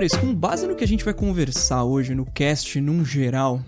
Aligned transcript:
Senhores, 0.00 0.16
com 0.16 0.34
base 0.34 0.66
no 0.66 0.74
que 0.74 0.84
a 0.84 0.88
gente 0.88 1.04
vai 1.04 1.12
conversar 1.12 1.84
hoje 1.84 2.14
no 2.14 2.24
cast 2.24 2.80
num 2.80 3.04
geral, 3.04 3.60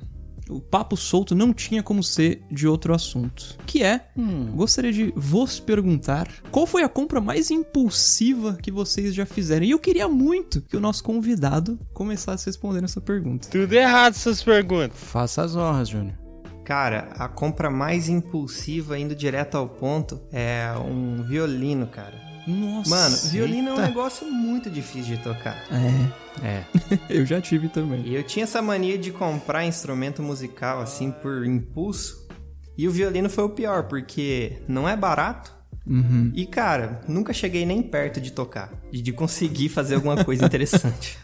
o 0.48 0.60
papo 0.60 0.96
solto 0.96 1.34
não 1.34 1.52
tinha 1.52 1.82
como 1.82 2.02
ser 2.02 2.42
de 2.50 2.66
outro 2.66 2.94
assunto. 2.94 3.58
Que 3.66 3.82
é, 3.82 4.06
hum. 4.16 4.46
gostaria 4.54 4.90
de 4.90 5.12
vos 5.14 5.60
perguntar 5.60 6.26
qual 6.50 6.66
foi 6.66 6.82
a 6.82 6.88
compra 6.88 7.20
mais 7.20 7.50
impulsiva 7.50 8.56
que 8.62 8.70
vocês 8.70 9.14
já 9.14 9.26
fizeram. 9.26 9.66
E 9.66 9.72
eu 9.72 9.78
queria 9.78 10.08
muito 10.08 10.62
que 10.62 10.76
o 10.76 10.80
nosso 10.80 11.04
convidado 11.04 11.78
começasse 11.92 12.46
respondendo 12.46 12.84
essa 12.84 13.00
pergunta. 13.00 13.48
Tudo 13.50 13.72
errado 13.74 14.14
essas 14.14 14.42
perguntas. 14.42 14.96
Faça 14.96 15.42
as 15.42 15.54
honras, 15.54 15.90
Júnior. 15.90 16.16
Cara, 16.64 17.10
a 17.18 17.28
compra 17.28 17.68
mais 17.68 18.08
impulsiva, 18.08 18.98
indo 18.98 19.14
direto 19.14 19.56
ao 19.56 19.68
ponto, 19.68 20.22
é 20.32 20.72
um 20.78 21.22
violino, 21.22 21.86
cara. 21.88 22.32
Nossa. 22.46 22.90
Mano, 22.90 23.16
violino 23.30 23.70
eita. 23.70 23.80
é 23.80 23.84
um 23.84 23.86
negócio 23.88 24.26
muito 24.26 24.70
difícil 24.70 25.16
de 25.16 25.22
tocar. 25.22 25.64
É. 25.70 26.21
É. 26.42 26.64
eu 27.10 27.26
já 27.26 27.40
tive 27.40 27.68
também. 27.68 28.02
E 28.06 28.14
eu 28.14 28.22
tinha 28.22 28.44
essa 28.44 28.62
mania 28.62 28.96
de 28.96 29.10
comprar 29.10 29.64
instrumento 29.64 30.22
musical 30.22 30.80
assim 30.80 31.10
por 31.10 31.44
impulso. 31.44 32.26
E 32.76 32.88
o 32.88 32.92
violino 32.92 33.28
foi 33.28 33.44
o 33.44 33.50
pior, 33.50 33.84
porque 33.84 34.62
não 34.66 34.88
é 34.88 34.96
barato. 34.96 35.62
Uhum. 35.86 36.30
E, 36.34 36.46
cara, 36.46 37.00
nunca 37.08 37.32
cheguei 37.32 37.66
nem 37.66 37.82
perto 37.82 38.20
de 38.20 38.30
tocar, 38.30 38.72
de 38.90 39.12
conseguir 39.12 39.68
fazer 39.68 39.96
alguma 39.96 40.24
coisa 40.24 40.46
interessante. 40.46 41.18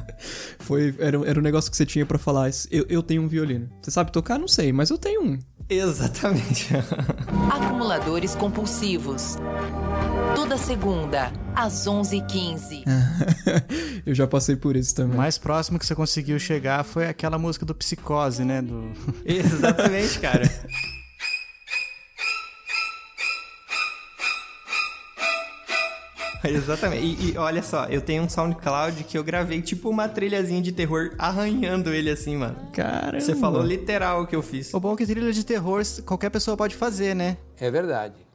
Foi, 0.60 0.94
era, 0.98 1.16
era 1.26 1.38
um 1.38 1.42
negócio 1.42 1.70
que 1.70 1.76
você 1.76 1.86
tinha 1.86 2.04
para 2.04 2.18
falar. 2.18 2.50
Eu, 2.70 2.84
eu 2.88 3.02
tenho 3.02 3.22
um 3.22 3.28
violino. 3.28 3.70
Você 3.80 3.90
sabe 3.90 4.12
tocar? 4.12 4.38
Não 4.38 4.48
sei, 4.48 4.72
mas 4.72 4.90
eu 4.90 4.98
tenho 4.98 5.22
um. 5.24 5.38
Exatamente. 5.68 6.68
Acumuladores 7.50 8.34
compulsivos. 8.34 9.36
Toda 10.34 10.56
segunda, 10.56 11.30
às 11.54 11.86
11h15. 11.86 12.84
eu 14.06 14.14
já 14.14 14.26
passei 14.26 14.56
por 14.56 14.76
isso 14.76 14.94
também. 14.94 15.14
O 15.14 15.18
mais 15.18 15.36
próximo 15.36 15.78
que 15.78 15.84
você 15.84 15.94
conseguiu 15.94 16.38
chegar 16.38 16.82
foi 16.84 17.06
aquela 17.06 17.38
música 17.38 17.66
do 17.66 17.74
Psicose, 17.74 18.44
né? 18.44 18.62
Do... 18.62 18.92
Exatamente, 19.24 20.18
cara. 20.18 20.42
Exatamente. 26.44 27.04
E, 27.04 27.32
e, 27.32 27.38
olha 27.38 27.62
só, 27.62 27.84
eu 27.86 28.00
tenho 28.00 28.22
um 28.22 28.28
SoundCloud 28.28 29.04
que 29.04 29.16
eu 29.16 29.22
gravei 29.22 29.62
tipo 29.62 29.88
uma 29.88 30.08
trilhazinha 30.08 30.60
de 30.60 30.72
terror 30.72 31.14
arranhando 31.18 31.92
ele 31.92 32.10
assim, 32.10 32.36
mano. 32.36 32.56
Caramba. 32.72 33.20
Você 33.20 33.36
falou 33.36 33.62
literal 33.62 34.22
o 34.22 34.26
que 34.26 34.34
eu 34.34 34.42
fiz. 34.42 34.72
O 34.74 34.80
bom 34.80 34.94
é 34.94 34.96
que 34.96 35.06
trilha 35.06 35.32
de 35.32 35.44
terror 35.44 35.82
qualquer 36.04 36.30
pessoa 36.30 36.56
pode 36.56 36.74
fazer, 36.74 37.14
né? 37.14 37.36
É 37.60 37.70
verdade. 37.70 38.31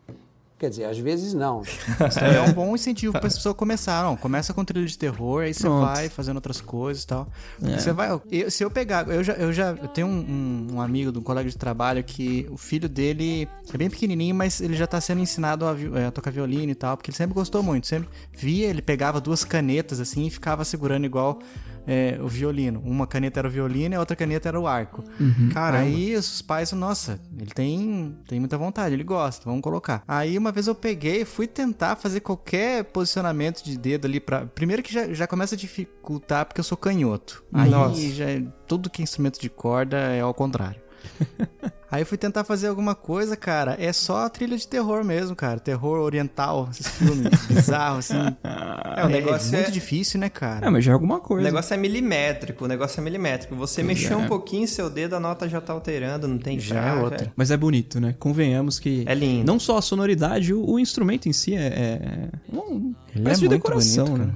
Quer 0.58 0.72
dizer, 0.72 0.86
às 0.86 0.98
vezes 0.98 1.36
não. 1.36 1.62
Isso 2.10 2.20
é 2.20 2.42
um 2.42 2.52
bom 2.52 2.74
incentivo 2.74 3.14
para 3.14 3.28
as 3.28 3.36
pessoas 3.36 3.56
começarem. 3.56 4.16
começa 4.18 4.54
com 4.54 4.66
trilha 4.66 4.88
de 4.88 4.98
terror, 4.98 5.44
aí 5.44 5.54
você 5.54 5.70
vai 5.70 6.10
fazendo 6.10 6.38
outras 6.38 6.60
coisas 6.60 7.04
e 7.04 7.08
tal. 7.08 7.28
É. 7.62 7.78
Você 7.78 7.94
vai. 7.94 8.10
Eu, 8.32 8.50
se 8.50 8.64
eu 8.64 8.72
pegar. 8.72 9.08
Eu 9.08 9.24
já, 9.24 9.34
eu 9.34 9.54
já 9.54 9.70
eu 9.70 9.88
tenho 9.88 10.08
um, 10.08 10.68
um, 10.74 10.82
amigo, 10.82 11.18
um 11.18 11.22
colega 11.22 11.48
de 11.48 11.58
trabalho, 11.58 12.04
que 12.04 12.48
o 12.50 12.58
filho 12.58 12.90
dele 12.90 13.48
é 13.72 13.78
bem 13.78 13.90
pequenininho, 13.90 14.34
mas 14.34 14.60
ele 14.60 14.76
já 14.76 14.86
está 14.86 15.00
sendo 15.00 15.22
ensinado 15.22 15.66
a, 15.66 15.76
a, 16.08 16.12
tocar 16.12 16.32
violino 16.32 16.72
e 16.72 16.76
tal, 16.76 16.98
porque 16.98 17.12
ele 17.12 17.18
sempre 17.18 17.36
gostou 17.36 17.62
muito. 17.62 17.86
Sempre 17.86 18.10
via, 18.34 18.68
ele 18.68 18.82
pegava 18.82 19.22
duas 19.22 19.44
canetas 19.44 20.00
assim 20.00 20.26
e 20.26 20.30
ficava 20.32 20.66
segurando 20.66 21.06
igual 21.06 21.40
é, 21.88 22.20
o 22.22 22.28
violino. 22.28 22.82
Uma 22.84 23.08
caneta 23.08 23.40
era 23.40 23.48
o 23.48 23.52
violino 23.52 23.96
e 23.96 23.98
a 23.98 24.00
outra 24.00 24.16
caneta 24.16 24.50
era 24.50 24.60
o 24.60 24.68
arco. 24.68 25.04
Uhum. 25.20 25.50
Aí 25.56 26.14
os 26.16 26.42
pais, 26.42 26.74
nossa, 26.74 27.20
ele 27.40 27.52
tem, 27.52 28.16
tem 28.28 28.40
muita 28.40 28.58
vontade, 28.58 28.94
ele 28.94 29.06
gosta, 29.06 29.46
vamos 29.46 29.62
colocar. 29.62 30.04
Aí 30.06 30.38
uma 30.38 30.47
vez 30.52 30.68
eu 30.68 30.76
peguei, 30.76 31.26
fui 31.26 31.48
tentar 31.48 31.96
fazer 31.96 32.20
qualquer 32.20 32.84
posicionamento 32.86 33.64
de 33.64 33.78
dedo 33.78 34.06
ali 34.06 34.20
para 34.20 34.46
Primeiro 34.46 34.82
que 34.82 34.94
já, 34.94 35.14
já 35.14 35.28
começa 35.28 35.56
a 35.56 35.58
dificultar 35.58 36.46
porque 36.46 36.60
eu 36.60 36.64
sou 36.64 36.78
canhoto. 36.78 37.44
Aí 37.54 37.70
nossa. 37.70 38.02
já 38.10 38.26
tudo 38.68 38.90
que 38.90 39.02
é 39.02 39.04
instrumento 39.04 39.40
de 39.40 39.50
corda 39.50 39.98
é 39.98 40.22
ao 40.22 40.34
contrário. 40.34 40.87
Aí 41.90 42.04
fui 42.04 42.18
tentar 42.18 42.44
fazer 42.44 42.68
alguma 42.68 42.94
coisa, 42.94 43.38
cara. 43.38 43.78
É 43.80 43.94
só 43.94 44.26
a 44.26 44.30
trilha 44.30 44.58
de 44.58 44.68
terror 44.68 45.06
mesmo, 45.06 45.34
cara. 45.36 45.58
Terror 45.58 46.00
oriental, 46.00 46.68
esses 46.70 46.88
filmes 46.88 47.30
bizarros, 47.48 48.12
assim. 48.12 48.36
É, 48.98 49.04
o 49.04 49.08
é, 49.08 49.10
negócio 49.10 49.54
é 49.54 49.58
muito 49.58 49.70
é... 49.70 49.72
difícil, 49.72 50.20
né, 50.20 50.30
cara? 50.30 50.68
É, 50.68 50.70
mas 50.70 50.84
já 50.84 50.92
é 50.92 50.94
alguma 50.94 51.22
coisa. 51.22 51.42
O 51.42 51.46
negócio 51.46 51.74
é 51.74 51.78
milimétrico, 51.78 52.66
o 52.66 52.68
negócio 52.68 53.00
é 53.00 53.04
milimétrico. 53.04 53.56
Você 53.56 53.84
mexer 53.84 54.16
um 54.16 54.28
pouquinho 54.28 54.68
seu 54.68 54.90
dedo, 54.90 55.16
a 55.16 55.20
nota 55.20 55.48
já 55.48 55.62
tá 55.62 55.72
alterando, 55.72 56.28
não 56.28 56.38
tem 56.38 56.60
Já 56.60 56.82
é 56.82 56.94
outra. 56.94 57.32
Mas 57.38 57.52
é 57.52 57.58
bonito, 57.58 58.02
né? 58.02 58.14
Convenhamos 58.20 58.80
que. 58.80 59.06
É 59.08 59.16
lindo. 59.16 59.46
Não 59.46 59.58
só 59.58 59.78
a 59.78 59.82
sonoridade, 59.82 60.54
o, 60.54 60.70
o 60.70 60.78
instrumento 60.80 61.30
em 61.30 61.34
si 61.34 61.56
é. 61.56 61.68
é 61.68 62.30
um, 62.54 62.94
Ele 63.16 63.30
é 63.30 63.34
de 63.34 63.48
decoração, 63.48 64.08
bonito, 64.08 64.28
né? 64.28 64.34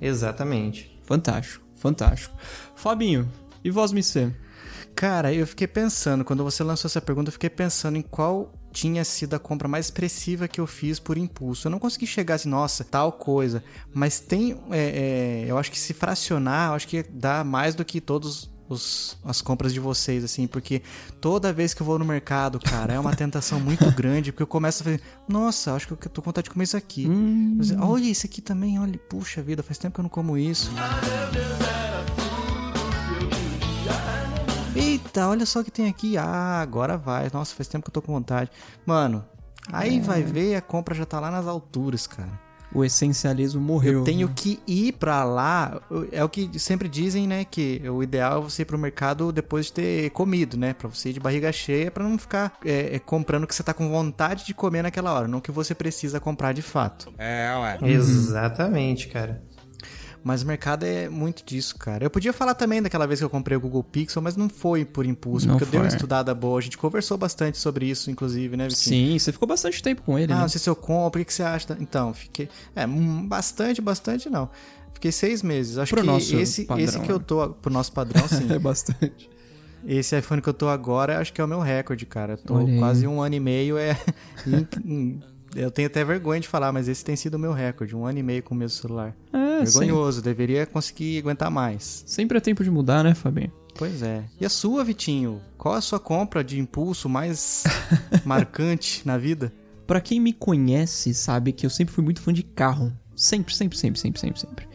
Exatamente. 0.00 0.98
Fantástico, 1.04 1.64
fantástico. 1.76 2.34
Fabinho, 2.74 3.28
e 3.62 3.70
voz 3.70 3.92
me 3.92 4.02
ser? 4.02 4.34
Cara, 4.98 5.32
eu 5.32 5.46
fiquei 5.46 5.68
pensando, 5.68 6.24
quando 6.24 6.42
você 6.42 6.64
lançou 6.64 6.88
essa 6.88 7.00
pergunta, 7.00 7.28
eu 7.28 7.32
fiquei 7.32 7.48
pensando 7.48 7.96
em 7.96 8.02
qual 8.02 8.52
tinha 8.72 9.04
sido 9.04 9.34
a 9.34 9.38
compra 9.38 9.68
mais 9.68 9.86
expressiva 9.86 10.48
que 10.48 10.60
eu 10.60 10.66
fiz 10.66 10.98
por 10.98 11.16
impulso. 11.16 11.68
Eu 11.68 11.70
não 11.70 11.78
consegui 11.78 12.04
chegar 12.04 12.34
assim, 12.34 12.48
nossa, 12.48 12.82
tal 12.82 13.12
coisa. 13.12 13.62
Mas 13.94 14.18
tem. 14.18 14.60
É, 14.72 15.44
é, 15.44 15.44
eu 15.46 15.56
acho 15.56 15.70
que 15.70 15.78
se 15.78 15.94
fracionar, 15.94 16.70
eu 16.70 16.74
acho 16.74 16.88
que 16.88 17.04
dá 17.04 17.44
mais 17.44 17.76
do 17.76 17.84
que 17.84 18.00
todos 18.00 18.50
os, 18.68 19.16
as 19.24 19.40
compras 19.40 19.72
de 19.72 19.78
vocês, 19.78 20.24
assim, 20.24 20.48
porque 20.48 20.82
toda 21.20 21.52
vez 21.52 21.72
que 21.72 21.80
eu 21.80 21.86
vou 21.86 21.96
no 21.96 22.04
mercado, 22.04 22.58
cara, 22.58 22.94
é 22.94 22.98
uma 22.98 23.14
tentação 23.14 23.60
muito 23.60 23.88
grande, 23.94 24.32
porque 24.32 24.42
eu 24.42 24.48
começo 24.48 24.82
a 24.82 24.84
fazer, 24.84 25.00
nossa, 25.28 25.74
acho 25.74 25.86
que 25.86 25.92
eu 25.92 26.10
tô 26.10 26.20
com 26.20 26.30
vontade 26.30 26.46
de 26.46 26.50
comer 26.50 26.64
isso 26.64 26.76
aqui. 26.76 27.06
Hum. 27.08 27.60
Olha, 27.78 28.10
esse 28.10 28.26
aqui 28.26 28.42
também, 28.42 28.80
olha, 28.80 28.98
puxa 29.08 29.40
vida, 29.42 29.62
faz 29.62 29.78
tempo 29.78 29.94
que 29.94 30.00
eu 30.00 30.02
não 30.02 30.10
como 30.10 30.36
isso. 30.36 30.72
Eita, 34.78 35.26
olha 35.26 35.44
só 35.44 35.60
o 35.60 35.64
que 35.64 35.72
tem 35.72 35.88
aqui. 35.88 36.16
Ah, 36.16 36.60
agora 36.60 36.96
vai. 36.96 37.28
Nossa, 37.32 37.54
faz 37.54 37.66
tempo 37.66 37.84
que 37.84 37.90
eu 37.90 37.94
tô 37.94 38.00
com 38.00 38.12
vontade. 38.12 38.50
Mano, 38.86 39.24
aí 39.72 39.98
é. 39.98 40.00
vai 40.00 40.22
ver 40.22 40.54
a 40.54 40.60
compra 40.60 40.94
já 40.94 41.04
tá 41.04 41.18
lá 41.18 41.32
nas 41.32 41.48
alturas, 41.48 42.06
cara. 42.06 42.48
O 42.72 42.84
essencialismo 42.84 43.60
morreu. 43.60 44.00
Eu 44.00 44.04
tenho 44.04 44.28
né? 44.28 44.32
que 44.36 44.60
ir 44.66 44.92
para 44.92 45.24
lá. 45.24 45.80
É 46.12 46.22
o 46.22 46.28
que 46.28 46.58
sempre 46.60 46.88
dizem, 46.88 47.26
né? 47.26 47.44
Que 47.44 47.82
o 47.88 48.02
ideal 48.02 48.38
é 48.38 48.42
você 48.42 48.62
ir 48.62 48.66
pro 48.66 48.78
mercado 48.78 49.32
depois 49.32 49.66
de 49.66 49.72
ter 49.72 50.10
comido, 50.10 50.56
né? 50.56 50.74
Pra 50.74 50.86
você 50.86 51.08
ir 51.08 51.14
de 51.14 51.20
barriga 51.20 51.50
cheia, 51.50 51.90
para 51.90 52.04
não 52.04 52.18
ficar 52.18 52.58
é, 52.64 52.96
é, 52.96 52.98
comprando 52.98 53.44
o 53.44 53.46
que 53.46 53.54
você 53.54 53.62
tá 53.62 53.74
com 53.74 53.88
vontade 53.88 54.44
de 54.44 54.54
comer 54.54 54.82
naquela 54.82 55.12
hora, 55.12 55.26
não 55.26 55.40
que 55.40 55.50
você 55.50 55.74
precisa 55.74 56.20
comprar 56.20 56.52
de 56.52 56.62
fato. 56.62 57.12
É, 57.18 57.52
ué. 57.56 57.78
Exatamente, 57.90 59.08
cara. 59.08 59.42
Mas 60.22 60.42
o 60.42 60.46
mercado 60.46 60.84
é 60.84 61.08
muito 61.08 61.44
disso, 61.44 61.76
cara. 61.78 62.04
Eu 62.04 62.10
podia 62.10 62.32
falar 62.32 62.54
também 62.54 62.82
daquela 62.82 63.06
vez 63.06 63.20
que 63.20 63.24
eu 63.24 63.30
comprei 63.30 63.56
o 63.56 63.60
Google 63.60 63.84
Pixel, 63.84 64.20
mas 64.20 64.36
não 64.36 64.48
foi 64.48 64.84
por 64.84 65.06
impulso, 65.06 65.46
não 65.46 65.54
porque 65.54 65.64
foi. 65.64 65.78
eu 65.78 65.80
dei 65.80 65.88
uma 65.88 65.94
estudada 65.94 66.34
boa. 66.34 66.58
A 66.58 66.62
gente 66.62 66.76
conversou 66.76 67.16
bastante 67.16 67.58
sobre 67.58 67.86
isso, 67.86 68.10
inclusive, 68.10 68.56
né, 68.56 68.68
Vitinho? 68.68 69.12
Sim, 69.12 69.18
você 69.18 69.32
ficou 69.32 69.46
bastante 69.48 69.82
tempo 69.82 70.02
com 70.02 70.18
ele, 70.18 70.32
ah, 70.32 70.36
né? 70.36 70.42
não 70.42 70.48
sei 70.48 70.60
se 70.60 70.68
eu 70.68 70.76
compro, 70.76 71.22
o 71.22 71.24
que 71.24 71.32
você 71.32 71.42
acha? 71.42 71.76
Então, 71.80 72.12
fiquei... 72.12 72.48
É, 72.74 72.86
bastante, 72.86 73.80
bastante 73.80 74.28
não. 74.28 74.50
Fiquei 74.92 75.12
seis 75.12 75.42
meses. 75.42 75.78
Acho 75.78 75.94
pro 75.94 76.02
que 76.02 76.06
nosso 76.06 76.36
esse, 76.36 76.64
padrão, 76.64 76.84
esse 76.84 77.00
que 77.00 77.10
eu 77.10 77.18
né? 77.18 77.24
tô... 77.26 77.48
Pro 77.50 77.72
nosso 77.72 77.92
padrão, 77.92 78.26
sim. 78.28 78.52
é 78.52 78.58
bastante. 78.58 79.30
Esse 79.86 80.18
iPhone 80.18 80.42
que 80.42 80.48
eu 80.48 80.54
tô 80.54 80.68
agora, 80.68 81.20
acho 81.20 81.32
que 81.32 81.40
é 81.40 81.44
o 81.44 81.48
meu 81.48 81.60
recorde, 81.60 82.04
cara. 82.04 82.32
Eu 82.32 82.38
tô 82.38 82.66
quase 82.78 83.06
um 83.06 83.22
ano 83.22 83.36
e 83.36 83.40
meio, 83.40 83.78
é... 83.78 83.96
Eu 85.54 85.70
tenho 85.70 85.86
até 85.86 86.04
vergonha 86.04 86.40
de 86.40 86.48
falar, 86.48 86.72
mas 86.72 86.88
esse 86.88 87.04
tem 87.04 87.16
sido 87.16 87.34
o 87.34 87.38
meu 87.38 87.52
recorde, 87.52 87.96
um 87.96 88.04
ano 88.04 88.18
e 88.18 88.22
meio 88.22 88.42
com 88.42 88.54
o 88.54 88.58
mesmo 88.58 88.80
celular. 88.80 89.16
É, 89.32 89.64
Vergonhoso, 89.64 90.22
deveria 90.22 90.66
conseguir 90.66 91.18
aguentar 91.18 91.50
mais. 91.50 92.04
Sempre 92.06 92.38
é 92.38 92.40
tempo 92.40 92.62
de 92.62 92.70
mudar, 92.70 93.02
né, 93.02 93.14
Fabinho? 93.14 93.52
Pois 93.76 94.02
é. 94.02 94.24
E 94.40 94.44
a 94.44 94.48
sua, 94.48 94.84
Vitinho? 94.84 95.40
Qual 95.56 95.74
a 95.74 95.80
sua 95.80 96.00
compra 96.00 96.42
de 96.42 96.58
impulso 96.58 97.08
mais 97.08 97.64
marcante 98.24 99.02
na 99.06 99.16
vida? 99.16 99.52
Para 99.86 100.00
quem 100.00 100.20
me 100.20 100.32
conhece, 100.32 101.14
sabe 101.14 101.52
que 101.52 101.64
eu 101.64 101.70
sempre 101.70 101.94
fui 101.94 102.04
muito 102.04 102.20
fã 102.20 102.32
de 102.32 102.42
carro. 102.42 102.92
Sempre, 103.16 103.54
sempre, 103.54 103.78
sempre, 103.78 104.00
sempre, 104.00 104.20
sempre, 104.20 104.40
sempre. 104.40 104.68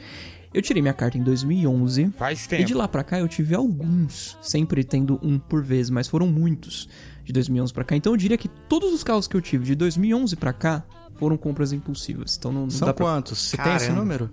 Eu 0.54 0.62
tirei 0.62 0.82
minha 0.82 0.94
carta 0.94 1.18
em 1.18 1.24
2011. 1.24 2.12
Faz 2.18 2.46
tempo. 2.48 2.62
E 2.62 2.66
de 2.66 2.74
lá 2.74 2.88
pra 2.88 3.04
cá 3.04 3.20
eu 3.20 3.28
tive 3.28 3.56
alguns, 3.56 4.38
sempre 4.42 4.84
tendo 4.84 5.20
um 5.24 5.40
por 5.40 5.64
vez, 5.64 5.90
mas 5.90 6.08
foram 6.08 6.28
muitos 6.28 6.88
de 7.24 7.34
2011 7.34 7.74
para 7.74 7.84
cá. 7.84 7.96
Então 7.96 8.14
eu 8.14 8.18
diria 8.18 8.38
que 8.38 8.48
todos 8.48 8.94
os 8.94 9.04
carros 9.04 9.28
que 9.28 9.36
eu 9.36 9.42
tive 9.42 9.66
de 9.66 9.76
2011 9.76 10.36
para 10.36 10.54
cá 10.54 10.84
foram 11.16 11.38
compras 11.38 11.72
impulsivas. 11.72 12.36
Então 12.38 12.52
não, 12.52 12.62
não 12.64 12.70
São 12.70 12.88
dá 12.88 12.94
quantos? 12.94 13.40
Você 13.40 13.58
tem 13.58 13.76
esse 13.76 13.92
número? 13.92 14.30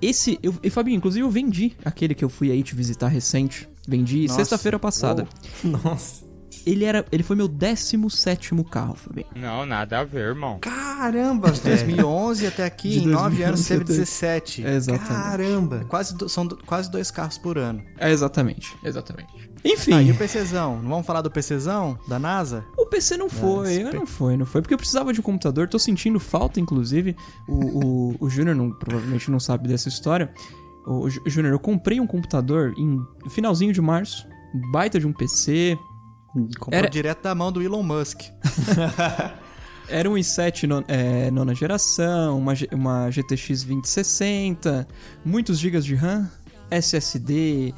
Esse, 0.00 0.38
eu, 0.42 0.54
e 0.62 0.70
Fabinho, 0.70 0.96
inclusive 0.96 1.24
eu 1.24 1.30
vendi 1.30 1.76
aquele 1.84 2.14
que 2.14 2.24
eu 2.24 2.28
fui 2.28 2.50
aí 2.50 2.62
te 2.62 2.74
visitar 2.74 3.08
recente. 3.08 3.68
Vendi 3.86 4.28
sexta-feira 4.28 4.78
passada. 4.78 5.26
Nossa. 5.62 6.30
Ele 6.66 6.84
era, 6.84 7.04
ele 7.10 7.22
foi 7.22 7.36
meu 7.36 7.48
17 7.48 8.50
carro, 8.70 8.94
Fabinho. 8.94 9.26
Não, 9.34 9.64
nada 9.64 10.00
a 10.00 10.04
ver, 10.04 10.28
irmão. 10.28 10.58
Caramba, 10.60 11.50
de 11.52 11.60
2011 11.60 12.46
até 12.46 12.64
aqui, 12.64 12.98
em 12.98 13.06
9 13.06 13.42
anos 13.42 13.66
teve 13.66 13.84
17. 13.84 14.64
É, 14.64 14.74
exatamente. 14.74 15.08
Caramba. 15.08 15.84
Quase, 15.88 16.14
são 16.28 16.46
quase 16.66 16.90
dois 16.90 17.10
carros 17.10 17.38
por 17.38 17.56
ano. 17.56 17.82
É, 17.98 18.10
exatamente, 18.10 18.76
exatamente. 18.84 19.49
Enfim. 19.64 19.92
Ah, 19.92 20.02
e 20.02 20.10
o 20.10 20.14
PCzão? 20.16 20.80
Não 20.82 20.88
vamos 20.90 21.06
falar 21.06 21.20
do 21.22 21.30
PCzão 21.30 21.98
da 22.08 22.18
NASA? 22.18 22.64
O 22.78 22.86
PC 22.86 23.16
não 23.16 23.28
foi, 23.28 23.78
não, 23.84 23.92
não 23.92 24.06
foi, 24.06 24.36
não 24.36 24.46
foi. 24.46 24.62
Porque 24.62 24.72
eu 24.74 24.78
precisava 24.78 25.12
de 25.12 25.20
um 25.20 25.22
computador, 25.22 25.68
tô 25.68 25.78
sentindo 25.78 26.18
falta, 26.18 26.58
inclusive. 26.60 27.14
O, 27.48 27.54
o, 28.12 28.16
o 28.20 28.30
Júnior 28.30 28.56
provavelmente 28.78 29.30
não 29.30 29.38
sabe 29.38 29.68
dessa 29.68 29.88
história. 29.88 30.32
Ô, 30.86 31.08
Jú- 31.10 31.22
Júnior, 31.26 31.52
eu 31.52 31.58
comprei 31.58 32.00
um 32.00 32.06
computador 32.06 32.72
em 32.78 32.98
finalzinho 33.28 33.72
de 33.72 33.80
março, 33.82 34.26
baita 34.72 34.98
de 34.98 35.06
um 35.06 35.12
PC, 35.12 35.78
Comprou 36.60 36.78
Era- 36.78 36.88
direto 36.88 37.22
da 37.24 37.34
mão 37.34 37.50
do 37.50 37.60
Elon 37.60 37.82
Musk. 37.82 38.20
Era 39.88 40.08
um 40.08 40.14
i7 40.14 40.68
non- 40.68 40.84
é, 40.86 41.28
nona 41.32 41.52
geração, 41.54 42.38
uma, 42.38 42.52
uma 42.72 43.10
GTX 43.10 43.64
2060, 43.64 44.86
muitos 45.24 45.58
gigas 45.58 45.84
de 45.84 45.96
RAM, 45.96 46.30
SSD, 46.70 47.74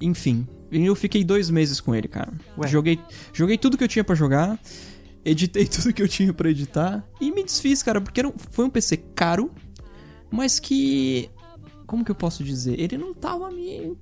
enfim. 0.00 0.46
E 0.70 0.84
eu 0.84 0.94
fiquei 0.94 1.24
dois 1.24 1.50
meses 1.50 1.80
com 1.80 1.94
ele, 1.94 2.08
cara. 2.08 2.32
Ué. 2.58 2.68
Joguei, 2.68 2.98
joguei 3.32 3.58
tudo 3.58 3.76
que 3.76 3.84
eu 3.84 3.88
tinha 3.88 4.04
pra 4.04 4.14
jogar, 4.14 4.58
editei 5.24 5.66
tudo 5.68 5.92
que 5.92 6.02
eu 6.02 6.08
tinha 6.08 6.32
pra 6.32 6.48
editar 6.50 7.04
e 7.20 7.30
me 7.32 7.42
desfiz, 7.44 7.82
cara, 7.82 8.00
porque 8.00 8.20
era 8.20 8.28
um- 8.28 8.34
foi 8.50 8.64
um 8.64 8.70
PC 8.70 8.96
caro, 9.14 9.50
mas 10.30 10.58
que. 10.60 11.28
Como 11.86 12.04
que 12.04 12.10
eu 12.12 12.14
posso 12.14 12.44
dizer? 12.44 12.78
Ele 12.78 12.96
não 12.96 13.12
tava 13.12 13.50
me. 13.50 13.96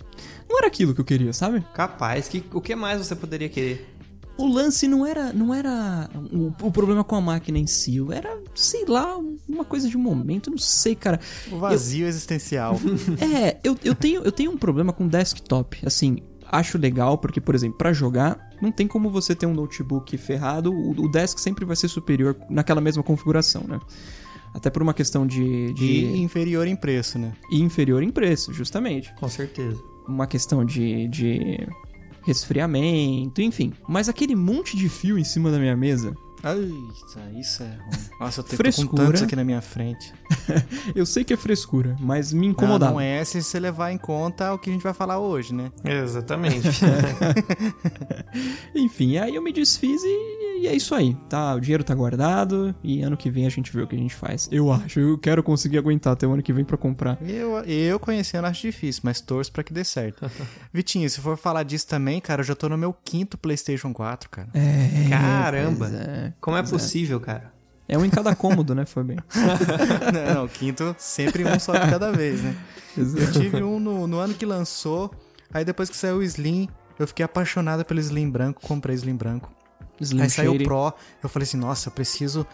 Não 0.47 0.59
era 0.59 0.67
aquilo 0.67 0.95
que 0.95 1.01
eu 1.01 1.05
queria, 1.07 1.33
sabe? 1.33 1.65
Capaz, 1.73 2.29
que, 2.29 2.45
o 2.53 2.61
que 2.61 2.77
mais 2.77 2.99
você 2.99 3.17
poderia 3.17 3.49
querer? 3.49 3.95
O 4.37 4.47
lance 4.47 4.87
não 4.87 5.05
era, 5.07 5.33
não 5.33 5.53
era 5.55 6.09
o, 6.31 6.53
o 6.67 6.71
problema 6.71 7.03
com 7.03 7.17
a 7.17 7.21
máquina 7.21 7.59
em 7.59 7.67
si, 7.67 7.97
era, 8.13 8.39
sei 8.55 8.85
lá, 8.87 9.17
uma 9.49 9.65
coisa 9.65 9.89
de 9.89 9.97
momento, 9.97 10.49
não 10.51 10.59
sei, 10.59 10.95
cara. 10.95 11.19
O 11.51 11.59
vazio 11.59 12.07
existencial. 12.07 12.79
É, 13.21 13.59
eu, 13.65 13.77
eu, 13.83 13.95
tenho, 13.97 14.23
eu 14.23 14.31
tenho 14.31 14.53
um 14.53 14.57
problema 14.57 14.93
com 14.93 15.09
desktop, 15.09 15.81
assim, 15.85 16.19
acho 16.51 16.79
legal, 16.79 17.19
porque, 17.19 17.41
por 17.41 17.55
exemplo, 17.55 17.79
pra 17.79 17.93
jogar, 17.93 18.39
não 18.61 18.73
tem 18.73 18.87
como 18.87 19.11
você 19.11 19.35
ter 19.35 19.47
um 19.47 19.55
notebook 19.55 20.17
ferrado, 20.17 20.73
o, 20.73 20.91
o 21.05 21.11
desk 21.11 21.39
sempre 21.39 21.65
vai 21.65 21.77
ser 21.77 21.89
superior 21.89 22.37
naquela 22.49 22.81
mesma 22.81 23.03
configuração, 23.03 23.65
né? 23.67 23.79
Até 24.55 24.71
por 24.71 24.83
uma 24.83 24.95
questão 24.95 25.27
de, 25.27 25.73
de 25.75 25.85
E 25.85 26.23
inferior 26.23 26.67
em 26.67 26.75
preço, 26.75 27.19
né? 27.19 27.33
e 27.51 27.61
inferior 27.61 28.03
em 28.03 28.11
preço, 28.11 28.53
justamente. 28.53 29.13
Com 29.15 29.29
certeza. 29.29 29.81
uma 30.09 30.27
questão 30.27 30.65
de, 30.65 31.07
de 31.09 31.69
resfriamento, 32.25 33.43
enfim. 33.43 33.73
Mas 33.87 34.09
aquele 34.09 34.35
monte 34.35 34.77
de 34.77 34.89
fio 34.89 35.19
em 35.19 35.25
cima 35.25 35.51
da 35.51 35.59
minha 35.59 35.77
mesa, 35.77 36.15
Eita, 36.45 37.31
isso 37.39 37.63
é 37.63 37.67
ruim. 37.67 37.79
Nossa, 38.21 38.41
eu 38.41 38.45
tenho 38.45 38.57
tô 38.59 38.65
com 38.65 38.73
Frescura. 38.73 39.05
tantos 39.07 39.23
aqui 39.23 39.35
na 39.37 39.45
minha 39.45 39.61
frente. 39.61 40.13
eu 40.95 41.05
sei 41.05 41.25
que 41.25 41.33
é 41.33 41.37
frescura, 41.37 41.97
mas 42.01 42.33
me 42.33 42.47
Ah, 42.47 42.51
incomodava. 42.51 42.93
não 42.93 43.01
é 43.01 43.25
se 43.25 43.43
você 43.43 43.59
levar 43.59 43.91
em 43.93 43.99
conta 43.99 44.53
o 44.53 44.59
que 44.59 44.71
a 44.71 44.73
gente 44.73 44.83
vai 44.83 44.95
falar 44.95 45.19
hoje, 45.19 45.53
né? 45.55 45.71
Exatamente. 45.85 46.69
Enfim, 48.75 49.19
aí 49.19 49.35
eu 49.35 49.43
me 49.43 49.53
desfiz 49.53 50.03
e, 50.03 50.61
e 50.63 50.67
é 50.67 50.75
isso 50.75 50.95
aí, 50.95 51.15
tá? 51.29 51.55
O 51.55 51.61
dinheiro 51.61 51.85
tá 51.85 51.95
guardado 51.95 52.75
e 52.83 53.03
ano 53.03 53.17
que 53.17 53.31
vem 53.31 53.47
a 53.47 53.51
gente 53.51 53.73
vê 53.73 53.83
o 53.83 53.87
que 53.87 53.97
a 53.97 53.99
gente 53.99 54.15
faz. 54.15 54.49
Eu 54.51 54.73
acho, 54.73 55.01
eu 55.01 55.19
quero 55.19 55.43
conseguir 55.43 55.79
aguentar 55.79 56.13
até 56.13 56.27
o 56.27 56.33
ano 56.33 56.43
que 56.43 56.53
vem 56.53 56.65
pra 56.65 56.77
comprar. 56.77 57.19
Eu, 57.23 57.59
eu 57.65 57.99
conhecendo 57.99 58.47
acho 58.47 58.63
difícil, 58.63 59.03
mas 59.05 59.21
torço 59.21 59.53
pra 59.53 59.63
que 59.63 59.73
dê 59.73 59.85
certo. 59.85 60.31
Vitinho, 60.73 61.09
se 61.09 61.21
for 61.21 61.37
falar 61.37 61.63
disso 61.63 61.87
também, 61.87 62.21
cara, 62.21 62.41
eu 62.41 62.45
já 62.45 62.55
tô 62.55 62.69
no 62.69 62.77
meu 62.79 62.93
quinto 62.93 63.37
PlayStation 63.39 63.93
4, 63.93 64.31
cara. 64.31 64.49
É, 64.55 65.09
Caramba. 65.09 65.87
pois 65.89 66.28
é. 66.29 66.33
Como 66.41 66.57
é 66.57 66.63
possível, 66.63 67.21
cara? 67.21 67.53
É 67.89 67.97
um 67.97 68.05
em 68.05 68.11
cada 68.11 68.35
cômodo, 68.35 68.75
né, 68.75 68.85
Fabio? 68.85 69.23
não, 70.13 70.35
não, 70.35 70.49
quinto 70.49 70.95
sempre 70.99 71.45
um 71.45 71.59
só 71.59 71.73
de 71.73 71.91
cada 71.91 72.13
vez, 72.13 72.43
né? 72.43 72.55
Eu 72.97 73.33
tive 73.33 73.63
um 73.63 73.79
no, 73.81 74.07
no 74.07 74.19
ano 74.19 74.35
que 74.35 74.45
lançou, 74.45 75.11
aí 75.53 75.65
depois 75.65 75.89
que 75.89 75.97
saiu 75.97 76.17
o 76.17 76.23
Slim, 76.23 76.69
eu 76.99 77.07
fiquei 77.07 77.25
apaixonado 77.25 77.85
pelo 77.85 78.01
Slim 78.01 78.29
branco, 78.29 78.61
comprei 78.61 78.97
Slim 78.97 79.15
branco. 79.15 79.53
Slim 80.01 80.23
aí 80.23 80.31
saiu 80.31 80.53
o. 80.55 80.63
Pro, 80.65 80.93
eu 81.23 81.29
falei 81.29 81.45
assim, 81.45 81.57
nossa, 81.57 81.89
eu 81.89 81.93
preciso. 81.93 82.45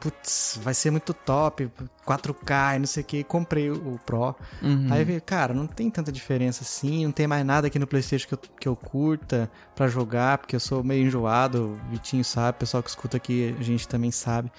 Putz, 0.00 0.58
vai 0.62 0.74
ser 0.74 0.90
muito 0.90 1.12
top, 1.12 1.70
4K 2.06 2.76
e 2.76 2.78
não 2.78 2.86
sei 2.86 3.02
o 3.02 3.06
que. 3.06 3.24
Comprei 3.24 3.70
o 3.70 3.98
Pro. 4.06 4.34
Uhum. 4.62 4.86
Aí 4.90 5.04
vi, 5.04 5.20
cara, 5.20 5.52
não 5.52 5.66
tem 5.66 5.90
tanta 5.90 6.12
diferença 6.12 6.62
assim, 6.62 7.04
não 7.04 7.12
tem 7.12 7.26
mais 7.26 7.44
nada 7.44 7.66
aqui 7.66 7.78
no 7.78 7.86
PlayStation 7.86 8.28
que 8.28 8.34
eu, 8.34 8.38
que 8.60 8.68
eu 8.68 8.76
curta 8.76 9.50
pra 9.74 9.88
jogar, 9.88 10.38
porque 10.38 10.54
eu 10.54 10.60
sou 10.60 10.84
meio 10.84 11.06
enjoado, 11.06 11.78
o 11.86 11.90
Vitinho 11.90 12.24
sabe, 12.24 12.56
o 12.56 12.60
pessoal 12.60 12.82
que 12.82 12.90
escuta 12.90 13.16
aqui, 13.16 13.54
a 13.58 13.62
gente 13.62 13.88
também 13.88 14.10
sabe. 14.10 14.52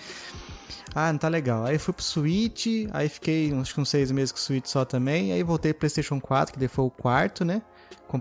Ah, 0.94 1.12
não 1.12 1.20
tá 1.20 1.28
legal. 1.28 1.66
Aí 1.66 1.78
fui 1.78 1.94
pro 1.94 2.04
Switch, 2.04 2.68
aí 2.92 3.08
fiquei 3.08 3.54
acho 3.54 3.74
que 3.74 3.82
uns 3.82 3.90
seis 3.90 4.12
meses 4.12 4.32
com 4.32 4.38
o 4.38 4.42
Switch 4.42 4.68
só 4.68 4.84
também, 4.84 5.32
aí 5.32 5.44
voltei 5.44 5.72
pro 5.74 5.82
PlayStation 5.82 6.20
4, 6.20 6.54
que 6.54 6.60
daí 6.60 6.68
foi 6.68 6.86
o 6.86 6.90
quarto, 6.90 7.46
né? 7.46 7.62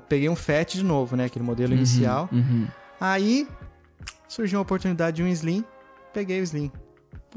Peguei 0.08 0.28
um 0.28 0.36
Fat 0.36 0.74
de 0.74 0.84
novo, 0.84 1.16
né? 1.16 1.24
Aquele 1.24 1.44
modelo 1.44 1.72
inicial. 1.72 2.28
Uhum. 2.30 2.68
Aí 3.00 3.48
surgiu 4.28 4.58
uma 4.58 4.62
oportunidade 4.62 5.16
de 5.16 5.22
um 5.22 5.28
Slim, 5.28 5.64
peguei 6.12 6.40
o 6.40 6.42
Slim. 6.42 6.70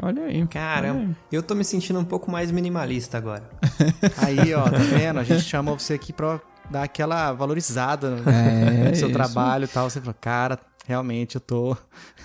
Olha 0.02 0.24
aí. 0.24 0.46
Caramba, 0.48 1.00
olha 1.00 1.08
aí. 1.10 1.16
eu 1.32 1.44
tô 1.44 1.56
me 1.56 1.64
sentindo 1.64 2.00
um 2.00 2.06
pouco 2.06 2.30
mais 2.32 2.52
minimalista 2.52 3.18
agora. 3.18 3.44
Aí, 4.18 4.54
ó, 4.54 4.64
tá 4.64 4.78
vendo? 4.78 5.20
A 5.20 5.24
gente 5.24 5.42
chamou 5.44 5.78
você 5.78 5.94
aqui 5.96 6.14
pra 6.14 6.40
dar 6.70 6.84
aquela 6.84 7.34
valorizada 7.34 8.10
no, 8.12 8.30
É, 8.30 8.90
no 8.90 8.96
seu 8.96 9.10
isso. 9.10 9.12
trabalho 9.18 9.66
e 9.66 9.68
tal. 9.68 9.90
Você 9.90 10.00
falou, 10.00 10.16
cara, 10.20 10.58
realmente 10.88 11.36
eu 11.36 11.42
tô 11.42 11.72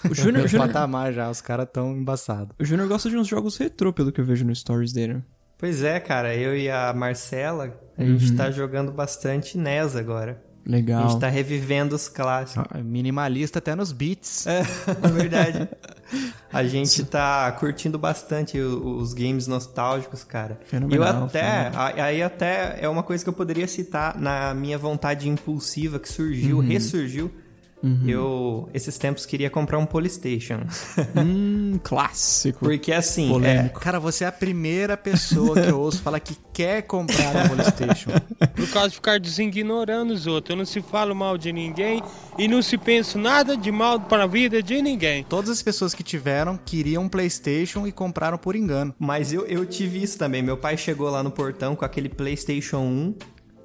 O 0.08 0.14
Júnior, 0.14 0.46
Júnior, 0.46 0.68
patamar 0.68 1.12
já, 1.12 1.28
os 1.28 1.40
caras 1.40 1.66
tão 1.72 1.92
embaçados. 1.96 2.54
o 2.58 2.64
Júnior 2.64 2.86
gosta 2.88 3.10
de 3.10 3.16
uns 3.16 3.26
jogos 3.26 3.56
retrô, 3.56 3.92
pelo 3.92 4.12
que 4.12 4.20
eu 4.20 4.24
vejo 4.24 4.44
no 4.44 4.54
stories 4.54 4.92
dele. 4.92 5.22
Pois 5.58 5.82
é, 5.82 5.98
cara, 5.98 6.34
eu 6.36 6.56
e 6.56 6.70
a 6.70 6.92
Marcela, 6.94 7.74
a 7.98 8.04
gente 8.04 8.32
tá 8.36 8.50
jogando 8.50 8.92
bastante 8.92 9.56
NES 9.58 9.96
agora. 9.96 10.40
A 10.66 10.70
Legal. 10.70 11.08
gente 11.08 11.20
tá 11.20 11.28
revivendo 11.28 11.94
os 11.96 12.08
clássicos. 12.08 12.64
Ah, 12.70 12.78
Minimalista 12.78 13.58
até 13.58 13.74
nos 13.74 13.90
beats. 13.92 14.46
É, 14.46 14.60
é 15.02 15.08
verdade. 15.08 15.68
A 16.52 16.64
gente 16.64 17.04
tá 17.04 17.50
curtindo 17.52 17.98
bastante 17.98 18.58
os 18.58 19.12
games 19.12 19.46
nostálgicos, 19.46 20.22
cara. 20.24 20.58
Fenomenal, 20.66 21.08
Eu 21.18 21.24
até, 21.24 21.70
a- 21.74 22.04
aí 22.04 22.22
até 22.22 22.78
é 22.80 22.88
uma 22.88 23.02
coisa 23.02 23.22
que 23.24 23.28
eu 23.28 23.34
poderia 23.34 23.66
citar 23.66 24.18
na 24.18 24.54
minha 24.54 24.78
vontade 24.78 25.28
impulsiva 25.28 25.98
que 25.98 26.08
surgiu, 26.08 26.60
ressurgiu. 26.60 27.30
Eu, 28.06 28.68
esses 28.74 28.98
tempos, 28.98 29.26
queria 29.26 29.50
comprar 29.50 29.78
um 29.78 29.86
Polystation. 29.86 30.60
Hum, 31.16 31.78
clássico. 31.82 32.60
Porque 32.60 32.92
assim, 32.92 33.44
é. 33.44 33.68
Cara, 33.68 33.98
você 33.98 34.24
é 34.24 34.26
a 34.26 34.32
primeira 34.32 34.96
pessoa 34.96 35.60
que 35.60 35.68
eu 35.68 35.80
ouço 35.80 36.02
falar 36.02 36.20
que 36.20 36.36
quer 36.52 36.82
comprar 36.82 37.44
um 37.44 37.48
Playstation. 37.54 38.10
Por 38.54 38.68
causa 38.70 38.90
de 38.90 38.96
ficar 38.96 39.18
designorando 39.18 40.12
os 40.12 40.26
outros. 40.26 40.50
Eu 40.50 40.56
não 40.56 40.64
se 40.64 40.82
falo 40.82 41.14
mal 41.14 41.38
de 41.38 41.52
ninguém 41.52 42.02
e 42.38 42.48
não 42.48 42.60
se 42.60 42.76
penso 42.76 43.18
nada 43.18 43.56
de 43.56 43.70
mal 43.70 44.00
para 44.00 44.24
a 44.24 44.26
vida 44.26 44.62
de 44.62 44.82
ninguém. 44.82 45.24
Todas 45.24 45.50
as 45.50 45.62
pessoas 45.62 45.94
que 45.94 46.02
tiveram 46.02 46.58
queriam 46.58 47.04
um 47.04 47.08
Playstation 47.08 47.86
e 47.86 47.92
compraram 47.92 48.36
por 48.36 48.56
engano. 48.56 48.94
Mas 48.98 49.32
eu, 49.32 49.46
eu 49.46 49.64
tive 49.64 50.02
isso 50.02 50.18
também. 50.18 50.42
Meu 50.42 50.56
pai 50.56 50.76
chegou 50.76 51.08
lá 51.08 51.22
no 51.22 51.30
portão 51.30 51.74
com 51.74 51.84
aquele 51.84 52.08
PlayStation 52.08 52.78
1, 52.78 53.14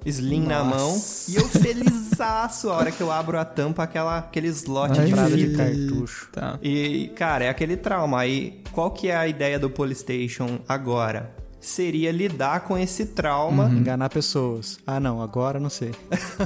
Slim 0.04 0.46
na 0.46 0.64
Nossa. 0.64 0.76
mão, 0.76 1.02
e 1.28 1.36
eu 1.36 1.48
felizaço 1.48 2.70
a 2.70 2.76
hora 2.76 2.90
que 2.90 3.00
eu 3.00 3.10
abro 3.10 3.38
a 3.38 3.44
tampa, 3.44 3.82
aquela, 3.84 4.18
aquele 4.18 4.48
slot 4.48 4.98
Ai, 4.98 5.06
de 5.06 5.12
Entrada 5.12 5.36
de 5.36 5.46
fita. 5.46 5.64
cartucho. 5.64 6.28
Tá. 6.32 6.58
E, 6.62 7.08
cara, 7.14 7.44
é 7.44 7.48
aquele 7.48 7.76
trauma. 7.76 8.20
Aí, 8.20 8.60
qual 8.72 8.90
que 8.90 9.08
é 9.08 9.16
a 9.16 9.26
ideia 9.26 9.58
do 9.58 9.70
Polystation 9.70 10.58
agora? 10.68 11.41
Seria 11.62 12.10
lidar 12.10 12.62
com 12.62 12.76
esse 12.76 13.06
trauma. 13.06 13.70
Enganar 13.70 14.08
pessoas. 14.10 14.80
Ah, 14.84 14.98
não, 14.98 15.22
agora 15.22 15.60
não 15.60 15.70
sei. 15.70 15.92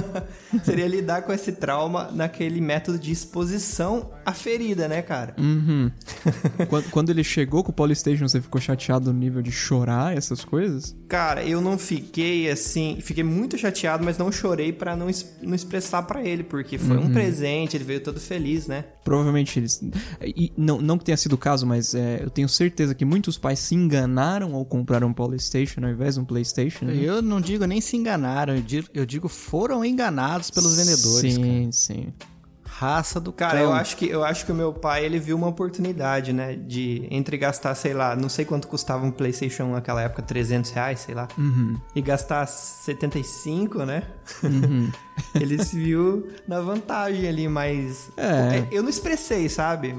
seria 0.63 0.87
lidar 0.87 1.23
com 1.23 1.33
esse 1.33 1.53
trauma 1.53 2.11
naquele 2.13 2.61
método 2.61 2.99
de 2.99 3.11
exposição 3.11 4.11
à 4.23 4.31
ferida, 4.31 4.87
né, 4.87 5.01
cara? 5.01 5.33
Uhum. 5.39 5.91
quando, 6.69 6.89
quando 6.91 7.09
ele 7.09 7.23
chegou 7.23 7.63
com 7.63 7.71
o 7.71 7.73
Polystation, 7.73 8.27
você 8.27 8.39
ficou 8.39 8.61
chateado 8.61 9.11
no 9.11 9.19
nível 9.19 9.41
de 9.41 9.51
chorar 9.51 10.15
essas 10.15 10.45
coisas? 10.45 10.95
Cara, 11.07 11.43
eu 11.43 11.61
não 11.61 11.79
fiquei 11.79 12.49
assim, 12.51 12.99
fiquei 13.01 13.23
muito 13.23 13.57
chateado, 13.57 14.05
mas 14.05 14.19
não 14.19 14.31
chorei 14.31 14.71
pra 14.71 14.95
não, 14.95 15.07
não 15.41 15.55
expressar 15.55 16.03
pra 16.03 16.23
ele, 16.23 16.43
porque 16.43 16.77
foi 16.77 16.97
um 16.97 17.11
presente, 17.11 17.75
ele 17.75 17.83
veio 17.83 18.01
todo 18.01 18.19
feliz, 18.19 18.67
né? 18.67 18.85
Provavelmente 19.03 19.57
eles. 19.57 19.81
E 20.21 20.51
não, 20.55 20.79
não 20.79 20.97
que 20.97 21.05
tenha 21.05 21.17
sido 21.17 21.33
o 21.33 21.37
caso, 21.37 21.65
mas 21.65 21.95
é, 21.95 22.21
eu 22.21 22.29
tenho 22.29 22.47
certeza 22.47 22.93
que 22.93 23.05
muitos 23.05 23.37
pais 23.37 23.59
se 23.59 23.73
enganaram 23.73 24.53
ao 24.53 24.65
comprar 24.65 25.03
um 25.07 25.13
Polystation 25.13 25.83
ao 25.83 25.89
invés 25.91 26.15
de 26.15 26.21
um 26.21 26.25
PlayStation. 26.25 26.85
né? 26.85 26.95
Eu 27.01 27.21
não 27.21 27.41
digo 27.41 27.65
nem 27.65 27.81
se 27.81 27.95
enganaram, 27.97 28.55
eu 28.55 28.61
digo, 28.61 28.87
eu 28.93 29.05
digo 29.05 29.27
foram 29.27 29.83
enganados 29.83 30.51
pelos 30.51 30.75
vendedores. 30.75 31.33
Sim, 31.33 31.71
sim. 31.71 32.13
cara. 32.19 32.37
Raça 32.69 33.19
do 33.19 33.31
Cara, 33.33 33.53
cão. 33.57 33.63
eu 33.69 33.73
acho 33.73 33.97
que 33.97 34.07
eu 34.07 34.23
acho 34.23 34.45
que 34.45 34.51
o 34.51 34.55
meu 34.55 34.71
pai, 34.71 35.03
ele 35.03 35.17
viu 35.19 35.35
uma 35.35 35.47
oportunidade, 35.47 36.31
né, 36.31 36.53
de 36.55 37.07
entre 37.09 37.35
gastar, 37.35 37.73
sei 37.73 37.91
lá, 37.91 38.15
não 38.15 38.29
sei 38.29 38.45
quanto 38.45 38.67
custava 38.67 39.03
um 39.03 39.09
PlayStation 39.09 39.71
naquela 39.71 40.03
época, 40.03 40.21
300 40.21 40.69
reais, 40.69 40.99
sei 40.99 41.15
lá, 41.15 41.27
Uhum. 41.39 41.75
e 41.95 42.01
gastar 42.03 42.45
75, 42.45 43.83
né? 43.83 44.03
ele 45.33 45.63
se 45.63 45.75
viu 45.75 46.27
na 46.47 46.59
vantagem 46.61 47.27
ali, 47.27 47.47
mas 47.47 48.09
É. 48.15 48.67
eu 48.71 48.83
não 48.83 48.89
expressei, 48.89 49.49
sabe? 49.49 49.95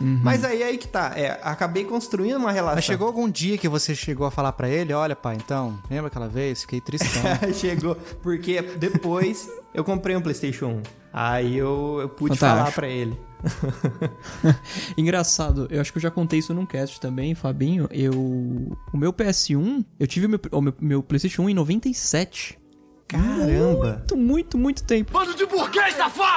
Mas 0.00 0.44
aí 0.44 0.62
aí 0.62 0.78
que 0.78 0.88
tá, 0.88 1.12
é, 1.16 1.38
acabei 1.42 1.84
construindo 1.84 2.36
uma 2.36 2.50
relação. 2.50 2.76
Mas 2.76 2.84
chegou 2.84 3.06
algum 3.06 3.28
dia 3.30 3.58
que 3.58 3.68
você 3.68 3.94
chegou 3.94 4.26
a 4.26 4.30
falar 4.30 4.52
pra 4.52 4.68
ele, 4.68 4.92
olha 4.92 5.14
pai, 5.14 5.36
então, 5.36 5.78
lembra 5.90 6.08
aquela 6.08 6.28
vez? 6.28 6.62
Fiquei 6.62 6.80
tristão. 6.80 7.22
Chegou, 7.54 7.96
porque 8.22 8.62
depois 8.62 9.48
eu 9.74 9.84
comprei 9.84 10.16
um 10.16 10.20
PlayStation 10.20 10.66
1. 10.66 10.82
Aí 11.12 11.58
eu, 11.58 11.98
eu 12.00 12.08
pude 12.08 12.38
Fantástico. 12.38 12.58
falar 12.58 12.72
pra 12.72 12.88
ele. 12.88 13.18
Engraçado, 14.96 15.66
eu 15.70 15.80
acho 15.80 15.92
que 15.92 15.98
eu 15.98 16.02
já 16.02 16.10
contei 16.10 16.38
isso 16.38 16.54
num 16.54 16.64
cast 16.64 17.00
também, 17.00 17.34
Fabinho. 17.34 17.88
Eu. 17.90 18.14
O 18.92 18.96
meu 18.96 19.12
PS1, 19.12 19.84
eu 19.98 20.06
tive 20.06 20.26
o 20.26 20.28
meu, 20.28 20.40
o 20.52 20.60
meu, 20.60 20.74
meu 20.80 21.02
PlayStation 21.02 21.42
1 21.42 21.50
em 21.50 21.54
97. 21.54 22.58
Caramba! 23.12 24.02
Muito, 24.10 24.16
muito, 24.16 24.58
muito 24.58 24.82
tempo. 24.84 25.12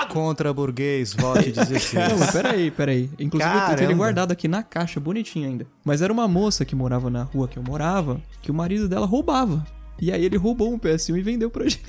Contra 0.09 0.53
burguês, 0.53 1.13
vote 1.13 1.51
16. 1.51 1.93
Não, 2.19 2.27
peraí, 2.31 2.71
peraí. 2.71 3.09
Inclusive 3.19 3.51
eu 3.53 3.59
tenho 3.61 3.69
ele 3.71 3.77
Caramba. 3.81 3.93
guardado 3.95 4.31
aqui 4.31 4.47
na 4.47 4.61
caixa, 4.63 4.99
bonitinho 4.99 5.47
ainda. 5.47 5.65
Mas 5.83 6.01
era 6.01 6.11
uma 6.11 6.27
moça 6.27 6.63
que 6.65 6.75
morava 6.75 7.09
na 7.09 7.23
rua 7.23 7.47
que 7.47 7.57
eu 7.57 7.63
morava, 7.63 8.19
que 8.41 8.51
o 8.51 8.53
marido 8.53 8.87
dela 8.89 9.05
roubava. 9.05 9.65
E 9.99 10.11
aí 10.11 10.25
ele 10.25 10.35
roubou 10.37 10.73
um 10.73 10.77
PS1 10.77 11.17
e 11.17 11.21
vendeu 11.21 11.49
pra 11.49 11.63
gente. 11.69 11.83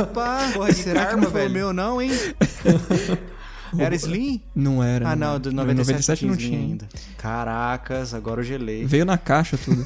Opa! 0.00 0.38
Porra 0.52 0.68
de 0.72 0.74
será 0.74 1.00
que 1.00 1.06
karma, 1.12 1.22
não 1.24 1.30
foi 1.30 1.46
o 1.46 1.50
meu, 1.50 1.72
não, 1.72 2.00
hein? 2.02 2.10
Era 3.76 3.94
Slim? 3.96 4.40
Não 4.54 4.80
era. 4.84 5.08
Ah, 5.10 5.16
não, 5.16 5.40
do 5.40 5.50
No 5.50 5.64
97, 5.64 6.26
não 6.26 6.36
tinha 6.36 6.56
ainda. 6.58 6.86
Caracas, 7.18 8.14
agora 8.14 8.40
eu 8.40 8.44
gelei. 8.44 8.84
Veio 8.84 9.04
na 9.04 9.18
caixa 9.18 9.56
tudo. 9.58 9.84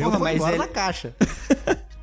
Porra, 0.00 0.18
mas 0.20 0.36
embora 0.36 0.52
ele- 0.52 0.58
na 0.58 0.68
caixa. 0.68 1.12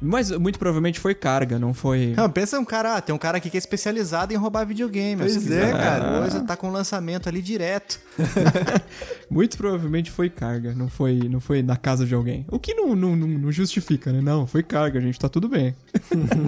Mas 0.02 0.32
muito 0.32 0.60
provavelmente 0.60 1.00
foi 1.00 1.16
carga, 1.16 1.58
não 1.58 1.74
foi. 1.74 2.14
Não, 2.16 2.30
pensa 2.30 2.60
um 2.60 2.66
cara, 2.66 2.98
ah, 2.98 3.02
tem 3.02 3.14
um 3.14 3.18
cara 3.18 3.38
aqui 3.38 3.50
que 3.50 3.58
é 3.58 3.60
especializado 3.60 4.34
em 4.34 4.36
roubar 4.36 4.66
videogame. 4.66 5.22
Pois 5.22 5.50
é, 5.50 5.72
cara. 5.72 6.20
coisa, 6.20 6.42
tá 6.42 6.56
com 6.56 6.70
lançamento 6.70 7.28
ali 7.28 7.42
direto. 7.42 8.00
Muito 9.30 9.58
provavelmente 9.58 10.12
foi 10.12 10.30
carga, 10.30 10.74
não 10.74 10.88
foi, 10.88 11.20
não 11.30 11.40
foi 11.40 11.64
na 11.64 11.76
casa 11.76 12.06
de 12.06 12.14
alguém. 12.14 12.46
O 12.50 12.60
que 12.60 12.74
não, 12.74 12.96
não, 12.96 13.16
não, 13.16 13.28
não 13.28 13.52
justifica, 13.52 14.12
né? 14.12 14.22
Não, 14.22 14.46
foi 14.46 14.64
carga, 14.64 15.02
gente, 15.02 15.20
tá 15.20 15.28
tudo 15.28 15.50
bem. 15.50 15.76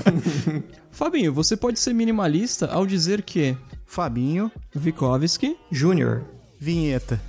Fabinho, 0.92 1.34
você 1.34 1.58
pode 1.58 1.80
ser 1.80 1.94
minimalista 1.94 2.68
ao 2.68 2.86
dizer 2.86 3.22
que 3.24 3.58
Fabinho, 3.86 4.52
Vikovski 4.74 5.58
Júnior. 5.72 6.24
vinheta. 6.60 7.20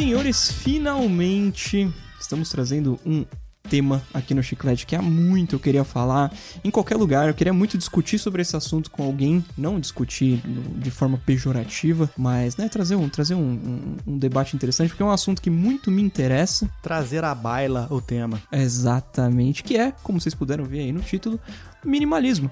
Senhores, 0.00 0.50
finalmente 0.50 1.86
estamos 2.18 2.48
trazendo 2.48 2.98
um 3.04 3.22
tema 3.68 4.02
aqui 4.14 4.32
no 4.32 4.42
Chiclete 4.42 4.86
que 4.86 4.96
há 4.96 5.02
muito 5.02 5.54
eu 5.56 5.60
queria 5.60 5.84
falar 5.84 6.32
em 6.64 6.70
qualquer 6.70 6.96
lugar. 6.96 7.28
Eu 7.28 7.34
queria 7.34 7.52
muito 7.52 7.76
discutir 7.76 8.18
sobre 8.18 8.40
esse 8.40 8.56
assunto 8.56 8.90
com 8.90 9.02
alguém, 9.04 9.44
não 9.58 9.78
discutir 9.78 10.40
de 10.76 10.90
forma 10.90 11.18
pejorativa, 11.18 12.10
mas 12.16 12.56
né, 12.56 12.66
trazer, 12.70 12.96
um, 12.96 13.10
trazer 13.10 13.34
um, 13.34 13.40
um- 13.42 13.96
um 14.14 14.18
debate 14.18 14.56
interessante, 14.56 14.88
porque 14.88 15.02
é 15.02 15.06
um 15.06 15.10
assunto 15.10 15.42
que 15.42 15.50
muito 15.50 15.90
me 15.90 16.00
interessa. 16.00 16.66
Trazer 16.82 17.22
à 17.22 17.34
baila 17.34 17.86
o 17.90 18.00
tema. 18.00 18.40
Exatamente, 18.50 19.62
que 19.62 19.76
é, 19.76 19.92
como 20.02 20.18
vocês 20.18 20.34
puderam 20.34 20.64
ver 20.64 20.80
aí 20.80 20.92
no 20.92 21.00
título, 21.00 21.38
minimalismo. 21.84 22.50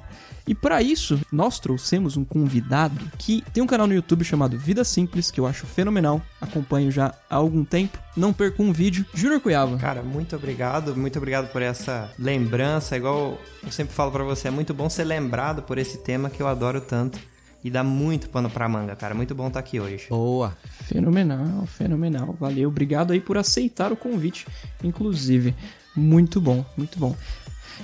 E 0.49 0.55
para 0.55 0.81
isso, 0.83 1.21
nós 1.31 1.61
trouxemos 1.61 2.17
um 2.17 2.25
convidado 2.25 3.05
que 3.19 3.45
tem 3.53 3.63
um 3.63 3.67
canal 3.67 3.87
no 3.87 3.93
YouTube 3.93 4.25
chamado 4.25 4.59
Vida 4.59 4.83
Simples, 4.83 5.31
que 5.31 5.39
eu 5.39 5.47
acho 5.47 5.67
fenomenal, 5.67 6.23
acompanho 6.41 6.91
já 6.91 7.15
há 7.29 7.37
algum 7.37 7.63
tempo. 7.65 7.99
Não 8.17 8.33
perco 8.33 8.63
um 8.63 8.73
vídeo. 8.73 9.05
Júnior 9.13 9.41
Cuiava. 9.41 9.77
Cara, 9.77 10.03
muito 10.03 10.35
obrigado, 10.35 10.97
muito 10.97 11.19
obrigado 11.19 11.53
por 11.53 11.61
essa 11.61 12.11
lembrança. 12.19 12.97
Igual 12.97 13.39
eu 13.63 13.71
sempre 13.71 13.95
falo 13.95 14.11
pra 14.11 14.25
você, 14.25 14.49
é 14.49 14.51
muito 14.51 14.73
bom 14.73 14.89
ser 14.89 15.05
lembrado 15.05 15.63
por 15.63 15.77
esse 15.77 15.99
tema 15.99 16.31
que 16.31 16.43
eu 16.43 16.49
adoro 16.49 16.81
tanto. 16.81 17.19
E 17.63 17.71
dá 17.71 17.83
muito 17.83 18.31
pano 18.31 18.49
pra 18.49 18.69
manga, 18.69 18.95
cara. 18.95 19.15
Muito 19.15 19.35
bom 19.35 19.49
estar 19.49 19.61
aqui 19.61 19.81
hoje. 19.81 20.07
Boa. 20.09 20.57
Fenomenal, 20.85 21.67
fenomenal. 21.67 22.37
Valeu, 22.39 22.69
obrigado 22.69 23.13
aí 23.13 23.21
por 23.21 23.37
aceitar 23.37 23.93
o 23.93 23.97
convite, 23.97 24.47
inclusive. 24.83 25.55
Muito 25.95 26.41
bom, 26.41 26.65
muito 26.77 26.99
bom. 26.99 27.15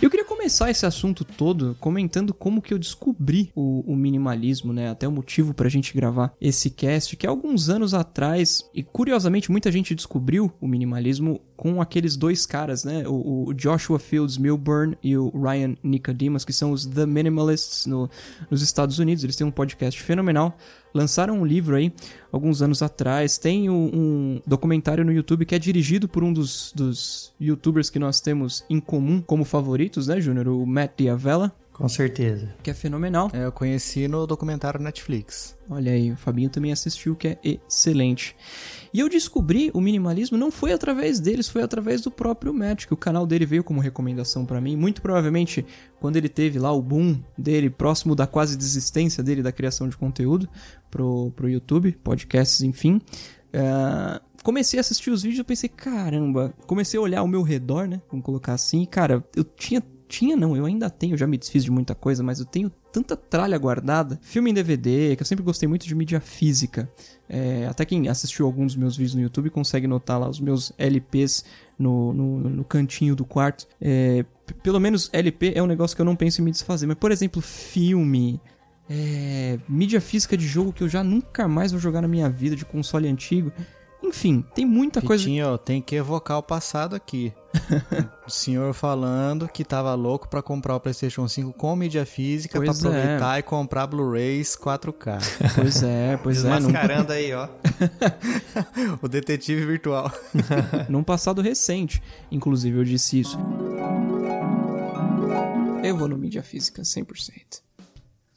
Eu 0.03 0.11
queria 0.11 0.25
começar 0.27 0.71
esse 0.71 0.85
assunto 0.85 1.25
todo 1.25 1.75
comentando 1.81 2.35
como 2.35 2.61
que 2.61 2.75
eu 2.75 2.79
descobri 2.79 3.51
o, 3.55 3.81
o 3.91 3.97
minimalismo, 3.97 4.71
né? 4.71 4.91
Até 4.91 5.09
o 5.09 5.13
motivo 5.13 5.55
pra 5.55 5.69
gente 5.71 5.95
gravar 5.95 6.35
esse 6.39 6.69
cast, 6.69 7.17
que 7.17 7.27
alguns 7.27 7.71
anos 7.71 7.95
atrás, 7.95 8.69
e 8.75 8.83
curiosamente 8.83 9.51
muita 9.51 9.73
gente 9.73 9.95
descobriu 9.95 10.53
o 10.61 10.69
minimalismo 10.69 11.41
com 11.57 11.81
aqueles 11.81 12.17
dois 12.17 12.45
caras, 12.45 12.85
né? 12.85 13.09
O, 13.09 13.47
o 13.49 13.55
Joshua 13.55 13.99
Fields 13.99 14.37
Milburn 14.37 14.95
e 15.03 15.17
o 15.17 15.31
Ryan 15.31 15.75
Nicodemus, 15.83 16.45
que 16.45 16.53
são 16.53 16.73
os 16.73 16.85
The 16.85 17.07
Minimalists 17.07 17.87
no- 17.87 18.11
nos 18.51 18.61
Estados 18.61 18.99
Unidos. 18.99 19.25
Eles 19.25 19.37
têm 19.37 19.47
um 19.47 19.51
podcast 19.51 20.03
fenomenal. 20.03 20.59
Lançaram 20.95 21.41
um 21.41 21.45
livro 21.45 21.75
aí 21.75 21.93
alguns 22.31 22.63
anos 22.63 22.81
atrás. 22.83 23.37
Tem 23.37 23.69
um, 23.69 23.91
um 23.93 24.41
documentário 24.47 25.05
no 25.05 25.11
YouTube 25.13 25.45
que 25.45 25.55
é 25.55 25.59
dirigido 25.59 26.09
por 26.09 26.23
um 26.23 26.33
dos, 26.33 26.73
dos 26.75 27.33
youtubers 27.41 27.91
que 27.91 27.99
nós 27.99 28.21
temos 28.21 28.65
em 28.71 28.79
comum 28.79 29.21
como 29.21 29.45
favoritos, 29.45 30.07
né, 30.07 30.21
Júnior? 30.21 30.47
O 30.49 30.65
Matt 30.65 30.93
Diavela, 30.97 31.53
Com 31.73 31.89
certeza. 31.89 32.55
que 32.63 32.71
é 32.71 32.75
fenomenal. 32.75 33.29
É, 33.33 33.45
eu 33.45 33.53
conheci 33.53 34.07
no 34.07 34.25
documentário 34.27 34.81
Netflix. 34.81 35.57
Olha 35.69 35.91
aí, 35.93 36.13
o 36.13 36.17
Fabinho 36.17 36.49
também 36.49 36.71
assistiu, 36.71 37.17
que 37.17 37.29
é 37.29 37.39
excelente. 37.43 38.37
E 38.95 39.01
eu 39.01 39.09
descobri 39.09 39.73
o 39.75 39.81
minimalismo 39.81 40.39
não 40.39 40.53
foi 40.53 40.73
através 40.73 41.19
deles, 41.19 41.49
foi 41.49 41.63
através 41.63 42.01
do 42.01 42.13
próprio 42.13 42.55
Matt, 42.55 42.87
que 42.87 42.95
o 42.95 42.97
canal 42.97 43.27
dele 43.27 43.45
veio 43.45 43.65
como 43.65 43.81
recomendação 43.81 44.47
pra 44.47 44.61
mim. 44.61 44.77
Muito 44.77 45.03
provavelmente, 45.03 45.67
quando 45.99 46.17
ele 46.17 46.29
teve 46.29 46.61
lá 46.61 46.71
o 46.71 46.81
boom 46.81 47.21
dele, 47.37 47.69
próximo 47.69 48.15
da 48.15 48.25
quase 48.25 48.57
desistência 48.57 49.21
dele 49.21 49.43
da 49.43 49.51
criação 49.51 49.89
de 49.89 49.97
conteúdo 49.97 50.49
pro, 50.93 51.33
pro 51.35 51.51
YouTube, 51.51 51.99
podcasts, 52.05 52.63
enfim. 52.63 53.01
eh, 53.53 54.21
comecei 54.45 54.79
a 54.79 54.83
assistir 54.83 55.11
os 55.11 55.23
vídeos 55.23 55.41
e 55.41 55.45
pensei, 55.45 55.69
caramba, 55.69 56.55
comecei 56.65 56.97
a 56.97 57.03
olhar 57.03 57.19
ao 57.19 57.27
meu 57.27 57.43
redor, 57.43 57.89
né? 57.89 58.01
Vamos 58.09 58.25
colocar 58.25 58.53
assim, 58.53 58.85
cara, 58.85 59.25
eu 59.35 59.43
tinha 59.43 59.83
tinha 60.15 60.37
não, 60.37 60.57
eu 60.57 60.65
ainda 60.65 60.89
tenho, 60.89 61.17
já 61.17 61.27
me 61.27 61.37
desfiz 61.37 61.65
de 61.65 61.71
muita 61.71 61.95
coisa, 61.95 62.23
mas 62.23 62.39
eu 62.39 62.47
tenho 62.47 62.71
tanta 62.93 63.17
tralha 63.17 63.59
guardada. 63.59 64.19
Filme 64.23 64.51
em 64.51 64.55
DVD, 64.55 65.17
que 65.17 65.23
eu 65.23 65.27
sempre 65.27 65.45
gostei 65.45 65.69
muito 65.69 65.87
de 65.87 65.95
mídia 65.95 66.21
física. 66.21 66.89
É, 67.29 67.67
até 67.67 67.85
quem 67.85 68.09
assistiu 68.09 68.47
alguns 68.47 68.75
dos 68.75 68.77
meus 68.77 68.97
vídeos 68.97 69.15
no 69.15 69.23
YouTube 69.23 69.51
consegue 69.51 69.87
notar 69.87 70.21
lá 70.21 70.29
os 70.29 70.39
meus 70.39 70.73
LPs 70.79 71.45
no, 71.77 72.13
no, 72.13 72.49
no 72.49 72.65
cantinho 72.65 73.17
do 73.17 73.25
quarto. 73.25 73.67
É, 73.81 74.25
pelo 74.63 74.79
menos 74.79 75.11
LP 75.13 75.53
é 75.57 75.63
um 75.63 75.67
negócio 75.67 75.97
que 75.97 76.01
eu 76.01 76.07
não 76.07 76.15
penso 76.15 76.41
em 76.41 76.45
me 76.45 76.53
desfazer. 76.53 76.87
Mas, 76.87 76.97
por 76.97 77.11
exemplo, 77.11 77.43
filme, 77.43 78.41
é, 78.89 79.59
mídia 79.69 80.01
física 80.01 80.37
de 80.37 80.47
jogo 80.47 80.73
que 80.73 80.83
eu 80.83 80.89
já 80.89 81.03
nunca 81.03 81.49
mais 81.49 81.73
vou 81.73 81.81
jogar 81.81 82.03
na 82.03 82.09
minha 82.09 82.31
vida, 82.31 82.55
de 82.55 82.65
console 82.65 83.09
antigo. 83.09 83.53
Enfim, 84.05 84.45
tem 84.55 84.67
muita 84.67 85.01
coisa. 85.01 85.25
Vitinho, 85.25 85.57
tem 85.57 85.81
que 85.81 85.97
evocar 85.97 86.37
o 86.37 86.43
passado 86.43 86.95
aqui. 86.95 87.33
o 88.27 88.31
senhor 88.31 88.75
falando 88.75 89.49
que 89.49 89.65
tava 89.65 89.95
louco 89.95 90.29
pra 90.29 90.43
comprar 90.43 90.77
o 90.77 90.81
PlayStation 90.81 91.27
5 91.27 91.53
com 91.55 91.75
mídia 91.75 92.05
física 92.05 92.59
Pois 92.59 92.81
pra 92.81 92.91
é. 92.91 92.93
aproveitar 92.93 93.39
e 93.39 93.43
comprar 93.43 93.87
Blu-rays 93.87 94.57
4K. 94.57 95.19
Pois 95.55 95.83
é, 95.83 96.19
pois 96.23 96.45
é. 96.45 96.49
Num, 96.51 96.57
Desmascarando 96.57 97.13
aí, 97.13 97.33
ó. 97.33 97.49
o 99.01 99.09
detetive 99.09 99.65
virtual. 99.65 100.13
num 100.89 101.03
passado 101.03 101.41
recente, 101.41 102.03
inclusive, 102.31 102.77
eu 102.77 102.85
disse 102.85 103.21
isso. 103.21 103.39
Eu 105.83 105.97
vou 105.97 106.09
no 106.09 106.19
mídia 106.19 106.43
física 106.43 106.83
100%. 106.83 107.63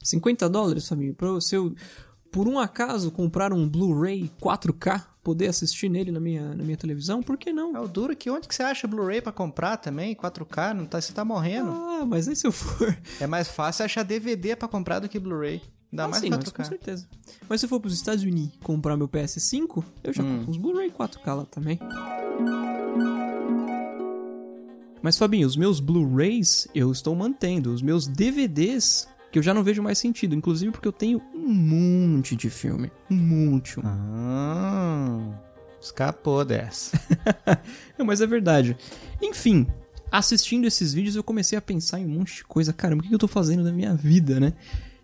50 0.02 0.50
dólares, 0.50 0.88
família, 0.88 1.14
pra 1.14 1.42
se 1.42 1.56
eu, 1.56 1.76
por 2.32 2.48
um 2.48 2.58
acaso, 2.58 3.12
comprar 3.12 3.52
um 3.52 3.68
Blu-ray 3.68 4.32
4K, 4.42 5.04
poder 5.28 5.48
assistir 5.48 5.90
nele 5.90 6.10
na 6.10 6.22
minha, 6.22 6.56
na 6.56 6.64
minha 6.64 6.78
televisão, 6.78 7.22
por 7.22 7.38
que 7.38 7.52
não? 7.52 7.76
É 7.76 7.82
o 7.82 7.88
duro 7.90 8.16
que 8.16 8.30
onde 8.30 8.48
que 8.48 8.56
você 8.56 8.64
acha 8.64 8.88
Blu-ray 8.88 9.20
pra 9.20 9.34
comprar 9.34 9.76
também? 9.76 10.16
4K? 10.16 10.72
Não 10.74 10.86
tá, 10.86 11.02
você 11.02 11.12
tá 11.12 11.26
morrendo. 11.26 11.70
Ah, 11.70 12.06
mas 12.08 12.30
aí 12.30 12.36
se 12.38 12.48
eu 12.48 12.52
for... 12.54 12.98
É 13.20 13.28
mais 13.28 13.50
fácil 13.50 13.84
achar 13.84 14.04
DVD 14.04 14.56
pra 14.56 14.70
comprar 14.70 15.00
do 15.00 15.10
que 15.10 15.20
Blu-ray. 15.20 15.62
Ainda 15.92 16.06
Ah, 16.06 16.08
mais 16.08 16.24
sim, 16.24 16.30
mas 16.30 16.50
com 16.50 16.64
4K. 16.64 16.66
certeza. 16.70 17.08
Mas 17.50 17.60
se 17.60 17.66
eu 17.66 17.70
for 17.70 17.82
pros 17.82 17.94
Estados 17.94 18.24
Unidos 18.24 18.58
comprar 18.64 18.96
meu 18.96 19.10
PS5, 19.10 19.84
eu 20.02 20.14
já 20.14 20.24
compro 20.24 20.50
uns 20.50 20.56
Blu-ray 20.56 20.92
4K 20.92 21.36
lá 21.36 21.46
também. 21.46 21.78
Mas, 25.02 25.18
Fabinho, 25.18 25.46
os 25.46 25.58
meus 25.58 25.82
Blu-rays 25.82 26.70
eu 26.74 26.90
estou 26.90 27.14
mantendo. 27.18 27.74
Os 27.74 27.82
meus 27.82 28.08
DVDs, 28.08 29.10
que 29.38 29.40
eu 29.40 29.44
já 29.44 29.54
não 29.54 29.64
vejo 29.64 29.84
mais 29.84 30.00
sentido. 30.00 30.34
Inclusive 30.34 30.72
porque 30.72 30.88
eu 30.88 30.92
tenho 30.92 31.22
um 31.34 31.54
monte 31.54 32.36
de 32.36 32.50
filme. 32.50 32.92
Um 33.10 33.16
monte. 33.16 33.80
Ah, 33.84 35.20
escapou 35.80 36.44
dessa. 36.44 37.00
Não, 37.98 38.06
mas 38.06 38.20
é 38.20 38.26
verdade. 38.26 38.76
Enfim, 39.22 39.68
assistindo 40.12 40.66
esses 40.66 40.92
vídeos 40.92 41.16
eu 41.16 41.24
comecei 41.24 41.56
a 41.58 41.62
pensar 41.62 42.00
em 42.00 42.06
um 42.06 42.10
monte 42.10 42.38
de 42.38 42.44
coisa. 42.46 42.74
Caramba, 42.74 43.04
o 43.04 43.08
que 43.08 43.14
eu 43.14 43.20
tô 43.20 43.28
fazendo 43.28 43.64
da 43.64 43.72
minha 43.72 43.94
vida, 43.94 44.40
né? 44.40 44.54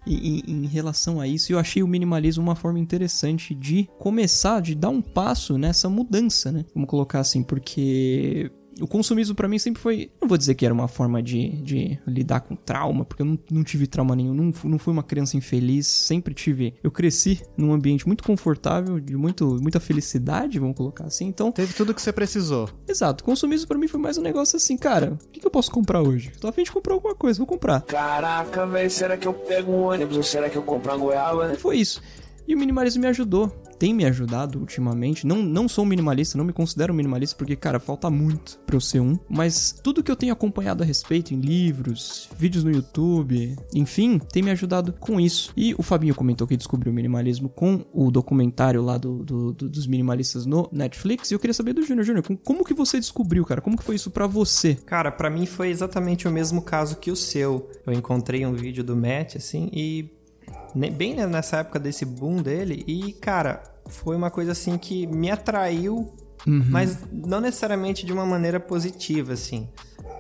em, 0.06 0.44
em, 0.48 0.66
relação 0.66 1.22
a 1.22 1.28
isso. 1.28 1.52
E 1.52 1.54
eu 1.54 1.60
achei 1.60 1.84
o 1.84 1.88
minimalismo 1.88 2.44
uma 2.44 2.56
forma 2.56 2.80
interessante 2.80 3.54
de 3.54 3.88
começar, 4.00 4.62
de 4.62 4.76
dar 4.76 4.90
um 4.90 5.02
passo 5.02 5.58
nessa 5.58 5.88
mudança, 5.88 6.52
né? 6.52 6.66
Vamos 6.74 6.90
colocar 6.90 7.20
assim, 7.20 7.42
porque 7.42 8.52
o 8.82 8.88
consumismo 8.88 9.36
para 9.36 9.48
mim 9.48 9.60
sempre 9.60 9.82
foi. 9.82 10.12
Não 10.22 10.28
vou 10.28 10.38
dizer 10.38 10.56
que 10.56 10.66
era 10.66 10.74
uma 10.74 10.88
forma 10.88 11.22
de, 11.22 11.50
de 11.62 12.00
lidar 12.08 12.42
com 12.42 12.56
trauma, 12.56 13.06
porque 13.06 13.22
eu 13.22 13.26
não, 13.26 13.40
não 13.52 13.64
tive 13.64 13.88
trauma 13.88 14.16
nenhum. 14.16 14.34
Não, 14.34 14.52
não 14.64 14.80
fui 14.80 14.94
uma 14.94 15.04
criança 15.04 15.38
infeliz. 15.38 15.88
Sempre 15.88 16.34
tive. 16.34 16.74
Eu 16.84 16.92
cresci 16.92 17.42
num 17.58 17.74
ambiente 17.74 18.08
muito 18.08 18.24
confortável, 18.24 19.00
de 19.00 19.16
muito, 19.16 19.58
muita 19.62 19.80
felicidade, 19.80 20.60
vamos 20.60 20.76
colocar 20.76 21.06
assim. 21.06 21.26
Então. 21.26 21.52
Teve 21.52 21.74
tudo 21.74 21.94
que 21.94 22.02
você 22.02 22.12
precisou. 22.12 22.70
Exato. 22.88 23.24
O 23.24 23.26
consumismo 23.26 23.68
para 23.68 23.78
mim 23.78 23.88
foi 23.88 24.00
mais 24.00 24.18
um 24.18 24.22
negócio 24.22 24.58
assim, 24.58 24.78
cara. 24.78 25.18
O 25.24 25.30
que, 25.30 25.40
que 25.40 25.48
eu 25.48 25.52
posso 25.52 25.72
comprar 25.72 26.02
hoje? 26.02 26.32
Tô 26.40 26.48
a 26.48 26.52
fim 26.52 26.64
de 26.64 26.72
comprar 26.72 26.94
alguma 26.94 27.16
coisa, 27.16 27.38
vou 27.38 27.48
comprar. 27.48 27.82
Caraca, 27.82 28.66
velho, 28.66 28.90
será 28.90 29.18
que 29.18 29.28
eu 29.28 29.34
pego 29.34 29.72
um 29.72 29.84
ônibus 29.84 30.18
ou 30.18 30.24
será 30.24 30.50
que 30.50 30.56
eu 30.56 30.64
compro 30.64 30.92
uma 30.92 30.98
goiaba? 30.98 31.54
Foi 31.56 31.78
isso. 31.78 32.02
E 32.48 32.56
o 32.56 32.58
minimalismo 32.58 33.02
me 33.02 33.08
ajudou 33.08 33.52
tem 33.84 33.94
me 33.94 34.06
ajudado 34.06 34.60
ultimamente. 34.60 35.28
Não, 35.28 35.44
não 35.44 35.68
sou 35.68 35.86
minimalista, 35.86 36.38
não 36.38 36.46
me 36.46 36.54
considero 36.54 36.94
minimalista, 36.94 37.36
porque, 37.36 37.54
cara, 37.54 37.82
falta 37.82 38.10
muito 38.10 38.58
pra 38.66 38.78
eu 38.78 38.80
ser 38.80 39.02
um. 39.02 39.20
Mas 39.28 39.78
tudo 39.84 40.02
que 40.02 40.10
eu 40.10 40.16
tenho 40.16 40.32
acompanhado 40.32 40.82
a 40.82 40.86
respeito 40.86 41.34
em 41.34 41.42
livros, 41.42 42.30
vídeos 42.38 42.64
no 42.64 42.72
YouTube, 42.72 43.58
enfim, 43.76 44.20
tem 44.20 44.42
me 44.42 44.52
ajudado 44.52 44.94
com 44.94 45.20
isso. 45.20 45.52
E 45.58 45.76
o 45.78 45.84
Fabinho 45.84 46.16
comentou 46.16 46.48
que 46.48 46.56
descobriu 46.56 46.94
o 46.94 46.96
minimalismo 46.96 47.50
com 47.50 47.84
o 47.92 48.10
documentário 48.10 48.82
lá 48.82 48.98
do, 48.98 49.18
do, 49.22 49.52
do 49.52 49.68
dos 49.68 49.86
minimalistas 49.86 50.46
no 50.46 50.70
Netflix. 50.72 51.30
E 51.30 51.36
eu 51.36 51.40
queria 51.40 51.54
saber 51.54 51.74
do 51.74 51.84
Júnior. 51.84 52.06
Júnior, 52.06 52.24
como 52.42 52.64
que 52.64 52.74
você 52.74 52.98
descobriu, 52.98 53.44
cara? 53.44 53.60
Como 53.60 53.76
que 53.76 53.84
foi 53.84 53.96
isso 53.96 54.12
para 54.12 54.26
você? 54.26 54.76
Cara, 54.76 55.12
para 55.12 55.30
mim 55.30 55.46
foi 55.46 55.68
exatamente 55.68 56.26
o 56.26 56.32
mesmo 56.32 56.62
caso 56.62 56.96
que 56.96 57.12
o 57.12 57.18
seu. 57.18 57.70
Eu 57.86 57.92
encontrei 57.92 58.46
um 58.46 58.54
vídeo 58.54 58.82
do 58.82 58.96
Matt, 58.96 59.36
assim, 59.36 59.70
e 59.74 60.23
bem 60.74 61.16
nessa 61.16 61.58
época 61.58 61.80
desse 61.80 62.06
boom 62.06 62.42
dele 62.42 62.84
e 62.88 63.14
cara 63.14 63.64
foi 63.88 64.16
uma 64.16 64.32
coisa 64.32 64.52
assim 64.54 64.78
que 64.78 65.06
me 65.08 65.30
atraiu, 65.30 66.14
uhum. 66.48 66.66
mas 66.70 66.98
não 67.12 67.40
necessariamente 67.42 68.06
de 68.06 68.14
uma 68.14 68.26
maneira 68.26 68.60
positiva, 68.60 69.34
assim. 69.34 69.68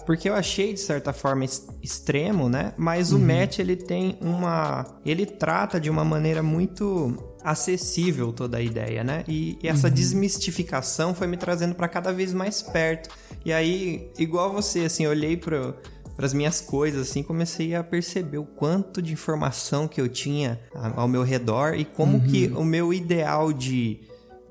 Porque 0.05 0.27
eu 0.27 0.33
achei, 0.33 0.73
de 0.73 0.81
certa 0.81 1.13
forma, 1.13 1.45
extremo, 1.81 2.49
né? 2.49 2.73
Mas 2.77 3.11
uhum. 3.13 3.19
o 3.19 3.21
Matt, 3.21 3.59
ele 3.59 3.75
tem 3.75 4.17
uma... 4.19 4.85
Ele 5.05 5.25
trata 5.25 5.79
de 5.79 5.89
uma 5.89 6.03
maneira 6.03 6.43
muito 6.43 7.17
acessível 7.41 8.33
toda 8.33 8.57
a 8.57 8.61
ideia, 8.61 9.03
né? 9.03 9.23
E, 9.27 9.57
e 9.63 9.67
essa 9.67 9.87
uhum. 9.87 9.93
desmistificação 9.93 11.13
foi 11.15 11.27
me 11.27 11.37
trazendo 11.37 11.75
para 11.75 11.87
cada 11.87 12.11
vez 12.11 12.33
mais 12.33 12.61
perto. 12.61 13.09
E 13.45 13.53
aí, 13.53 14.11
igual 14.17 14.51
você, 14.51 14.81
assim, 14.81 15.07
olhei 15.07 15.37
pro 15.37 15.73
para 16.15 16.25
as 16.25 16.33
minhas 16.33 16.61
coisas, 16.61 17.09
assim, 17.09 17.23
comecei 17.23 17.73
a 17.75 17.83
perceber 17.83 18.37
o 18.37 18.45
quanto 18.45 19.01
de 19.01 19.13
informação 19.13 19.87
que 19.87 19.99
eu 19.99 20.07
tinha 20.07 20.59
ao 20.95 21.07
meu 21.07 21.23
redor 21.23 21.73
e 21.75 21.83
como 21.83 22.17
uhum. 22.17 22.23
que 22.23 22.47
o 22.55 22.63
meu 22.63 22.93
ideal 22.93 23.51
de, 23.51 24.01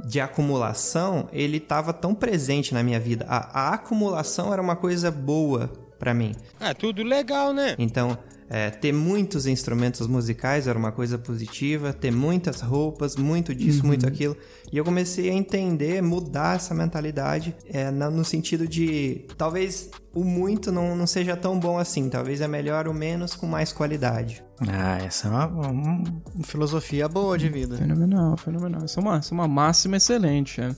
de 0.05 0.21
acumulação, 0.21 1.29
ele 1.33 1.59
estava 1.59 1.93
tão 1.93 2.15
presente 2.15 2.75
na 2.75 2.83
minha 2.83 2.99
vida. 2.99 3.25
A, 3.29 3.69
a 3.69 3.75
acumulação 3.75 4.53
era 4.53 4.61
uma 4.61 4.75
coisa 4.77 5.11
boa 5.11 5.71
para 5.99 6.13
mim. 6.13 6.35
É, 6.59 6.75
tudo 6.75 7.03
legal, 7.05 7.53
né? 7.53 7.77
Então, 7.79 8.19
é, 8.55 8.69
ter 8.69 8.93
muitos 8.93 9.47
instrumentos 9.47 10.07
musicais 10.07 10.67
era 10.67 10.79
uma 10.79 10.93
coisa 10.93 11.17
positiva, 11.17 11.91
ter 11.91 12.11
muitas 12.11 12.61
roupas, 12.61 13.17
muito 13.17 13.55
disso, 13.55 13.81
uhum. 13.81 13.87
muito 13.87 14.07
aquilo. 14.07 14.37
E 14.71 14.77
eu 14.77 14.85
comecei 14.85 15.31
a 15.31 15.33
entender, 15.33 16.03
mudar 16.03 16.57
essa 16.57 16.75
mentalidade 16.75 17.57
é, 17.65 17.91
no 17.91 18.23
sentido 18.23 18.69
de 18.69 19.25
talvez 19.39 19.89
o 20.13 20.23
muito 20.23 20.71
não, 20.71 20.95
não 20.95 21.07
seja 21.07 21.35
tão 21.35 21.59
bom 21.59 21.79
assim, 21.79 22.11
talvez 22.11 22.43
é 22.43 22.47
melhor 22.47 22.87
o 22.87 22.93
menos 22.93 23.35
com 23.35 23.47
mais 23.47 23.73
qualidade. 23.73 24.45
Ah, 24.69 24.99
essa 24.99 25.29
é 25.29 25.31
uma, 25.31 25.47
uma, 25.47 25.71
uma 25.73 26.45
filosofia 26.45 27.09
boa 27.09 27.39
de 27.39 27.49
vida. 27.49 27.79
Fenomenal, 27.79 28.37
fenomenal. 28.37 28.85
Essa 28.85 29.01
é 29.01 29.03
uma, 29.03 29.17
essa 29.17 29.33
é 29.33 29.35
uma 29.35 29.49
máxima 29.49 29.97
excelente. 29.97 30.61
É. 30.61 30.77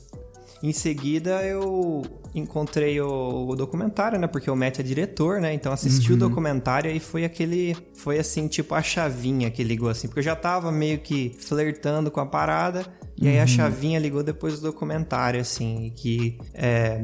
Em 0.62 0.72
seguida, 0.72 1.42
eu 1.44 2.02
encontrei 2.34 3.00
o, 3.00 3.48
o, 3.48 3.54
documentário, 3.54 4.18
né? 4.18 4.26
Porque 4.26 4.50
o 4.50 4.56
Matt 4.56 4.78
é 4.78 4.82
diretor, 4.82 5.40
né? 5.40 5.52
Então 5.52 5.72
assisti 5.72 6.10
uhum. 6.10 6.16
o 6.16 6.18
documentário 6.18 6.90
e 6.90 6.98
foi 6.98 7.24
aquele. 7.24 7.76
Foi 7.94 8.18
assim, 8.18 8.48
tipo 8.48 8.74
a 8.74 8.82
chavinha 8.82 9.50
que 9.50 9.62
ligou, 9.62 9.88
assim. 9.88 10.08
Porque 10.08 10.20
eu 10.20 10.24
já 10.24 10.36
tava 10.36 10.72
meio 10.72 10.98
que 10.98 11.36
flertando 11.38 12.10
com 12.10 12.20
a 12.20 12.26
parada. 12.26 12.86
E 13.16 13.28
aí 13.28 13.38
a 13.38 13.42
uhum. 13.42 13.46
chavinha 13.46 13.98
ligou 13.98 14.22
depois 14.22 14.58
do 14.58 14.62
documentário, 14.62 15.40
assim. 15.40 15.92
Que 15.94 16.38
é, 16.54 17.02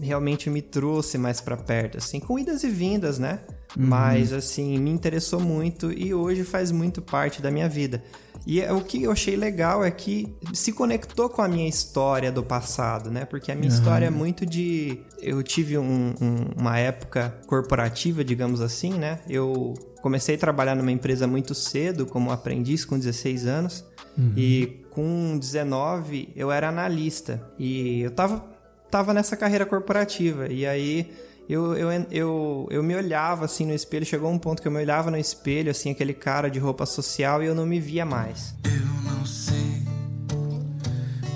realmente 0.00 0.48
me 0.50 0.62
trouxe 0.62 1.18
mais 1.18 1.40
para 1.40 1.56
perto, 1.56 1.98
assim. 1.98 2.20
Com 2.20 2.38
idas 2.38 2.62
e 2.62 2.68
vindas, 2.68 3.18
né? 3.18 3.40
Uhum. 3.76 3.86
Mas, 3.86 4.32
assim, 4.32 4.78
me 4.78 4.90
interessou 4.90 5.40
muito 5.40 5.92
e 5.92 6.14
hoje 6.14 6.44
faz 6.44 6.70
muito 6.70 7.02
parte 7.02 7.42
da 7.42 7.50
minha 7.50 7.68
vida. 7.68 8.02
E 8.48 8.62
é, 8.62 8.72
o 8.72 8.80
que 8.80 9.02
eu 9.02 9.12
achei 9.12 9.36
legal 9.36 9.84
é 9.84 9.90
que 9.90 10.34
se 10.54 10.72
conectou 10.72 11.28
com 11.28 11.42
a 11.42 11.46
minha 11.46 11.68
história 11.68 12.32
do 12.32 12.42
passado, 12.42 13.10
né? 13.10 13.26
Porque 13.26 13.52
a 13.52 13.54
minha 13.54 13.68
uhum. 13.68 13.76
história 13.76 14.06
é 14.06 14.10
muito 14.10 14.46
de. 14.46 15.00
Eu 15.20 15.42
tive 15.42 15.76
um, 15.76 16.14
um, 16.18 16.58
uma 16.58 16.78
época 16.78 17.38
corporativa, 17.46 18.24
digamos 18.24 18.62
assim, 18.62 18.94
né? 18.94 19.18
Eu 19.28 19.74
comecei 20.00 20.36
a 20.36 20.38
trabalhar 20.38 20.74
numa 20.74 20.90
empresa 20.90 21.26
muito 21.26 21.54
cedo, 21.54 22.06
como 22.06 22.30
aprendiz, 22.30 22.86
com 22.86 22.98
16 22.98 23.46
anos. 23.46 23.84
Uhum. 24.16 24.32
E 24.34 24.82
com 24.88 25.36
19 25.38 26.30
eu 26.34 26.50
era 26.50 26.70
analista. 26.70 27.46
E 27.58 28.00
eu 28.00 28.12
tava, 28.12 28.42
tava 28.90 29.12
nessa 29.12 29.36
carreira 29.36 29.66
corporativa. 29.66 30.50
E 30.50 30.66
aí 30.66 31.12
eu, 31.48 31.74
eu, 31.74 31.90
eu, 32.10 32.68
eu 32.70 32.82
me 32.82 32.94
olhava 32.94 33.46
assim 33.46 33.64
no 33.64 33.72
espelho, 33.72 34.04
chegou 34.04 34.30
um 34.30 34.38
ponto 34.38 34.60
que 34.60 34.68
eu 34.68 34.72
me 34.72 34.78
olhava 34.78 35.10
no 35.10 35.16
espelho, 35.16 35.70
assim, 35.70 35.90
aquele 35.90 36.12
cara 36.12 36.50
de 36.50 36.58
roupa 36.58 36.84
social, 36.84 37.42
e 37.42 37.46
eu 37.46 37.54
não 37.54 37.64
me 37.64 37.80
via 37.80 38.04
mais. 38.04 38.54
Eu 38.64 39.10
não 39.10 39.24
sei, 39.24 39.82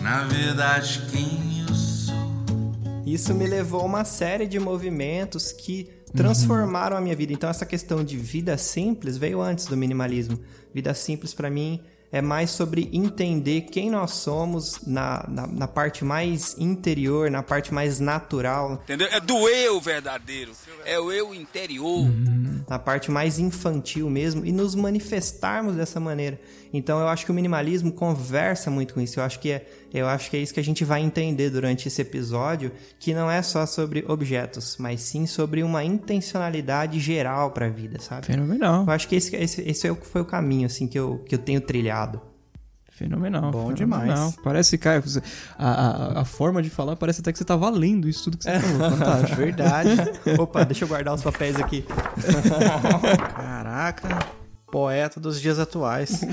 na 0.02 0.24
verdade, 0.24 1.06
quem 1.10 1.64
eu 1.66 1.74
sou. 1.74 2.14
Isso 3.06 3.34
me 3.34 3.46
levou 3.46 3.80
a 3.80 3.84
uma 3.84 4.04
série 4.04 4.46
de 4.46 4.58
movimentos 4.58 5.50
que 5.50 5.88
transformaram 6.14 6.96
uhum. 6.96 7.00
a 7.00 7.04
minha 7.04 7.16
vida. 7.16 7.32
Então, 7.32 7.48
essa 7.48 7.64
questão 7.64 8.04
de 8.04 8.18
vida 8.18 8.58
simples 8.58 9.16
veio 9.16 9.40
antes 9.40 9.64
do 9.64 9.78
minimalismo. 9.78 10.38
Vida 10.74 10.92
simples, 10.92 11.32
para 11.32 11.48
mim, 11.48 11.80
é 12.12 12.20
mais 12.20 12.50
sobre 12.50 12.90
entender 12.92 13.62
quem 13.62 13.90
nós 13.90 14.12
somos 14.12 14.86
na, 14.86 15.24
na, 15.26 15.46
na, 15.46 15.66
parte 15.66 16.04
mais 16.04 16.54
interior, 16.58 17.30
na 17.30 17.42
parte 17.42 17.72
mais 17.72 17.98
natural. 17.98 18.82
Entendeu? 18.84 19.08
É 19.10 19.18
do 19.18 19.48
eu 19.48 19.80
verdadeiro, 19.80 20.52
é 20.84 21.00
o 21.00 21.10
eu 21.10 21.34
interior. 21.34 22.04
Uhum. 22.04 22.60
Na 22.68 22.78
parte 22.78 23.10
mais 23.10 23.38
infantil 23.38 24.10
mesmo 24.10 24.44
e 24.44 24.52
nos 24.52 24.74
manifestarmos 24.74 25.74
dessa 25.74 25.98
maneira. 25.98 26.38
Então 26.70 27.00
eu 27.00 27.08
acho 27.08 27.24
que 27.24 27.30
o 27.30 27.34
minimalismo 27.34 27.90
conversa 27.90 28.70
muito 28.70 28.92
com 28.92 29.00
isso. 29.00 29.18
Eu 29.18 29.24
acho 29.24 29.40
que 29.40 29.50
é, 29.50 29.66
eu 29.98 30.08
acho 30.08 30.30
que 30.30 30.36
é 30.36 30.40
isso 30.40 30.54
que 30.54 30.60
a 30.60 30.64
gente 30.64 30.84
vai 30.84 31.02
entender 31.02 31.50
durante 31.50 31.88
esse 31.88 32.00
episódio, 32.00 32.72
que 32.98 33.12
não 33.12 33.30
é 33.30 33.42
só 33.42 33.66
sobre 33.66 34.04
objetos, 34.08 34.76
mas 34.78 35.00
sim 35.00 35.26
sobre 35.26 35.62
uma 35.62 35.84
intencionalidade 35.84 36.98
geral 36.98 37.50
para 37.50 37.66
a 37.66 37.70
vida, 37.70 38.00
sabe? 38.00 38.26
Fenomenal. 38.26 38.84
Eu 38.86 38.92
acho 38.92 39.06
que 39.08 39.16
esse, 39.16 39.34
esse, 39.36 39.60
esse 39.62 39.94
foi 39.94 40.22
o 40.22 40.24
caminho 40.24 40.66
assim 40.66 40.86
que 40.86 40.98
eu, 40.98 41.22
que 41.26 41.34
eu 41.34 41.38
tenho 41.38 41.60
trilhado. 41.60 42.20
Fenomenal. 42.92 43.50
Bom 43.50 43.74
fenomenal. 43.74 44.06
demais. 44.06 44.36
Parece, 44.44 44.78
Caio, 44.78 45.02
a, 45.58 45.70
a, 45.70 46.20
a, 46.20 46.24
forma 46.24 46.62
de 46.62 46.70
falar 46.70 46.94
parece 46.94 47.20
até 47.20 47.32
que 47.32 47.38
você 47.38 47.44
tá 47.44 47.56
valendo 47.56 48.08
isso 48.08 48.24
tudo 48.24 48.38
que 48.38 48.44
você 48.44 48.60
falou. 48.60 48.90
Fantástico. 48.96 49.36
Verdade. 49.36 49.90
Opa, 50.38 50.64
deixa 50.64 50.84
eu 50.84 50.88
guardar 50.88 51.14
os 51.14 51.22
papéis 51.22 51.56
aqui. 51.56 51.84
Caraca. 53.34 54.41
Poeta 54.72 55.20
dos 55.20 55.38
dias 55.38 55.58
atuais. 55.58 56.24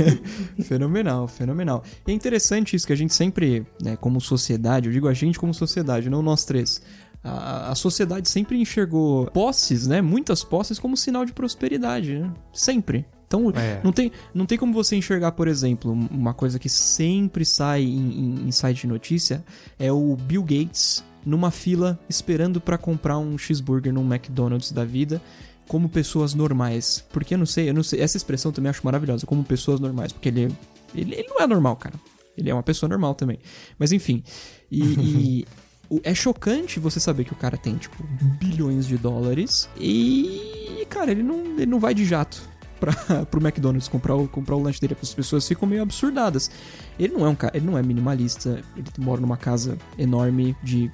fenomenal, 0.64 1.28
fenomenal. 1.28 1.84
E 2.06 2.10
é 2.10 2.14
interessante 2.14 2.74
isso 2.74 2.86
que 2.86 2.92
a 2.94 2.96
gente 2.96 3.14
sempre, 3.14 3.66
né, 3.82 3.96
como 3.96 4.18
sociedade, 4.18 4.88
eu 4.88 4.92
digo 4.94 5.06
a 5.06 5.12
gente 5.12 5.38
como 5.38 5.52
sociedade, 5.52 6.08
não 6.08 6.22
nós 6.22 6.42
três. 6.46 6.80
A, 7.22 7.70
a 7.70 7.74
sociedade 7.74 8.30
sempre 8.30 8.58
enxergou 8.58 9.26
posses, 9.26 9.86
né? 9.86 10.00
Muitas 10.00 10.42
posses 10.42 10.78
como 10.78 10.96
sinal 10.96 11.26
de 11.26 11.34
prosperidade, 11.34 12.18
né? 12.18 12.32
Sempre. 12.50 13.04
Então, 13.26 13.50
é. 13.54 13.78
não, 13.84 13.92
tem, 13.92 14.10
não 14.32 14.46
tem 14.46 14.56
como 14.56 14.72
você 14.72 14.96
enxergar, 14.96 15.32
por 15.32 15.46
exemplo, 15.46 15.92
uma 15.92 16.32
coisa 16.32 16.58
que 16.58 16.70
sempre 16.70 17.44
sai 17.44 17.82
em, 17.82 18.20
em, 18.20 18.48
em 18.48 18.50
site 18.50 18.80
de 18.80 18.86
notícia 18.86 19.44
é 19.78 19.92
o 19.92 20.16
Bill 20.16 20.42
Gates 20.42 21.04
numa 21.24 21.50
fila 21.50 22.00
esperando 22.08 22.58
para 22.58 22.78
comprar 22.78 23.18
um 23.18 23.36
cheeseburger 23.36 23.92
num 23.92 24.02
McDonald's 24.02 24.72
da 24.72 24.84
vida 24.84 25.20
como 25.68 25.88
pessoas 25.88 26.34
normais. 26.34 27.04
Porque 27.12 27.34
eu 27.34 27.38
não 27.38 27.46
sei, 27.46 27.68
eu 27.68 27.74
não 27.74 27.82
sei, 27.82 28.00
essa 28.00 28.16
expressão 28.16 28.52
também 28.52 28.70
acho 28.70 28.84
maravilhosa, 28.84 29.26
como 29.26 29.42
pessoas 29.44 29.80
normais, 29.80 30.12
porque 30.12 30.28
ele, 30.28 30.54
ele, 30.94 31.14
ele 31.14 31.28
não 31.28 31.40
é 31.40 31.46
normal, 31.46 31.76
cara. 31.76 31.94
Ele 32.36 32.50
é 32.50 32.54
uma 32.54 32.62
pessoa 32.62 32.88
normal 32.88 33.14
também. 33.14 33.38
Mas 33.78 33.92
enfim, 33.92 34.22
e, 34.70 34.82
e 34.82 35.46
é 36.02 36.14
chocante 36.14 36.80
você 36.80 36.98
saber 36.98 37.24
que 37.24 37.32
o 37.32 37.36
cara 37.36 37.56
tem, 37.56 37.76
tipo, 37.76 38.02
bilhões 38.38 38.86
de 38.86 38.96
dólares 38.96 39.68
e, 39.78 40.86
cara, 40.88 41.10
ele 41.10 41.22
não, 41.22 41.38
ele 41.38 41.66
não 41.66 41.78
vai 41.78 41.94
de 41.94 42.04
jato 42.04 42.50
para 42.80 42.92
pro 43.30 43.40
McDonald's 43.40 43.88
comprar 43.88 44.16
o, 44.16 44.26
comprar 44.26 44.56
o 44.56 44.62
lanche 44.62 44.80
dele. 44.80 44.96
As 45.00 45.14
pessoas 45.14 45.46
ficam 45.46 45.68
meio 45.68 45.82
absurdadas. 45.82 46.50
Ele 46.98 47.12
não 47.14 47.26
é 47.26 47.28
um 47.28 47.34
cara, 47.34 47.56
ele 47.56 47.66
não 47.66 47.78
é 47.78 47.82
minimalista, 47.82 48.62
ele 48.76 48.86
mora 48.98 49.20
numa 49.20 49.36
casa 49.36 49.78
enorme 49.96 50.56
de 50.62 50.90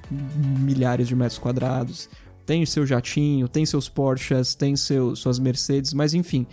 milhares 0.59 1.07
de 1.07 1.15
metros 1.15 1.39
quadrados. 1.39 2.09
Tem 2.49 2.65
seu 2.65 2.83
jatinho, 2.83 3.47
tem 3.47 3.63
seus 3.63 3.87
Porsches, 3.87 4.55
tem 4.55 4.75
seu, 4.75 5.15
suas 5.15 5.37
Mercedes, 5.37 5.93
mas 5.93 6.15
enfim. 6.15 6.47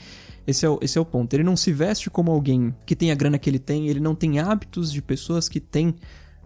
Esse 0.46 0.66
é, 0.66 0.68
o, 0.68 0.78
esse 0.82 0.98
é 0.98 1.00
o 1.00 1.06
ponto. 1.06 1.32
Ele 1.32 1.42
não 1.42 1.56
se 1.56 1.72
veste 1.72 2.10
como 2.10 2.30
alguém 2.30 2.74
que 2.84 2.94
tem 2.94 3.10
a 3.10 3.14
grana 3.14 3.38
que 3.38 3.48
ele 3.48 3.58
tem, 3.58 3.88
ele 3.88 3.98
não 3.98 4.14
tem 4.14 4.38
hábitos 4.38 4.92
de 4.92 5.00
pessoas 5.00 5.48
que 5.48 5.58
têm 5.58 5.94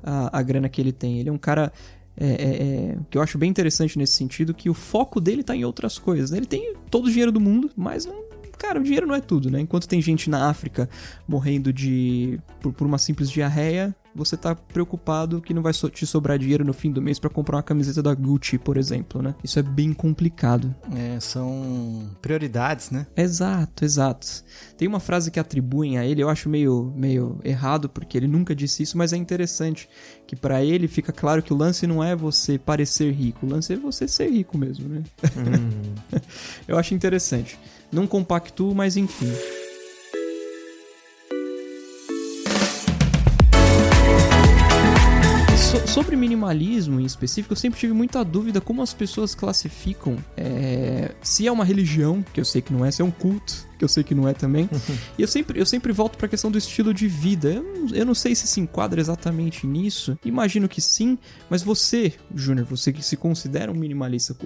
a, 0.04 0.38
a 0.38 0.40
grana 0.40 0.68
que 0.68 0.80
ele 0.80 0.92
tem. 0.92 1.18
Ele 1.18 1.30
é 1.30 1.32
um 1.32 1.36
cara 1.36 1.72
é, 2.16 2.26
é, 2.26 2.32
é, 2.32 2.98
que 3.10 3.18
eu 3.18 3.22
acho 3.22 3.36
bem 3.38 3.50
interessante 3.50 3.98
nesse 3.98 4.12
sentido, 4.12 4.54
que 4.54 4.70
o 4.70 4.74
foco 4.74 5.20
dele 5.20 5.42
tá 5.42 5.56
em 5.56 5.64
outras 5.64 5.98
coisas. 5.98 6.30
Ele 6.30 6.46
tem 6.46 6.76
todo 6.88 7.06
o 7.06 7.10
dinheiro 7.10 7.32
do 7.32 7.40
mundo, 7.40 7.72
mas 7.76 8.06
não, 8.06 8.22
cara, 8.60 8.78
o 8.78 8.82
dinheiro 8.82 9.06
não 9.06 9.14
é 9.14 9.20
tudo, 9.20 9.50
né? 9.50 9.60
Enquanto 9.60 9.88
tem 9.88 10.00
gente 10.02 10.28
na 10.28 10.48
África 10.48 10.88
morrendo 11.26 11.72
de 11.72 12.38
por, 12.60 12.72
por 12.72 12.86
uma 12.86 12.98
simples 12.98 13.30
diarreia, 13.30 13.94
você 14.14 14.36
tá 14.36 14.54
preocupado 14.56 15.40
que 15.40 15.54
não 15.54 15.62
vai 15.62 15.72
so- 15.72 15.88
te 15.88 16.04
sobrar 16.04 16.36
dinheiro 16.38 16.64
no 16.64 16.72
fim 16.72 16.90
do 16.90 17.00
mês 17.00 17.18
pra 17.18 17.30
comprar 17.30 17.56
uma 17.58 17.62
camiseta 17.62 18.02
da 18.02 18.12
Gucci, 18.12 18.58
por 18.58 18.76
exemplo, 18.76 19.22
né? 19.22 19.34
Isso 19.42 19.58
é 19.58 19.62
bem 19.62 19.92
complicado. 19.92 20.74
É, 20.96 21.18
são 21.20 22.10
prioridades, 22.20 22.90
né? 22.90 23.06
Exato, 23.16 23.84
exato. 23.84 24.26
Tem 24.76 24.88
uma 24.88 24.98
frase 25.00 25.30
que 25.30 25.38
atribuem 25.38 25.96
a 25.96 26.04
ele, 26.04 26.22
eu 26.22 26.28
acho 26.28 26.48
meio, 26.48 26.92
meio 26.96 27.38
errado, 27.44 27.88
porque 27.88 28.18
ele 28.18 28.26
nunca 28.26 28.54
disse 28.54 28.82
isso, 28.82 28.98
mas 28.98 29.12
é 29.12 29.16
interessante. 29.16 29.88
Que 30.26 30.34
pra 30.34 30.62
ele 30.64 30.88
fica 30.88 31.12
claro 31.12 31.40
que 31.42 31.52
o 31.52 31.56
lance 31.56 31.86
não 31.86 32.02
é 32.02 32.14
você 32.16 32.58
parecer 32.58 33.12
rico, 33.12 33.46
o 33.46 33.48
lance 33.48 33.72
é 33.72 33.76
você 33.76 34.06
ser 34.08 34.28
rico 34.28 34.58
mesmo, 34.58 34.88
né? 34.88 35.02
eu 36.66 36.76
acho 36.78 36.94
interessante. 36.94 37.58
Não 37.92 38.06
compactuo, 38.06 38.74
mas 38.74 38.96
enfim. 38.96 39.32
So- 45.60 45.86
sobre 45.86 46.16
minimalismo 46.16 46.98
em 47.00 47.04
específico, 47.04 47.52
eu 47.52 47.56
sempre 47.56 47.78
tive 47.78 47.92
muita 47.92 48.24
dúvida 48.24 48.60
como 48.60 48.82
as 48.82 48.92
pessoas 48.92 49.34
classificam 49.34 50.16
é, 50.36 51.14
se 51.22 51.46
é 51.46 51.52
uma 51.52 51.64
religião, 51.64 52.24
que 52.32 52.40
eu 52.40 52.44
sei 52.44 52.60
que 52.60 52.72
não 52.72 52.84
é, 52.84 52.90
se 52.90 53.02
é 53.02 53.04
um 53.04 53.10
culto, 53.10 53.68
que 53.78 53.84
eu 53.84 53.88
sei 53.88 54.02
que 54.02 54.14
não 54.14 54.26
é 54.28 54.32
também. 54.32 54.68
e 55.16 55.22
eu 55.22 55.28
sempre, 55.28 55.60
eu 55.60 55.66
sempre 55.66 55.92
volto 55.92 56.16
pra 56.18 56.26
questão 56.28 56.50
do 56.50 56.58
estilo 56.58 56.92
de 56.92 57.06
vida. 57.06 57.50
Eu 57.52 57.62
não, 57.62 57.94
eu 57.94 58.06
não 58.06 58.14
sei 58.14 58.34
se 58.34 58.46
se 58.48 58.60
enquadra 58.60 59.00
exatamente 59.00 59.64
nisso. 59.66 60.18
Imagino 60.24 60.68
que 60.68 60.80
sim, 60.80 61.16
mas 61.48 61.62
você, 61.62 62.14
Júnior, 62.34 62.66
você 62.66 62.92
que 62.92 63.02
se 63.02 63.16
considera 63.16 63.70
um 63.70 63.74
minimalista, 63.74 64.36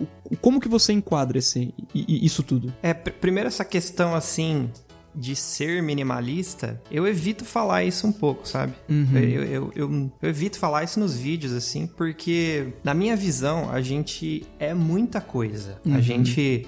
como 0.43 0.61
que 0.61 0.69
você 0.69 0.93
enquadra 0.93 1.39
esse, 1.39 1.73
isso 1.95 2.43
tudo? 2.43 2.73
É, 2.83 2.93
pr- 2.93 3.13
primeiro 3.13 3.47
essa 3.49 3.65
questão 3.65 4.15
assim 4.15 4.69
de 5.15 5.37
ser 5.37 5.83
minimalista, 5.83 6.81
eu 6.91 7.07
evito 7.07 7.45
falar 7.45 7.85
isso 7.85 8.07
um 8.07 8.13
pouco, 8.13 8.47
sabe? 8.49 8.73
Eu, 8.89 9.21
eu, 9.23 9.43
eu, 9.45 9.73
eu- 9.77 10.13
eu 10.23 10.29
evito 10.29 10.59
falar 10.59 10.83
isso 10.85 10.99
nos 10.99 11.17
vídeos, 11.17 11.53
assim, 11.53 11.87
porque 11.87 12.73
na 12.83 12.93
minha 12.95 13.17
visão 13.17 13.71
a 13.71 13.81
gente 13.81 14.45
é 14.59 14.75
muita 14.75 15.21
coisa. 15.21 15.81
A 15.93 16.01
gente. 16.01 16.67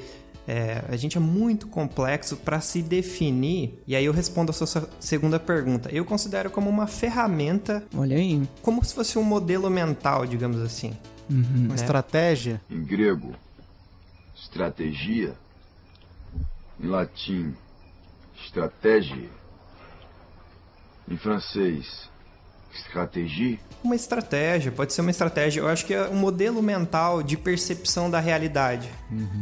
É, 0.49 0.85
a 0.89 0.95
gente 0.97 1.17
é 1.17 1.21
muito 1.21 1.67
complexo 1.67 2.37
para 2.37 2.61
se 2.61 2.81
definir. 2.81 3.83
E 3.85 3.97
aí 3.97 4.05
eu 4.05 4.13
respondo 4.13 4.51
a 4.51 4.55
sua 4.55 4.65
se- 4.69 4.87
segunda 5.01 5.41
pergunta. 5.41 5.89
Eu 5.93 6.05
considero 6.05 6.51
como 6.51 6.71
uma 6.71 6.87
ferramenta, 6.87 7.83
Olha 7.93 8.17
aí. 8.17 8.49
como 8.63 8.85
se 8.85 8.95
fosse 8.95 9.19
um 9.19 9.25
modelo 9.25 9.69
mental, 9.69 10.25
digamos 10.25 10.61
assim. 10.63 10.93
Uma 11.29 11.75
estratégia. 11.75 12.61
Em 12.71 12.81
grego, 12.81 13.33
estratégia. 14.37 15.35
Em 16.81 16.87
latim, 16.87 17.53
estratégia. 18.47 19.29
Em 21.09 21.17
francês, 21.17 22.09
stratégie. 22.73 23.61
Uma 23.83 23.95
estratégia, 23.95 24.73
pode 24.73 24.93
ser 24.93 25.01
uma 25.01 25.11
estratégia. 25.11 25.61
Eu 25.61 25.69
acho 25.69 25.85
que 25.85 25.95
é 25.95 26.09
um 26.09 26.17
modelo 26.17 26.63
mental 26.63 27.23
de 27.23 27.37
percepção 27.37 28.11
da 28.11 28.19
realidade. 28.19 28.89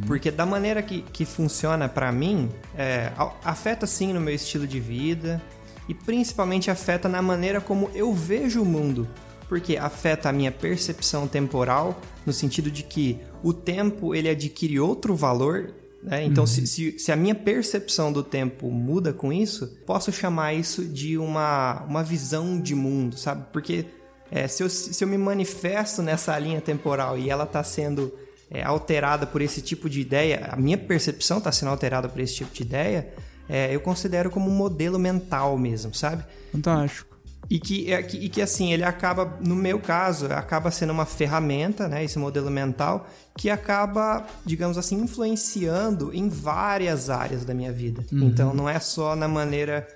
Porque 0.06 0.30
da 0.30 0.44
maneira 0.44 0.82
que, 0.82 1.02
que 1.02 1.24
funciona 1.24 1.88
pra 1.88 2.12
mim, 2.12 2.50
é, 2.76 3.12
afeta 3.42 3.86
sim 3.86 4.12
no 4.12 4.20
meu 4.20 4.34
estilo 4.34 4.66
de 4.66 4.80
vida 4.80 5.40
e 5.88 5.94
principalmente 5.94 6.70
afeta 6.70 7.08
na 7.08 7.22
maneira 7.22 7.60
como 7.60 7.90
eu 7.94 8.12
vejo 8.12 8.62
o 8.62 8.66
mundo. 8.66 9.08
Porque 9.48 9.76
afeta 9.76 10.28
a 10.28 10.32
minha 10.32 10.50
percepção 10.50 11.28
temporal, 11.28 12.00
no 12.26 12.32
sentido 12.32 12.70
de 12.70 12.82
que 12.82 13.20
o 13.42 13.52
tempo 13.52 14.14
ele 14.14 14.28
adquire 14.28 14.80
outro 14.80 15.14
valor 15.14 15.72
né? 16.04 16.22
Então, 16.22 16.46
se, 16.46 16.66
se, 16.66 16.98
se 16.98 17.10
a 17.10 17.16
minha 17.16 17.34
percepção 17.34 18.12
do 18.12 18.22
tempo 18.22 18.70
muda 18.70 19.12
com 19.12 19.32
isso, 19.32 19.78
posso 19.86 20.12
chamar 20.12 20.52
isso 20.52 20.84
de 20.84 21.16
uma, 21.16 21.82
uma 21.88 22.02
visão 22.02 22.60
de 22.60 22.74
mundo, 22.74 23.16
sabe? 23.16 23.46
Porque 23.50 23.86
é, 24.30 24.46
se, 24.46 24.62
eu, 24.62 24.68
se 24.68 25.02
eu 25.02 25.08
me 25.08 25.16
manifesto 25.16 26.02
nessa 26.02 26.38
linha 26.38 26.60
temporal 26.60 27.16
e 27.16 27.30
ela 27.30 27.44
está 27.44 27.64
sendo 27.64 28.12
é, 28.50 28.62
alterada 28.62 29.26
por 29.26 29.40
esse 29.40 29.62
tipo 29.62 29.88
de 29.88 30.00
ideia, 30.00 30.48
a 30.52 30.56
minha 30.56 30.76
percepção 30.76 31.38
está 31.38 31.50
sendo 31.50 31.70
alterada 31.70 32.06
por 32.06 32.20
esse 32.20 32.34
tipo 32.34 32.52
de 32.52 32.62
ideia, 32.62 33.08
é, 33.48 33.74
eu 33.74 33.80
considero 33.80 34.30
como 34.30 34.50
um 34.50 34.54
modelo 34.54 34.98
mental 34.98 35.56
mesmo, 35.56 35.94
sabe? 35.94 36.22
Fantástico. 36.52 37.13
E 37.50 37.58
que, 37.60 37.92
é, 37.92 38.02
que- 38.02 38.16
e 38.16 38.28
que 38.28 38.40
assim, 38.40 38.72
ele 38.72 38.84
acaba, 38.84 39.36
no 39.40 39.54
meu 39.54 39.78
caso, 39.78 40.26
acaba 40.26 40.70
sendo 40.70 40.92
uma 40.92 41.04
ferramenta, 41.04 41.86
né? 41.88 42.02
Esse 42.02 42.18
modelo 42.18 42.50
mental, 42.50 43.06
que 43.36 43.50
acaba, 43.50 44.24
digamos 44.46 44.78
assim, 44.78 44.96
influenciando 45.02 46.12
em 46.14 46.28
várias 46.28 47.10
áreas 47.10 47.44
da 47.44 47.52
minha 47.54 47.72
vida. 47.72 48.04
Então 48.12 48.54
não 48.54 48.68
é 48.68 48.78
só 48.80 49.14
na 49.14 49.28
maneira 49.28 49.86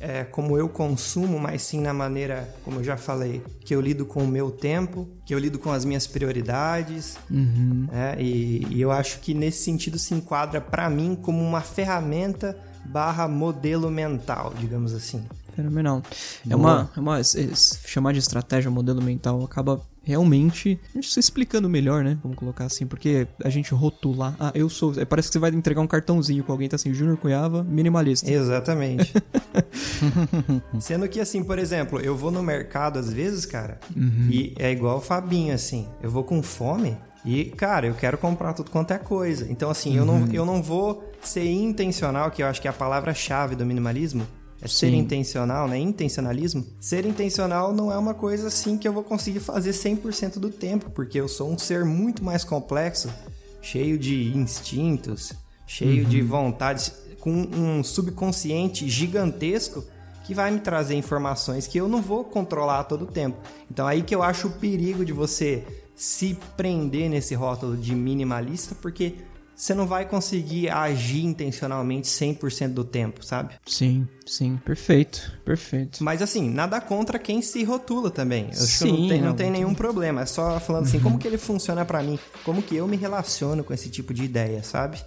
é, 0.00 0.22
como 0.24 0.56
eu 0.56 0.68
consumo, 0.68 1.38
mas 1.40 1.62
sim 1.62 1.80
na 1.80 1.92
maneira, 1.92 2.48
como 2.64 2.78
eu 2.80 2.84
já 2.84 2.96
falei, 2.96 3.42
que 3.64 3.74
eu 3.74 3.80
lido 3.80 4.06
com 4.06 4.22
o 4.22 4.28
meu 4.28 4.48
tempo, 4.50 5.08
que 5.26 5.34
eu 5.34 5.38
lido 5.40 5.58
com 5.58 5.72
as 5.72 5.84
minhas 5.84 6.06
prioridades. 6.06 7.16
né? 7.90 8.14
E, 8.18 8.66
e 8.70 8.80
eu 8.80 8.90
acho 8.92 9.18
que 9.20 9.34
nesse 9.34 9.64
sentido 9.64 9.98
se 9.98 10.14
enquadra 10.14 10.60
para 10.60 10.88
mim 10.88 11.16
como 11.20 11.42
uma 11.42 11.60
ferramenta 11.60 12.56
barra 12.84 13.26
modelo 13.28 13.90
mental, 13.90 14.52
digamos 14.58 14.94
assim. 14.94 15.24
Fenomenal. 15.62 16.02
É 16.48 16.54
uma, 16.54 16.90
é 16.96 17.00
uma. 17.00 17.20
es- 17.20 17.34
es- 17.34 17.80
Chamar 17.86 18.12
de 18.12 18.20
estratégia, 18.20 18.70
modelo 18.70 19.02
mental, 19.02 19.42
acaba 19.42 19.80
realmente 20.04 20.80
a 20.94 20.98
gente 20.98 21.12
se 21.12 21.18
explicando 21.20 21.68
melhor, 21.68 22.02
né? 22.04 22.16
Vamos 22.22 22.38
colocar 22.38 22.64
assim, 22.64 22.86
porque 22.86 23.26
a 23.44 23.50
gente 23.50 23.74
rotular. 23.74 24.36
Ah, 24.38 24.52
eu 24.54 24.68
sou. 24.68 24.94
é, 24.98 25.04
Parece 25.04 25.28
que 25.28 25.32
você 25.32 25.38
vai 25.40 25.50
entregar 25.50 25.80
um 25.80 25.86
cartãozinho 25.86 26.44
com 26.44 26.52
alguém, 26.52 26.68
tá 26.68 26.76
assim, 26.76 26.94
Júnior 26.94 27.16
Cunhava, 27.16 27.64
minimalista. 27.64 28.30
Exatamente. 28.30 29.12
Sendo 30.80 31.08
que, 31.08 31.20
assim, 31.20 31.42
por 31.42 31.58
exemplo, 31.58 32.00
eu 32.00 32.16
vou 32.16 32.30
no 32.30 32.42
mercado 32.42 32.98
às 32.98 33.12
vezes, 33.12 33.44
cara, 33.44 33.80
e 34.30 34.54
é 34.58 34.70
igual 34.70 34.98
o 34.98 35.00
Fabinho, 35.00 35.54
assim. 35.54 35.86
Eu 36.02 36.10
vou 36.10 36.24
com 36.24 36.42
fome 36.42 36.96
e, 37.24 37.46
cara, 37.46 37.86
eu 37.86 37.94
quero 37.94 38.16
comprar 38.16 38.52
tudo 38.54 38.70
quanto 38.70 38.92
é 38.92 38.98
coisa. 38.98 39.46
Então, 39.50 39.68
assim, 39.70 39.96
eu, 39.96 40.04
não, 40.04 40.26
eu 40.32 40.46
não 40.46 40.62
vou 40.62 41.04
ser 41.20 41.44
intencional, 41.50 42.30
que 42.30 42.42
eu 42.42 42.46
acho 42.46 42.60
que 42.62 42.68
é 42.68 42.70
a 42.70 42.74
palavra-chave 42.74 43.54
do 43.56 43.66
minimalismo. 43.66 44.26
É 44.60 44.66
ser 44.66 44.90
Sim. 44.90 44.96
intencional, 44.96 45.68
né? 45.68 45.78
Intencionalismo. 45.78 46.66
Ser 46.80 47.06
intencional 47.06 47.72
não 47.72 47.92
é 47.92 47.96
uma 47.96 48.14
coisa 48.14 48.48
assim 48.48 48.76
que 48.76 48.88
eu 48.88 48.92
vou 48.92 49.04
conseguir 49.04 49.40
fazer 49.40 49.70
100% 49.70 50.38
do 50.38 50.50
tempo, 50.50 50.90
porque 50.90 51.20
eu 51.20 51.28
sou 51.28 51.50
um 51.50 51.58
ser 51.58 51.84
muito 51.84 52.24
mais 52.24 52.42
complexo, 52.42 53.08
cheio 53.62 53.96
de 53.96 54.36
instintos, 54.36 55.32
cheio 55.66 56.04
de 56.04 56.20
vontades, 56.22 56.92
com 57.20 57.32
um 57.32 57.84
subconsciente 57.84 58.88
gigantesco 58.88 59.84
que 60.24 60.34
vai 60.34 60.50
me 60.50 60.60
trazer 60.60 60.94
informações 60.94 61.66
que 61.66 61.78
eu 61.78 61.88
não 61.88 62.02
vou 62.02 62.24
controlar 62.24 62.84
todo 62.84 63.06
tempo. 63.06 63.38
Então 63.70 63.86
aí 63.86 64.02
que 64.02 64.14
eu 64.14 64.22
acho 64.22 64.48
o 64.48 64.50
perigo 64.50 65.04
de 65.04 65.12
você 65.12 65.64
se 65.96 66.36
prender 66.56 67.08
nesse 67.08 67.34
rótulo 67.34 67.76
de 67.76 67.94
minimalista, 67.94 68.74
porque 68.74 69.14
você 69.58 69.74
não 69.74 69.88
vai 69.88 70.04
conseguir 70.04 70.70
agir 70.70 71.24
intencionalmente 71.24 72.06
100% 72.06 72.68
do 72.68 72.84
tempo, 72.84 73.24
sabe? 73.24 73.54
Sim, 73.66 74.06
sim, 74.24 74.56
perfeito, 74.64 75.32
perfeito. 75.44 76.02
Mas 76.02 76.22
assim, 76.22 76.48
nada 76.48 76.80
contra 76.80 77.18
quem 77.18 77.42
se 77.42 77.64
rotula 77.64 78.08
também. 78.08 78.46
Eu 78.52 78.54
Sim, 78.54 78.86
não 78.86 79.08
tem, 79.08 79.20
não 79.20 79.28
não, 79.28 79.34
tem 79.34 79.50
nenhum 79.50 79.74
problema. 79.74 80.22
É 80.22 80.26
só 80.26 80.60
falando 80.60 80.84
assim, 80.84 81.00
como 81.00 81.18
que 81.18 81.26
ele 81.26 81.38
funciona 81.38 81.84
pra 81.84 82.04
mim? 82.04 82.16
Como 82.44 82.62
que 82.62 82.76
eu 82.76 82.86
me 82.86 82.96
relaciono 82.96 83.64
com 83.64 83.74
esse 83.74 83.88
tipo 83.88 84.14
de 84.14 84.22
ideia, 84.22 84.62
sabe? 84.62 84.98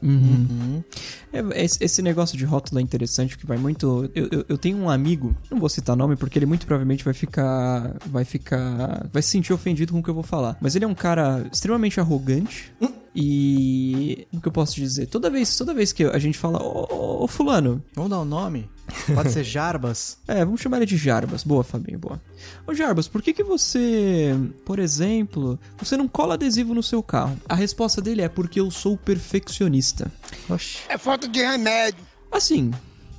É, 1.31 1.63
esse, 1.63 2.01
negócio 2.01 2.37
de 2.37 2.43
rótulo 2.43 2.79
é 2.79 2.83
interessante, 2.83 3.37
que 3.37 3.45
vai 3.45 3.57
muito. 3.57 4.11
Eu, 4.13 4.27
eu, 4.29 4.45
eu 4.49 4.57
tenho 4.57 4.77
um 4.77 4.89
amigo, 4.89 5.33
não 5.49 5.59
vou 5.59 5.69
citar 5.69 5.95
nome, 5.95 6.17
porque 6.17 6.37
ele 6.37 6.45
muito 6.45 6.65
provavelmente 6.65 7.05
vai 7.05 7.13
ficar. 7.13 7.95
Vai 8.05 8.25
ficar. 8.25 9.07
Vai 9.13 9.21
se 9.21 9.29
sentir 9.29 9.53
ofendido 9.53 9.93
com 9.93 9.99
o 9.99 10.03
que 10.03 10.09
eu 10.09 10.13
vou 10.13 10.23
falar. 10.23 10.57
Mas 10.59 10.75
ele 10.75 10.83
é 10.83 10.87
um 10.87 10.93
cara 10.93 11.47
extremamente 11.49 12.01
arrogante. 12.01 12.69
E. 13.15 14.27
O 14.33 14.39
que 14.39 14.47
eu 14.47 14.51
posso 14.51 14.75
dizer? 14.75 15.07
Toda 15.07 15.29
vez, 15.29 15.57
toda 15.57 15.73
vez 15.73 15.91
que 15.91 16.03
a 16.03 16.17
gente 16.19 16.37
fala, 16.37 16.61
ô, 16.61 16.87
ô, 16.89 17.23
ô, 17.23 17.27
Fulano, 17.27 17.83
Vamos 17.93 18.09
dar 18.09 18.19
o 18.19 18.25
nome? 18.25 18.69
Pode 19.13 19.31
ser 19.31 19.43
Jarbas. 19.43 20.17
é, 20.27 20.43
vamos 20.43 20.61
chamar 20.61 20.77
ele 20.77 20.85
de 20.85 20.97
Jarbas. 20.97 21.43
Boa, 21.43 21.63
Fabinho, 21.63 21.99
boa. 21.99 22.21
Ô, 22.65 22.73
Jarbas, 22.73 23.07
por 23.07 23.21
que 23.21 23.33
que 23.33 23.43
você, 23.43 24.33
por 24.65 24.79
exemplo, 24.79 25.59
você 25.77 25.97
não 25.97 26.07
cola 26.07 26.35
adesivo 26.35 26.73
no 26.73 26.83
seu 26.83 27.03
carro? 27.03 27.37
A 27.47 27.55
resposta 27.55 28.01
dele 28.01 28.21
é 28.21 28.29
porque 28.29 28.59
eu 28.59 28.71
sou 28.71 28.97
perfeccionista. 28.97 30.11
Oxi. 30.49 30.79
É 30.87 30.97
falta 30.97 31.27
de 31.27 31.39
remédio. 31.41 32.03
Assim, 32.31 32.71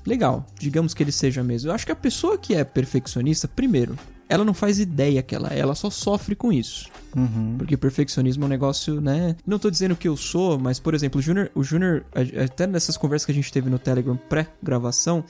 legal, 0.06 0.46
digamos 0.58 0.94
que 0.94 1.02
ele 1.02 1.12
seja 1.12 1.42
mesmo. 1.42 1.70
Eu 1.70 1.74
acho 1.74 1.86
que 1.86 1.92
a 1.92 1.96
pessoa 1.96 2.38
que 2.38 2.54
é 2.54 2.64
perfeccionista, 2.64 3.46
primeiro, 3.46 3.98
ela 4.28 4.44
não 4.44 4.54
faz 4.54 4.78
ideia 4.78 5.22
que 5.22 5.34
ela 5.34 5.52
é, 5.52 5.58
ela 5.58 5.74
só 5.74 5.90
sofre 5.90 6.34
com 6.34 6.52
isso. 6.52 6.88
Porque 7.58 7.76
perfeccionismo 7.76 8.44
é 8.44 8.46
um 8.46 8.50
negócio, 8.50 9.00
né? 9.00 9.36
Não 9.46 9.58
tô 9.58 9.70
dizendo 9.70 9.94
que 9.96 10.08
eu 10.08 10.16
sou, 10.16 10.58
mas, 10.58 10.78
por 10.78 10.94
exemplo, 10.94 11.18
o 11.18 11.22
Júnior, 11.22 11.50
o 11.54 11.62
Júnior, 11.62 12.04
a- 12.14 12.44
até 12.44 12.66
nessas 12.66 12.96
conversas 12.96 13.26
que 13.26 13.32
a 13.32 13.34
gente 13.34 13.52
teve 13.52 13.68
no 13.70 13.78
Telegram 13.78 14.16
pré-gravação, 14.28 15.24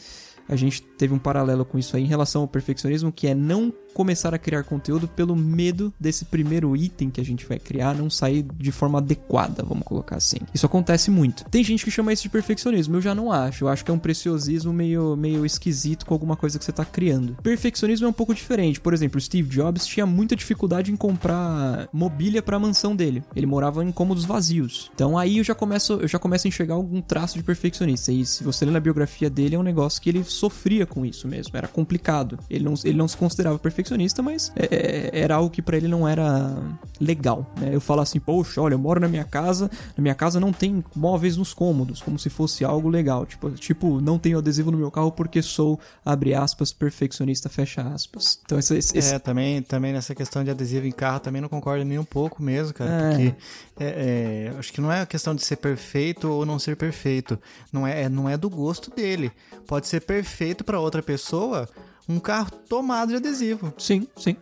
a 0.49 0.57
gente 0.57 0.83
teve 0.83 1.15
um 1.15 1.19
paralelo 1.19 1.65
com 1.65 1.79
isso 1.79 1.97
aí 1.97 2.03
em 2.03 2.07
relação 2.07 2.43
ao 2.43 2.49
perfeccionismo, 2.49 3.13
que 3.13 3.29
é 3.29 3.35
não 3.35 3.73
começar 3.95 4.33
a 4.35 4.39
criar 4.39 4.65
conteúdo 4.65 5.07
pelo 5.07 5.37
medo 5.37 5.93
desse 6.01 6.25
primeiro 6.25 6.75
item 6.75 7.11
que 7.11 7.21
a 7.21 7.25
gente 7.25 7.45
vai 7.47 7.59
criar 7.59 7.95
não 7.95 8.09
sair 8.09 8.43
de 8.43 8.73
forma 8.73 8.99
adequada, 8.99 9.63
vamos 9.63 9.85
colocar 9.85 10.17
assim. 10.17 10.39
Isso 10.53 10.65
acontece 10.65 11.11
muito. 11.11 11.45
Tem 11.45 11.63
gente 11.63 11.85
que 11.85 11.91
chama 11.91 12.11
isso 12.13 12.23
de 12.23 12.31
perfeccionismo, 12.31 12.97
eu 12.97 13.03
já 13.03 13.15
não 13.15 13.31
acho. 13.31 13.65
Eu 13.65 13.69
acho 13.69 13.85
que 13.85 13.91
é 13.91 13.95
um 13.95 13.99
preciosismo 13.99 14.73
meio, 14.73 15.15
meio 15.15 15.45
esquisito 15.45 16.07
com 16.07 16.15
alguma 16.15 16.37
coisa 16.37 16.59
que 16.59 16.65
você 16.65 16.73
tá 16.73 16.87
criando. 16.87 17.37
Perfeccionismo 17.43 18.07
é 18.07 18.09
um 18.09 18.15
pouco 18.15 18.35
diferente. 18.35 18.81
Por 18.81 18.95
exemplo, 18.95 19.21
Steve 19.21 19.49
Jobs 19.51 19.87
tinha 19.87 20.07
muita 20.07 20.35
dificuldade 20.35 20.91
em 20.91 20.97
comprar 20.97 21.72
mobília 21.93 22.43
para 22.43 22.57
a 22.57 22.61
mansão 22.61 22.95
dele. 22.95 23.23
Ele 23.35 23.47
morava 23.47 23.85
em 23.85 23.93
cômodos 23.93 24.25
vazios. 24.25 24.91
Então 24.95 25.17
aí 25.19 25.39
eu 25.39 25.45
já 25.45 25.55
começo, 25.55 25.95
eu 25.95 26.09
já 26.09 26.19
começo 26.19 26.47
a 26.47 26.49
enxergar 26.49 26.75
algum 26.75 27.01
traço 27.01 27.37
de 27.37 27.43
perfeccionista. 27.45 28.11
E 28.13 28.25
se 28.25 28.43
você 28.45 28.65
ler 28.65 28.71
na 28.73 28.81
biografia 28.81 29.29
dele, 29.31 29.55
é 29.55 29.59
um 29.59 29.63
negócio 29.63 30.01
que 30.01 30.09
ele 30.09 30.25
sofria 30.25 30.87
com 30.87 31.05
isso 31.05 31.27
mesmo. 31.29 31.57
Era 31.57 31.69
complicado. 31.69 32.39
Ele 32.51 32.65
não, 32.65 32.75
ele 32.85 32.97
não 32.97 33.09
se 33.09 33.17
considerava 33.17 33.59
perfeccionista, 33.59 34.23
mas 34.23 34.53
é, 34.57 35.11
é, 35.15 35.21
era 35.21 35.37
algo 35.37 35.51
que 35.51 35.63
para 35.63 35.77
ele 35.77 35.89
não 35.89 36.07
era 36.09 36.57
legal. 37.01 37.47
Né? 37.61 37.71
Eu 37.75 37.81
falo 37.81 38.01
assim, 38.01 38.21
poxa, 38.21 38.61
olha, 38.61 38.75
eu 38.75 38.79
moro 38.79 39.01
na 39.01 39.09
minha 39.09 39.25
casa, 39.25 39.71
na 39.97 40.03
minha 40.03 40.15
casa 40.15 40.39
não 40.41 40.53
tem 40.53 40.83
móveis 40.95 41.37
nos 41.37 41.53
cômodos, 41.55 42.01
como 42.01 42.19
se 42.19 42.29
fosse 42.31 42.65
algo 42.65 42.89
legal. 42.89 43.27
Tipo, 43.27 43.51
tipo 43.51 44.01
não 44.01 44.19
tenho 44.19 44.39
adesivo 44.39 44.71
no 44.71 44.79
meu 44.79 44.91
carro 44.91 45.13
porque 45.13 45.43
sou, 45.43 45.79
abre 46.05 46.35
aspas, 46.35 46.73
perfeccionista, 46.73 47.49
fecha 47.49 47.83
aspas. 47.83 48.41
Então 48.45 48.59
esse, 48.59 48.77
esse- 48.77 48.99
É, 49.15 49.19
também, 49.19 49.63
também 49.63 49.93
nessa 49.93 50.15
questão 50.15 50.43
de 50.45 50.51
adesivo 50.51 50.87
em 50.87 50.93
carro, 50.93 51.21
também 51.21 51.41
não 51.43 51.49
concordo 51.49 51.62
nem 51.85 51.99
um 51.99 52.05
pouco 52.05 52.43
mesmo, 52.43 52.75
cara. 52.75 52.91
É. 52.91 53.09
Porque 53.11 53.35
é, 53.79 54.51
é, 54.55 54.59
acho 54.59 54.73
que 54.73 54.81
não 54.81 54.91
é 54.93 55.01
a 55.01 55.07
questão 55.07 55.35
de 55.35 55.45
ser 55.45 55.57
perfeito 55.57 56.29
ou 56.29 56.45
não 56.47 56.59
ser 56.59 56.77
perfeito. 56.77 57.39
Não 57.73 57.87
é, 57.87 58.03
é- 58.03 58.09
não 58.09 58.29
é 58.29 58.37
do 58.37 58.49
gosto 58.51 58.91
dele. 58.91 59.31
Pode 59.67 59.87
ser 59.87 60.01
perfeito 60.01 60.65
pra 60.65 60.79
outra 60.81 61.03
pessoa 61.03 61.69
um 62.09 62.19
carro 62.19 62.51
tomado 62.69 63.11
de 63.11 63.17
adesivo. 63.17 63.73
Sim, 63.79 64.07
sim. 64.17 64.37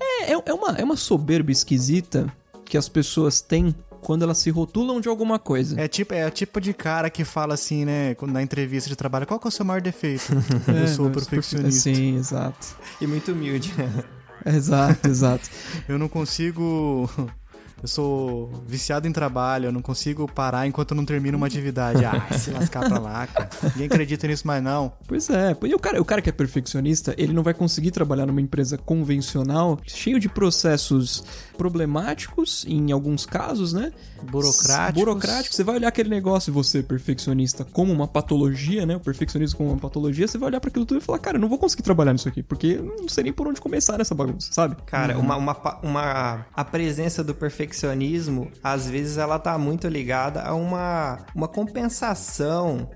É, 0.00 0.32
é, 0.32 0.42
é 0.46 0.54
uma, 0.54 0.70
é 0.72 0.82
uma 0.84 0.96
soberba 0.96 1.52
esquisita 1.52 2.32
que 2.64 2.76
as 2.78 2.88
pessoas 2.88 3.40
têm 3.40 3.74
quando 4.00 4.22
elas 4.22 4.36
se 4.38 4.50
rotulam 4.50 5.00
de 5.00 5.08
alguma 5.08 5.38
coisa. 5.38 5.80
É 5.80 5.88
tipo, 5.88 6.12
é 6.12 6.26
o 6.26 6.30
tipo 6.30 6.60
de 6.60 6.74
cara 6.74 7.08
que 7.08 7.24
fala 7.24 7.54
assim, 7.54 7.86
né, 7.86 8.14
na 8.22 8.42
entrevista 8.42 8.88
de 8.90 8.96
trabalho, 8.96 9.26
qual 9.26 9.40
que 9.40 9.46
é 9.46 9.48
o 9.48 9.50
seu 9.50 9.64
maior 9.64 9.80
defeito? 9.80 10.24
eu 10.68 10.88
sou 10.88 11.08
É, 11.08 11.10
perfeccionista. 11.10 11.80
Sim, 11.94 12.16
exato. 12.16 12.76
E 13.00 13.06
muito 13.06 13.32
humilde. 13.32 13.72
Exato, 14.46 15.08
exato. 15.08 15.48
Eu 15.88 15.98
não 15.98 16.08
consigo. 16.08 17.08
Eu 17.84 17.88
sou 17.88 18.50
viciado 18.66 19.06
em 19.06 19.12
trabalho, 19.12 19.66
eu 19.66 19.72
não 19.72 19.82
consigo 19.82 20.26
parar 20.26 20.66
enquanto 20.66 20.92
eu 20.92 20.96
não 20.96 21.04
termino 21.04 21.36
uma 21.36 21.46
atividade. 21.46 22.02
Ah, 22.02 22.32
se 22.32 22.50
lascar 22.50 22.88
pra 22.88 22.98
lá, 22.98 23.26
cara. 23.26 23.50
Ninguém 23.62 23.84
acredita 23.88 24.26
nisso 24.26 24.46
mais, 24.46 24.62
não. 24.64 24.90
Pois 25.06 25.28
é, 25.28 25.54
e 25.64 25.74
o 25.74 25.78
cara, 25.78 26.00
o 26.00 26.04
cara 26.04 26.22
que 26.22 26.30
é 26.30 26.32
perfeccionista, 26.32 27.14
ele 27.18 27.34
não 27.34 27.42
vai 27.42 27.52
conseguir 27.52 27.90
trabalhar 27.90 28.24
numa 28.24 28.40
empresa 28.40 28.78
convencional, 28.78 29.78
cheio 29.86 30.18
de 30.18 30.30
processos 30.30 31.22
problemáticos, 31.58 32.64
em 32.66 32.90
alguns 32.90 33.26
casos, 33.26 33.74
né? 33.74 33.92
Burocráticos. 34.22 35.02
Burocráticos. 35.02 35.54
Você 35.56 35.62
vai 35.62 35.74
olhar 35.76 35.88
aquele 35.88 36.08
negócio, 36.08 36.50
você 36.50 36.82
perfeccionista, 36.82 37.66
como 37.66 37.92
uma 37.92 38.08
patologia, 38.08 38.86
né? 38.86 38.96
O 38.96 39.00
perfeccionismo 39.00 39.58
como 39.58 39.70
uma 39.70 39.78
patologia, 39.78 40.26
você 40.26 40.38
vai 40.38 40.48
olhar 40.48 40.60
para 40.60 40.70
aquilo 40.70 40.86
tudo 40.86 40.98
e 40.98 41.00
falar, 41.02 41.18
cara, 41.18 41.36
eu 41.36 41.40
não 41.40 41.50
vou 41.50 41.58
conseguir 41.58 41.82
trabalhar 41.82 42.14
nisso 42.14 42.28
aqui, 42.28 42.42
porque 42.42 42.78
eu 42.78 42.96
não 42.98 43.08
sei 43.10 43.24
nem 43.24 43.32
por 43.32 43.46
onde 43.46 43.60
começar 43.60 43.98
nessa 43.98 44.14
bagunça, 44.14 44.50
sabe? 44.54 44.76
Cara, 44.86 45.18
uma, 45.18 45.36
uma, 45.36 45.54
pa- 45.54 45.78
uma, 45.82 46.46
a 46.54 46.64
presença 46.64 47.22
do 47.22 47.34
perfeccionismo, 47.74 48.50
às 48.62 48.88
vezes, 48.88 49.16
ela 49.18 49.38
tá 49.38 49.58
muito 49.58 49.88
ligada 49.88 50.42
a 50.42 50.54
uma, 50.54 51.26
uma 51.34 51.48
compensação 51.48 52.88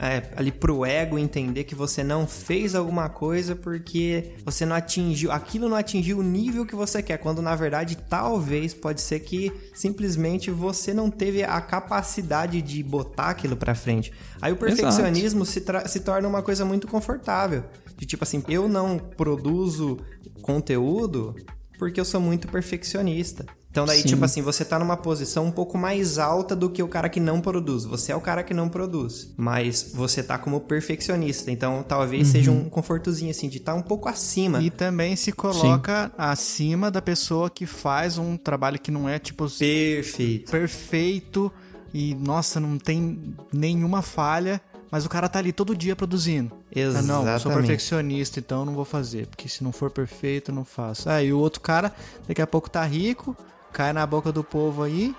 é, 0.00 0.32
ali 0.36 0.50
pro 0.50 0.86
ego 0.86 1.18
entender 1.18 1.64
que 1.64 1.74
você 1.74 2.02
não 2.02 2.26
fez 2.26 2.74
alguma 2.74 3.10
coisa 3.10 3.54
porque 3.54 4.32
você 4.44 4.64
não 4.64 4.74
atingiu, 4.74 5.30
aquilo 5.30 5.68
não 5.68 5.76
atingiu 5.76 6.18
o 6.18 6.22
nível 6.22 6.64
que 6.64 6.74
você 6.74 7.02
quer, 7.02 7.18
quando 7.18 7.42
na 7.42 7.54
verdade 7.54 7.96
talvez 8.08 8.72
pode 8.72 9.02
ser 9.02 9.20
que 9.20 9.52
simplesmente 9.74 10.50
você 10.50 10.94
não 10.94 11.10
teve 11.10 11.44
a 11.44 11.60
capacidade 11.60 12.62
de 12.62 12.82
botar 12.82 13.28
aquilo 13.30 13.56
pra 13.56 13.74
frente. 13.74 14.12
Aí 14.40 14.50
o 14.50 14.56
perfeccionismo 14.56 15.44
se, 15.44 15.62
se 15.86 16.00
torna 16.00 16.26
uma 16.26 16.42
coisa 16.42 16.64
muito 16.64 16.86
confortável. 16.88 17.64
De 17.96 18.06
tipo 18.06 18.24
assim, 18.24 18.42
eu 18.48 18.66
não 18.66 18.98
produzo 18.98 19.98
conteúdo 20.40 21.36
porque 21.78 22.00
eu 22.00 22.04
sou 22.04 22.20
muito 22.20 22.48
perfeccionista. 22.48 23.44
Então 23.74 23.84
daí, 23.84 24.02
Sim. 24.02 24.06
tipo 24.10 24.24
assim, 24.24 24.40
você 24.40 24.64
tá 24.64 24.78
numa 24.78 24.96
posição 24.96 25.46
um 25.46 25.50
pouco 25.50 25.76
mais 25.76 26.16
alta 26.16 26.54
do 26.54 26.70
que 26.70 26.80
o 26.80 26.86
cara 26.86 27.08
que 27.08 27.18
não 27.18 27.40
produz. 27.40 27.84
Você 27.84 28.12
é 28.12 28.16
o 28.16 28.20
cara 28.20 28.44
que 28.44 28.54
não 28.54 28.68
produz. 28.68 29.34
Mas 29.36 29.90
você 29.92 30.22
tá 30.22 30.38
como 30.38 30.60
perfeccionista. 30.60 31.50
Então 31.50 31.82
talvez 31.82 32.28
seja 32.28 32.52
um 32.52 32.68
confortozinho 32.68 33.32
assim, 33.32 33.48
de 33.48 33.56
estar 33.56 33.72
tá 33.72 33.78
um 33.78 33.82
pouco 33.82 34.08
acima. 34.08 34.62
E 34.62 34.70
também 34.70 35.16
se 35.16 35.32
coloca 35.32 36.12
acima 36.16 36.88
da 36.88 37.02
pessoa 37.02 37.50
que 37.50 37.66
faz 37.66 38.16
um 38.16 38.36
trabalho 38.36 38.78
que 38.78 38.92
não 38.92 39.08
é, 39.08 39.18
tipo, 39.18 39.50
Perfeito. 39.50 40.52
perfeito 40.52 41.52
e, 41.92 42.14
nossa, 42.14 42.60
não 42.60 42.78
tem 42.78 43.34
nenhuma 43.52 44.02
falha, 44.02 44.60
mas 44.88 45.04
o 45.04 45.08
cara 45.08 45.28
tá 45.28 45.40
ali 45.40 45.52
todo 45.52 45.74
dia 45.74 45.96
produzindo. 45.96 46.52
Ah, 46.52 46.62
não, 46.76 46.82
eu 46.92 47.02
sou 47.02 47.22
Exatamente. 47.22 47.66
perfeccionista, 47.66 48.38
então 48.38 48.60
eu 48.60 48.66
não 48.66 48.74
vou 48.74 48.84
fazer, 48.84 49.26
porque 49.26 49.48
se 49.48 49.64
não 49.64 49.72
for 49.72 49.90
perfeito, 49.90 50.52
eu 50.52 50.54
não 50.54 50.64
faço. 50.64 51.10
Ah, 51.10 51.20
e 51.20 51.32
o 51.32 51.38
outro 51.40 51.60
cara, 51.60 51.92
daqui 52.28 52.40
a 52.40 52.46
pouco 52.46 52.70
tá 52.70 52.84
rico, 52.84 53.36
cai 53.74 53.92
na 53.92 54.06
boca 54.06 54.30
do 54.30 54.44
povo 54.44 54.84
aí, 54.84 55.14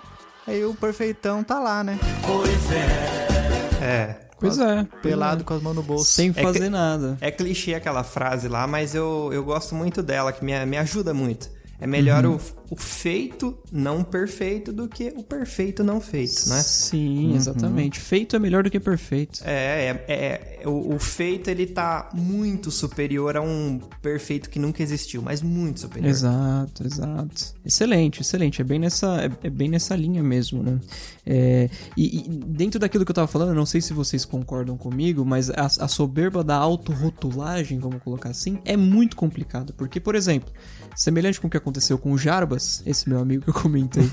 aí 0.47 0.63
o 0.63 0.73
perfeitão 0.73 1.43
tá 1.43 1.59
lá, 1.59 1.83
né? 1.83 1.99
É. 3.81 4.15
Pois 4.39 4.57
é. 4.59 4.85
Pelado 5.01 5.43
com 5.43 5.53
as 5.53 5.61
mãos 5.61 5.75
no 5.75 5.83
bolso. 5.83 6.05
Sem 6.05 6.31
que- 6.33 6.41
fazer 6.41 6.69
nada. 6.69 7.17
É 7.21 7.31
clichê 7.31 7.73
aquela 7.73 8.03
frase 8.03 8.47
lá, 8.47 8.65
mas 8.67 8.93
eu, 8.95 9.29
eu 9.33 9.43
gosto 9.43 9.75
muito 9.75 10.01
dela, 10.01 10.31
que 10.31 10.43
me, 10.43 10.65
me 10.65 10.77
ajuda 10.77 11.13
muito. 11.13 11.49
É 11.79 11.85
melhor 11.85 12.25
o, 12.25 12.39
o 12.71 12.75
feito 12.77 13.57
não 13.69 14.01
perfeito 14.01 14.71
do 14.71 14.87
que 14.87 15.13
o 15.17 15.23
perfeito 15.23 15.83
não 15.83 15.99
feito, 15.99 16.47
né? 16.47 16.61
Sim, 16.61 17.35
exatamente. 17.35 17.99
Feito 17.99 18.35
é 18.35 18.39
melhor 18.39 18.63
do 18.63 18.71
que 18.71 18.79
perfeito. 18.79 19.41
É, 19.43 20.03
é, 20.07 20.59
é- 20.63 20.67
o, 20.67 20.95
o 20.95 20.99
feito 20.99 21.49
ele 21.49 21.65
tá 21.65 22.09
muito 22.13 22.71
superior 22.71 23.35
a 23.35 23.41
um 23.41 23.79
perfeito 24.01 24.49
que 24.49 24.57
nunca 24.57 24.81
existiu, 24.81 25.21
mas 25.21 25.41
muito 25.41 25.81
superior. 25.81 26.09
Exato, 26.09 26.85
exato. 26.87 27.53
Excelente, 27.65 28.21
excelente. 28.21 28.61
É 28.61 28.63
bem 28.63 28.79
nessa, 28.79 29.21
é, 29.25 29.47
é 29.47 29.49
bem 29.49 29.67
nessa 29.69 29.95
linha 29.95 30.23
mesmo, 30.23 30.63
né? 30.63 30.79
É, 31.25 31.69
e, 31.97 32.19
e 32.19 32.29
dentro 32.29 32.79
daquilo 32.79 33.03
que 33.03 33.11
eu 33.11 33.15
tava 33.15 33.27
falando, 33.27 33.49
eu 33.49 33.55
não 33.55 33.65
sei 33.65 33.81
se 33.81 33.93
vocês 33.93 34.23
concordam 34.23 34.77
comigo, 34.77 35.25
mas 35.25 35.49
a, 35.49 35.65
a 35.65 35.87
soberba 35.87 36.43
da 36.43 36.55
autorrotulagem, 36.55 37.79
vamos 37.79 38.01
colocar 38.01 38.29
assim, 38.29 38.59
é 38.63 38.77
muito 38.77 39.15
complicado. 39.15 39.73
Porque, 39.73 39.99
por 39.99 40.15
exemplo, 40.15 40.51
semelhante 40.95 41.39
com 41.39 41.47
o 41.47 41.49
que 41.49 41.57
aconteceu 41.57 41.97
com 41.97 42.11
o 42.11 42.17
Jarbas, 42.17 42.81
esse 42.85 43.07
meu 43.09 43.19
amigo 43.19 43.43
que 43.43 43.49
eu 43.49 43.53
comentei 43.53 44.07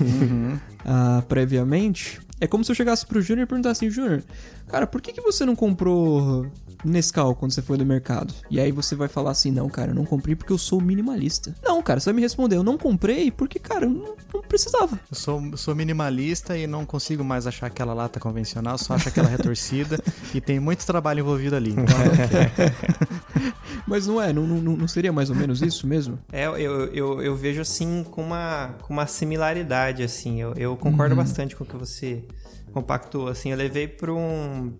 ah, 0.85 1.23
previamente, 1.27 2.19
é 2.43 2.47
como 2.47 2.63
se 2.63 2.71
eu 2.71 2.75
chegasse 2.75 3.05
pro 3.05 3.21
Júnior 3.21 3.45
e 3.45 3.47
perguntasse 3.47 3.85
assim, 3.85 3.93
Júnior, 3.93 4.21
cara, 4.67 4.85
por 4.85 5.01
que, 5.01 5.13
que 5.13 5.21
você 5.21 5.45
não 5.45 5.55
comprou 5.55 6.45
Nescau 6.83 7.33
quando 7.35 7.53
você 7.53 7.61
foi 7.61 7.77
no 7.77 7.85
mercado? 7.85 8.33
E 8.51 8.59
aí 8.59 8.69
você 8.69 8.95
vai 8.95 9.07
falar 9.07 9.31
assim, 9.31 9.49
não, 9.49 9.69
cara, 9.69 9.91
eu 9.91 9.95
não 9.95 10.03
comprei 10.03 10.35
porque 10.35 10.51
eu 10.51 10.57
sou 10.57 10.81
minimalista. 10.81 11.55
Não, 11.63 11.81
cara, 11.81 12.01
você 12.01 12.05
vai 12.09 12.15
me 12.15 12.21
responder, 12.21 12.57
eu 12.57 12.63
não 12.63 12.77
comprei 12.77 13.31
porque, 13.31 13.59
cara, 13.59 13.85
eu 13.85 13.89
não, 13.89 14.15
não 14.33 14.41
precisava. 14.41 14.99
Eu 15.09 15.15
sou, 15.15 15.41
sou 15.55 15.73
minimalista 15.73 16.57
e 16.57 16.67
não 16.67 16.85
consigo 16.85 17.23
mais 17.23 17.47
achar 17.47 17.67
aquela 17.67 17.93
lata 17.93 18.19
convencional, 18.19 18.77
só 18.77 18.95
acho 18.95 19.07
aquela 19.07 19.29
retorcida 19.29 19.97
e 20.35 20.41
tem 20.41 20.59
muito 20.59 20.85
trabalho 20.85 21.21
envolvido 21.21 21.55
ali. 21.55 21.71
Então. 21.71 21.85
Mas 23.87 24.07
não 24.07 24.21
é, 24.21 24.31
não, 24.31 24.45
não, 24.45 24.77
não 24.77 24.87
seria 24.87 25.11
mais 25.11 25.29
ou 25.29 25.35
menos 25.35 25.61
isso 25.61 25.85
mesmo? 25.87 26.19
É, 26.31 26.45
eu, 26.45 26.57
eu, 26.93 27.21
eu 27.21 27.35
vejo 27.35 27.61
assim 27.61 28.03
com 28.09 28.21
uma, 28.23 28.75
com 28.81 28.93
uma 28.93 29.07
similaridade, 29.07 30.03
assim. 30.03 30.41
Eu, 30.41 30.53
eu 30.55 30.75
concordo 30.77 31.15
bastante 31.15 31.55
com 31.55 31.63
o 31.63 31.67
que 31.67 31.75
você 31.75 32.23
compactou, 32.71 33.27
assim. 33.27 33.51
Eu 33.51 33.57
levei 33.57 33.87
para 33.87 34.13
um 34.13 34.73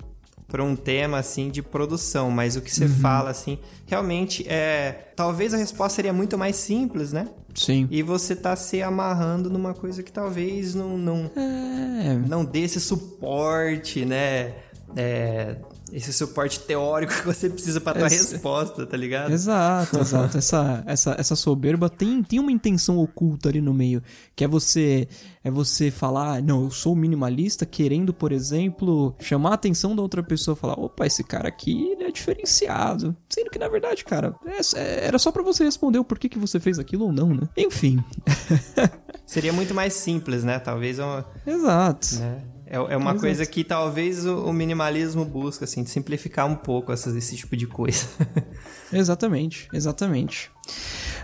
para 0.45 0.63
um 0.63 0.76
tema 0.76 1.17
assim 1.17 1.49
de 1.49 1.63
produção, 1.63 2.30
mas 2.30 2.56
o 2.56 2.62
que 2.62 2.69
você 2.69 2.88
fala 2.88 3.32
assim, 3.32 3.58
realmente 3.88 4.47
é, 4.47 5.12
talvez 5.15 5.52
a 5.52 5.58
resposta 5.58 5.95
seria 5.95 6.13
muito 6.13 6.38
mais 6.38 6.58
simples, 6.58 7.12
né? 7.12 7.28
Sim. 7.56 7.88
E 7.89 8.04
você 8.04 8.36
tá 8.36 8.56
se 8.56 8.80
amarrando 8.80 9.49
numa 9.49 9.73
coisa 9.73 10.04
que 10.04 10.12
talvez 10.12 10.76
não 10.76 10.95
não, 10.95 11.32
É. 11.36 12.13
não 12.28 12.45
dê 12.45 12.60
esse 12.60 12.80
suporte, 12.80 14.06
né? 14.06 14.54
é, 14.95 15.56
esse 15.95 16.12
suporte 16.12 16.60
teórico 16.62 17.13
que 17.21 17.25
você 17.25 17.49
precisa 17.49 17.79
pra 17.79 17.93
tua 17.93 18.08
Esse- 18.08 18.34
resposta, 18.34 18.86
tá 18.86 18.97
ligado? 18.97 19.32
Exato, 19.32 19.97
exato. 20.01 20.38
Essa, 20.38 20.84
essa, 20.88 21.15
essa 21.19 21.36
soberba 21.36 21.89
tem, 21.89 22.21
tem 22.23 22.39
uma 22.39 22.51
intenção 22.51 22.97
oculta 22.97 23.49
ali 23.49 23.62
no 23.62 23.73
meio, 23.73 24.01
que 24.36 24.43
é 24.43 24.47
você 24.47 25.08
é 25.45 25.51
você 25.51 25.91
falar, 25.91 26.41
não, 26.41 26.63
eu 26.63 26.71
sou 26.71 26.95
minimalista, 26.95 27.65
querendo, 27.65 28.13
por 28.13 28.32
exemplo, 28.32 29.13
chamar 29.19 29.51
a 29.51 29.53
atenção 29.56 29.93
da 29.93 30.01
outra 30.01 30.23
pessoa, 30.23 30.56
falar, 30.56 30.79
opa, 30.79 31.06
esse 31.06 31.21
cara 31.21 31.49
aqui 31.49 31.89
ele 31.91 32.06
é 32.06 32.12
diferenciado. 32.12 33.13
Sendo 33.29 33.49
que, 33.49 33.60
na 33.60 33.67
verdade, 33.67 34.06
cara, 34.06 34.34
é- 34.45 35.06
era 35.08 35.19
só 35.19 35.32
pra 35.34 35.43
você 35.43 35.65
responder 35.65 35.99
o 35.99 36.03
porquê 36.06 36.29
que 36.29 36.39
você 36.39 36.62
fez 36.62 36.79
aquilo 36.79 37.06
ou 37.08 37.12
não, 37.12 37.34
né? 37.34 37.49
Enfim. 37.58 38.01
Seria 39.25 39.51
muito 39.53 39.73
mais 39.73 39.93
simples, 39.93 40.43
né? 40.43 40.60
Talvez 40.60 40.97
uma, 40.99 41.25
Exato. 41.45 42.15
né? 42.15 42.41
É, 42.73 42.75
é 42.93 42.97
uma 42.97 43.12
Exato. 43.12 43.19
coisa 43.19 43.45
que 43.45 43.63
talvez 43.63 44.25
o, 44.25 44.45
o 44.45 44.51
minimalismo 44.51 45.23
busca, 45.23 45.65
assim, 45.65 45.83
de 45.83 45.91
simplificar 45.91 46.47
um 46.47 46.55
pouco 46.55 46.91
essas, 46.91 47.15
esse 47.15 47.36
tipo 47.38 47.55
de 47.55 47.67
coisa. 47.67 48.07
Exatamente, 48.91 49.67
exatamente. 49.73 50.51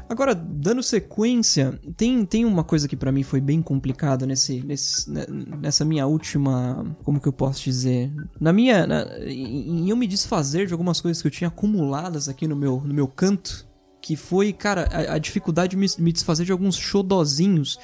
Agora, 0.07 0.33
dando 0.35 0.81
sequência, 0.83 1.79
tem, 1.95 2.25
tem 2.25 2.43
uma 2.45 2.63
coisa 2.63 2.87
que 2.87 2.95
pra 2.95 3.11
mim 3.11 3.21
foi 3.23 3.39
bem 3.39 3.61
complicada 3.61 4.25
nesse, 4.25 4.61
nesse, 4.61 5.09
né, 5.09 5.25
nessa 5.61 5.85
minha 5.85 6.05
última. 6.07 6.95
Como 7.03 7.19
que 7.19 7.27
eu 7.27 7.33
posso 7.33 7.63
dizer? 7.63 8.11
Na 8.39 8.51
minha. 8.51 8.85
na- 8.87 9.05
em 9.27 9.81
em 9.85 9.89
eu 9.89 9.95
me 9.95 10.07
desfazer 10.07 10.65
de 10.67 10.73
algumas 10.73 10.99
coisas 10.99 11.21
que 11.21 11.27
eu 11.27 11.31
tinha 11.31 11.47
acumuladas 11.47 12.27
aqui 12.27 12.47
no 12.47 12.55
meu, 12.55 12.81
no 12.83 12.93
meu 12.93 13.07
canto. 13.07 13.67
Que 14.01 14.15
foi, 14.15 14.51
cara, 14.53 14.87
a, 14.91 15.13
a 15.15 15.17
dificuldade 15.19 15.71
de 15.71 15.77
me, 15.77 15.85
me 15.99 16.11
desfazer 16.11 16.43
de 16.45 16.51
alguns 16.51 16.75
xodozinhos. 16.75 17.77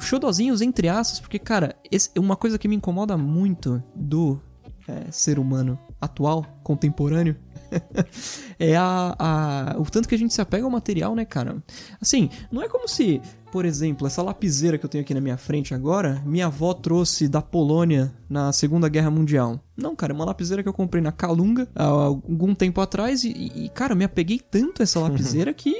Xodozinhos 0.00 0.60
entre 0.60 0.88
aspas, 0.88 1.20
porque, 1.20 1.38
cara, 1.38 1.74
esse, 1.90 2.10
uma 2.18 2.36
coisa 2.36 2.58
que 2.58 2.68
me 2.68 2.76
incomoda 2.76 3.16
muito 3.16 3.82
do 3.94 4.40
é, 4.88 5.10
ser 5.10 5.38
humano 5.38 5.78
atual, 6.00 6.44
contemporâneo, 6.62 7.36
é 8.58 8.76
a, 8.76 9.14
a- 9.18 9.76
o 9.78 9.84
tanto 9.84 10.08
que 10.08 10.14
a 10.14 10.18
gente 10.18 10.32
se 10.34 10.40
apega 10.40 10.64
ao 10.64 10.70
material, 10.70 11.14
né, 11.14 11.24
cara? 11.24 11.62
Assim, 12.00 12.28
não 12.52 12.62
é 12.62 12.68
como 12.68 12.86
se, 12.88 13.20
por 13.50 13.64
exemplo, 13.64 14.06
essa 14.06 14.22
lapiseira 14.22 14.76
que 14.78 14.84
eu 14.84 14.88
tenho 14.88 15.02
aqui 15.02 15.14
na 15.14 15.20
minha 15.20 15.36
frente 15.36 15.74
agora, 15.74 16.22
minha 16.24 16.46
avó 16.46 16.72
trouxe 16.74 17.26
da 17.28 17.40
Polônia 17.42 18.12
na 18.28 18.52
Segunda 18.52 18.88
Guerra 18.88 19.10
Mundial. 19.10 19.58
Não, 19.76 19.96
cara, 19.96 20.12
é 20.12 20.14
uma 20.16 20.24
lapiseira 20.24 20.62
que 20.62 20.68
eu 20.68 20.72
comprei 20.74 21.02
na 21.02 21.10
Calunga 21.12 21.68
há 21.74 21.84
algum 21.84 22.54
tempo 22.54 22.80
atrás 22.80 23.24
e, 23.24 23.30
e, 23.30 23.68
cara, 23.70 23.92
eu 23.92 23.96
me 23.96 24.04
apeguei 24.04 24.38
tanto 24.38 24.82
a 24.82 24.84
essa 24.84 25.00
lapiseira 25.00 25.52
que 25.52 25.74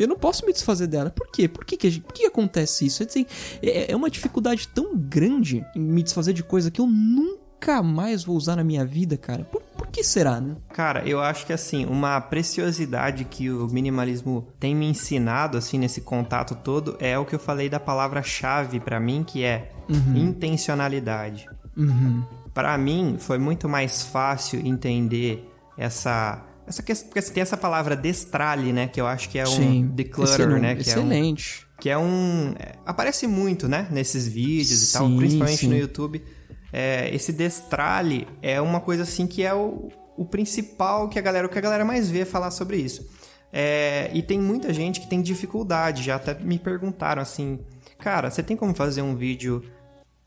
eu 0.00 0.08
não 0.08 0.16
posso 0.16 0.46
me 0.46 0.52
desfazer 0.52 0.86
dela. 0.86 1.10
Por 1.10 1.30
quê? 1.30 1.48
Por 1.48 1.64
que, 1.64 1.76
que, 1.76 2.00
por 2.00 2.12
que 2.12 2.26
acontece 2.26 2.86
isso? 2.86 3.02
É, 3.02 3.06
assim, 3.06 3.26
é, 3.62 3.92
é 3.92 3.96
uma 3.96 4.10
dificuldade 4.10 4.68
tão 4.68 4.96
grande 4.96 5.64
em 5.74 5.80
me 5.80 6.02
desfazer 6.02 6.32
de 6.32 6.42
coisa 6.42 6.70
que 6.70 6.80
eu 6.80 6.86
nunca 6.86 7.82
mais 7.82 8.24
vou 8.24 8.36
usar 8.36 8.56
na 8.56 8.64
minha 8.64 8.84
vida, 8.84 9.16
cara. 9.16 9.44
Por, 9.44 9.60
por 9.60 9.86
que 9.88 10.02
será, 10.02 10.40
né? 10.40 10.56
Cara, 10.72 11.06
eu 11.06 11.20
acho 11.20 11.44
que 11.44 11.52
assim, 11.52 11.84
uma 11.84 12.20
preciosidade 12.20 13.24
que 13.24 13.50
o 13.50 13.66
minimalismo 13.66 14.48
tem 14.58 14.74
me 14.74 14.86
ensinado 14.86 15.58
assim 15.58 15.78
nesse 15.78 16.00
contato 16.00 16.54
todo 16.54 16.96
é 16.98 17.18
o 17.18 17.24
que 17.24 17.34
eu 17.34 17.38
falei 17.38 17.68
da 17.68 17.78
palavra-chave 17.78 18.80
pra 18.80 18.98
mim, 18.98 19.22
que 19.22 19.44
é 19.44 19.72
intencionalidade. 20.14 21.48
Uhum. 21.76 22.24
Pra 22.54 22.76
mim 22.78 23.16
foi 23.18 23.38
muito 23.38 23.68
mais 23.68 24.02
fácil 24.02 24.64
entender 24.64 25.48
essa 25.76 26.44
essa 26.70 26.82
questão, 26.82 27.08
porque 27.08 27.18
assim, 27.18 27.32
tem 27.32 27.42
essa 27.42 27.56
palavra 27.56 27.96
destralhe, 27.96 28.72
né, 28.72 28.86
que 28.86 29.00
eu 29.00 29.06
acho 29.06 29.28
que 29.28 29.38
é 29.38 29.44
um 29.44 29.56
Sim. 29.56 29.90
declutter, 29.92 30.34
Excelente. 30.34 30.60
né, 30.60 30.74
que 30.76 30.90
é 30.90 30.94
um 30.94 30.98
Excelente. 30.98 31.66
que 31.80 31.90
é 31.90 31.98
um. 31.98 32.54
é, 32.58 32.72
aparece 32.86 33.26
muito, 33.26 33.68
né? 33.68 33.88
Nesses 33.90 34.26
vídeos 34.26 34.88
e 34.88 34.92
tal, 34.92 35.08
Sim, 35.08 35.16
principalmente 35.16 35.58
sim. 35.58 35.68
no 35.68 35.76
YouTube. 35.76 36.24
É, 36.72 37.12
esse 37.12 37.32
destralhe 37.32 38.26
é 38.40 38.60
uma 38.60 38.80
coisa 38.80 39.02
assim 39.02 39.26
que 39.26 39.42
é 39.42 39.52
o, 39.52 39.88
o 40.16 40.24
principal 40.24 41.08
que 41.08 41.18
a 41.18 41.22
galera, 41.22 41.46
o 41.46 41.50
que 41.50 41.58
a 41.58 41.60
galera 41.60 41.84
mais 41.84 42.08
vê 42.08 42.24
falar 42.24 42.52
sobre 42.52 42.76
isso. 42.76 43.04
É, 43.52 44.08
e 44.14 44.22
tem 44.22 44.38
muita 44.38 44.72
gente 44.72 45.00
que 45.00 45.08
tem 45.08 45.20
dificuldade, 45.20 46.04
já 46.04 46.14
até 46.14 46.34
me 46.34 46.56
perguntaram 46.56 47.20
assim, 47.20 47.58
cara, 47.98 48.30
você 48.30 48.44
tem 48.44 48.56
como 48.56 48.72
fazer 48.74 49.02
um 49.02 49.16
vídeo 49.16 49.64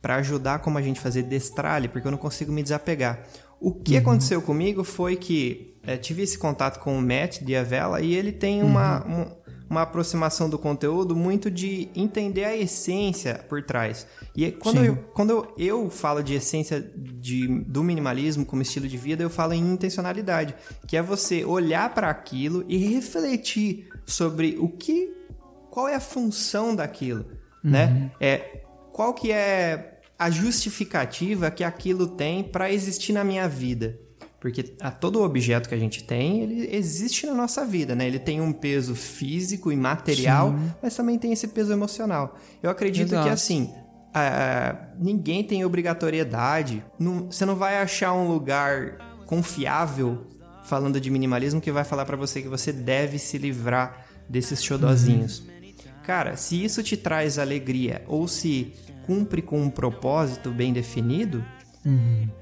pra 0.01 0.15
ajudar 0.15 0.60
como 0.60 0.77
a 0.77 0.82
gente 0.82 0.99
fazer 0.99 1.23
destralhe, 1.23 1.88
porque 1.88 2.06
eu 2.06 2.12
não 2.12 2.17
consigo 2.17 2.51
me 2.51 2.62
desapegar. 2.62 3.23
O 3.63 3.71
que 3.73 3.95
aconteceu 3.97 4.41
comigo 4.41 4.84
foi 4.84 5.15
que 5.15 5.78
é, 5.86 5.95
tive 5.97 6.21
esse 6.23 6.38
contato 6.38 6.80
com 6.80 6.97
o 6.97 7.02
Matt 7.02 7.41
Diavela 7.41 8.02
e 8.02 8.13
ele 8.13 8.32
tem 8.32 8.62
uma, 8.62 9.06
um- 9.08 9.43
uma 9.69 9.82
aproximação 9.84 10.49
do 10.49 10.60
conteúdo 10.60 11.15
muito 11.15 11.49
de 11.49 11.89
entender 11.95 12.43
a 12.43 12.56
essência 12.56 13.43
por 13.49 13.63
trás. 13.63 14.06
E 14.36 14.52
quando, 14.52 14.80
Sim. 14.80 14.86
eu, 14.86 14.95
quando 15.13 15.30
eu, 15.32 15.54
eu 15.58 15.89
falo 15.89 16.21
de 16.21 16.34
essência 16.36 16.80
de, 16.95 17.47
do 17.65 17.84
minimalismo 17.84 18.45
como 18.45 18.62
estilo 18.62 18.88
de 18.88 18.97
vida, 18.97 19.23
eu 19.23 19.30
falo 19.30 19.54
em 19.54 19.62
intencionalidade, 19.73 20.54
que 20.88 20.95
é 20.97 21.02
você 21.02 21.43
olhar 21.45 21.93
para 21.93 22.10
aquilo 22.10 22.63
e 22.67 22.78
refletir 22.78 23.88
sobre 24.06 24.58
o 24.60 24.67
que 24.69 25.10
qual 25.71 25.88
é 25.88 25.95
a 25.95 25.99
função 25.99 26.76
daquilo, 26.76 27.26
né? 27.63 28.12
É 28.19 28.62
qual 28.91 29.13
que 29.13 29.32
é 29.32 29.92
a 30.17 30.30
justificativa 30.30 31.49
que 31.52 31.63
aquilo 31.63 32.08
tem 32.08 32.43
para 32.43 32.71
existir 32.71 33.13
na 33.13 33.23
minha 33.23 33.47
vida? 33.47 33.99
Porque 34.39 34.76
a 34.82 34.91
todo 34.91 35.21
objeto 35.23 35.69
que 35.69 35.76
a 35.76 35.78
gente 35.80 36.04
tem, 36.04 36.41
ele 36.41 36.76
existe 36.76 37.26
na 37.26 37.34
nossa 37.34 37.63
vida, 37.65 37.95
né? 37.95 38.06
Ele 38.06 38.19
tem 38.19 38.41
um 38.41 38.52
peso 38.52 38.93
físico 38.93 39.71
e 39.71 39.76
material, 39.78 40.54
mas 40.82 40.93
também 40.95 41.17
tem 41.17 41.32
esse 41.32 41.47
peso 41.47 41.71
emocional. 41.71 42.38
Eu 42.62 42.69
acredito 42.69 43.08
Exato. 43.13 43.23
que 43.28 43.30
assim, 43.34 43.71
ninguém 44.99 45.43
tem 45.43 45.63
obrigatoriedade. 45.65 46.84
não- 46.99 47.32
você 47.32 47.45
não 47.45 47.56
vai 47.56 47.78
achar 47.78 48.13
um 48.13 48.28
lugar 48.28 48.97
confiável 49.26 50.28
falando 50.65 50.99
de 50.99 51.10
minimalismo 51.10 51.60
que 51.62 51.71
vai 51.71 51.84
falar 51.84 52.06
pra 52.06 52.15
você 52.17 52.41
que 52.41 52.47
você 52.47 52.71
deve 52.71 53.17
se 53.19 53.38
livrar 53.38 54.06
desses 54.30 54.63
xodozinhos. 54.63 55.43
Cara, 56.04 56.36
se 56.36 56.63
isso 56.63 56.84
te 56.84 56.98
traz 56.98 57.39
alegria 57.39 58.04
ou 58.08 58.28
se 58.28 58.74
cumpre 59.06 59.42
com 59.42 59.62
um 59.62 59.70
propósito 59.70 60.52
bem 60.52 60.74
definido, 60.74 61.44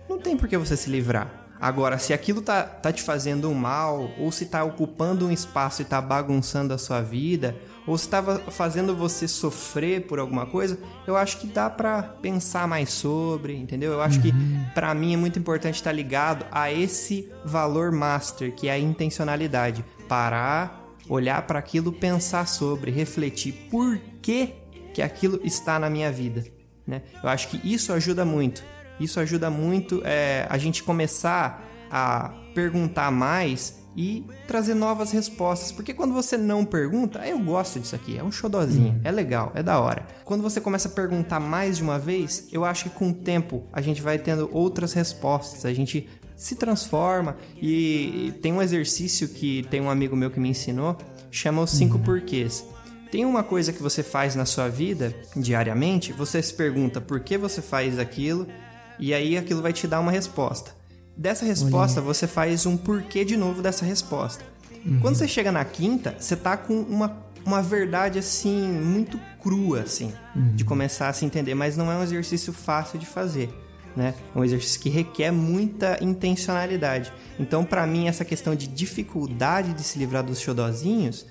não 0.09 0.19
tem 0.19 0.35
por 0.35 0.47
que 0.47 0.57
você 0.57 0.75
se 0.75 0.89
livrar. 0.89 1.41
Agora, 1.59 1.99
se 1.99 2.11
aquilo 2.11 2.41
tá, 2.41 2.63
tá 2.63 2.91
te 2.91 3.03
fazendo 3.03 3.47
um 3.47 3.53
mal, 3.53 4.09
ou 4.17 4.31
se 4.31 4.47
tá 4.47 4.63
ocupando 4.63 5.27
um 5.27 5.31
espaço 5.31 5.83
e 5.83 5.85
tá 5.85 6.01
bagunçando 6.01 6.73
a 6.73 6.77
sua 6.77 7.01
vida, 7.01 7.55
ou 7.85 7.95
se 7.95 8.09
tava 8.09 8.39
fazendo 8.39 8.95
você 8.95 9.27
sofrer 9.27 10.07
por 10.07 10.17
alguma 10.17 10.47
coisa, 10.47 10.79
eu 11.05 11.15
acho 11.15 11.37
que 11.37 11.45
dá 11.45 11.69
pra 11.69 12.01
pensar 12.01 12.67
mais 12.67 12.89
sobre, 12.89 13.55
entendeu? 13.55 13.91
Eu 13.91 14.01
acho 14.01 14.19
que 14.19 14.33
pra 14.73 14.91
mim 14.95 15.13
é 15.13 15.17
muito 15.17 15.37
importante 15.37 15.75
estar 15.75 15.91
ligado 15.91 16.47
a 16.51 16.71
esse 16.71 17.31
valor 17.45 17.91
master, 17.91 18.55
que 18.55 18.67
é 18.67 18.71
a 18.71 18.79
intencionalidade. 18.79 19.85
Parar, 20.07 20.80
olhar 21.11 21.41
pra 21.45 21.59
aquilo, 21.59 21.91
pensar 21.91 22.47
sobre, 22.47 22.89
refletir 22.89 23.53
por 23.69 23.99
que 24.21 24.53
que 24.93 25.01
aquilo 25.01 25.39
está 25.43 25.77
na 25.79 25.89
minha 25.89 26.11
vida, 26.11 26.43
né? 26.87 27.01
Eu 27.21 27.29
acho 27.29 27.49
que 27.49 27.59
isso 27.69 27.93
ajuda 27.93 28.25
muito. 28.25 28.63
Isso 28.99 29.19
ajuda 29.19 29.49
muito 29.49 30.01
é, 30.05 30.45
a 30.49 30.57
gente 30.57 30.83
começar 30.83 31.65
a 31.89 32.33
perguntar 32.53 33.11
mais 33.11 33.81
e 33.95 34.25
trazer 34.47 34.73
novas 34.73 35.11
respostas. 35.11 35.71
Porque 35.71 35.93
quando 35.93 36.13
você 36.13 36.37
não 36.37 36.63
pergunta, 36.63 37.19
"Ah, 37.21 37.27
eu 37.27 37.39
gosto 37.39 37.79
disso 37.79 37.95
aqui, 37.95 38.17
é 38.17 38.23
um 38.23 38.31
xodozinho, 38.31 39.01
é 39.03 39.11
legal, 39.11 39.51
é 39.53 39.61
da 39.61 39.79
hora. 39.79 40.05
Quando 40.23 40.41
você 40.41 40.61
começa 40.61 40.87
a 40.87 40.91
perguntar 40.91 41.39
mais 41.39 41.77
de 41.77 41.83
uma 41.83 41.99
vez, 41.99 42.47
eu 42.51 42.63
acho 42.63 42.85
que 42.85 42.89
com 42.91 43.09
o 43.09 43.13
tempo 43.13 43.63
a 43.73 43.81
gente 43.81 44.01
vai 44.01 44.17
tendo 44.17 44.49
outras 44.53 44.93
respostas, 44.93 45.65
a 45.65 45.73
gente 45.73 46.07
se 46.41 46.55
transforma 46.55 47.37
e 47.61 48.33
tem 48.41 48.51
um 48.51 48.63
exercício 48.63 49.27
que 49.27 49.61
tem 49.69 49.79
um 49.79 49.91
amigo 49.91 50.15
meu 50.15 50.31
que 50.31 50.39
me 50.39 50.49
ensinou, 50.49 50.97
chama 51.29 51.61
os 51.61 51.69
cinco 51.69 51.99
porquês. 51.99 52.65
Tem 53.11 53.23
uma 53.25 53.43
coisa 53.43 53.71
que 53.71 53.81
você 53.81 54.01
faz 54.01 54.33
na 54.33 54.43
sua 54.43 54.67
vida 54.67 55.15
diariamente, 55.35 56.11
você 56.11 56.41
se 56.41 56.51
pergunta 56.51 56.99
por 56.99 57.19
que 57.19 57.37
você 57.37 57.61
faz 57.61 57.99
aquilo, 57.99 58.47
e 58.97 59.13
aí 59.13 59.37
aquilo 59.37 59.61
vai 59.61 59.71
te 59.71 59.87
dar 59.87 59.99
uma 59.99 60.11
resposta. 60.11 60.71
Dessa 61.15 61.45
resposta, 61.45 62.01
você 62.01 62.25
faz 62.25 62.65
um 62.65 62.75
porquê 62.75 63.23
de 63.23 63.37
novo 63.37 63.61
dessa 63.61 63.85
resposta. 63.85 64.43
Quando 64.99 65.17
você 65.17 65.27
chega 65.27 65.51
na 65.51 65.63
quinta, 65.63 66.15
você 66.17 66.35
tá 66.35 66.57
com 66.57 66.73
uma, 66.73 67.23
uma 67.45 67.61
verdade 67.61 68.17
assim, 68.17 68.67
muito 68.67 69.19
crua, 69.39 69.81
assim, 69.81 70.11
de 70.55 70.65
começar 70.65 71.09
a 71.09 71.13
se 71.13 71.23
entender, 71.23 71.53
mas 71.53 71.77
não 71.77 71.91
é 71.91 71.95
um 71.95 72.01
exercício 72.01 72.51
fácil 72.51 72.97
de 72.97 73.05
fazer. 73.05 73.53
Né? 73.95 74.13
É 74.33 74.39
um 74.39 74.43
exercício 74.43 74.79
que 74.79 74.89
requer 74.89 75.31
muita 75.31 75.97
intencionalidade. 76.01 77.11
Então, 77.39 77.65
pra 77.65 77.85
mim, 77.85 78.07
essa 78.07 78.23
questão 78.23 78.55
de 78.55 78.67
dificuldade 78.67 79.73
de 79.73 79.83
se 79.83 79.99
livrar 79.99 80.23
dos 80.23 80.39
xodozinhos, 80.39 81.25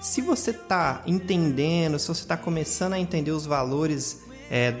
se 0.00 0.20
você 0.20 0.52
tá 0.52 1.02
entendendo, 1.06 1.98
se 1.98 2.08
você 2.08 2.26
tá 2.26 2.36
começando 2.36 2.94
a 2.94 2.98
entender 2.98 3.30
os 3.30 3.46
valores 3.46 4.20
é, 4.50 4.74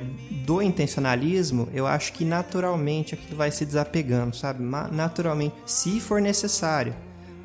do 0.44 0.60
intencionalismo, 0.60 1.68
eu 1.72 1.86
acho 1.86 2.12
que 2.12 2.24
naturalmente 2.24 3.14
aquilo 3.14 3.36
vai 3.36 3.50
se 3.50 3.64
desapegando, 3.64 4.36
sabe? 4.36 4.62
Naturalmente, 4.90 5.54
se 5.64 6.00
for 6.00 6.20
necessário. 6.20 6.94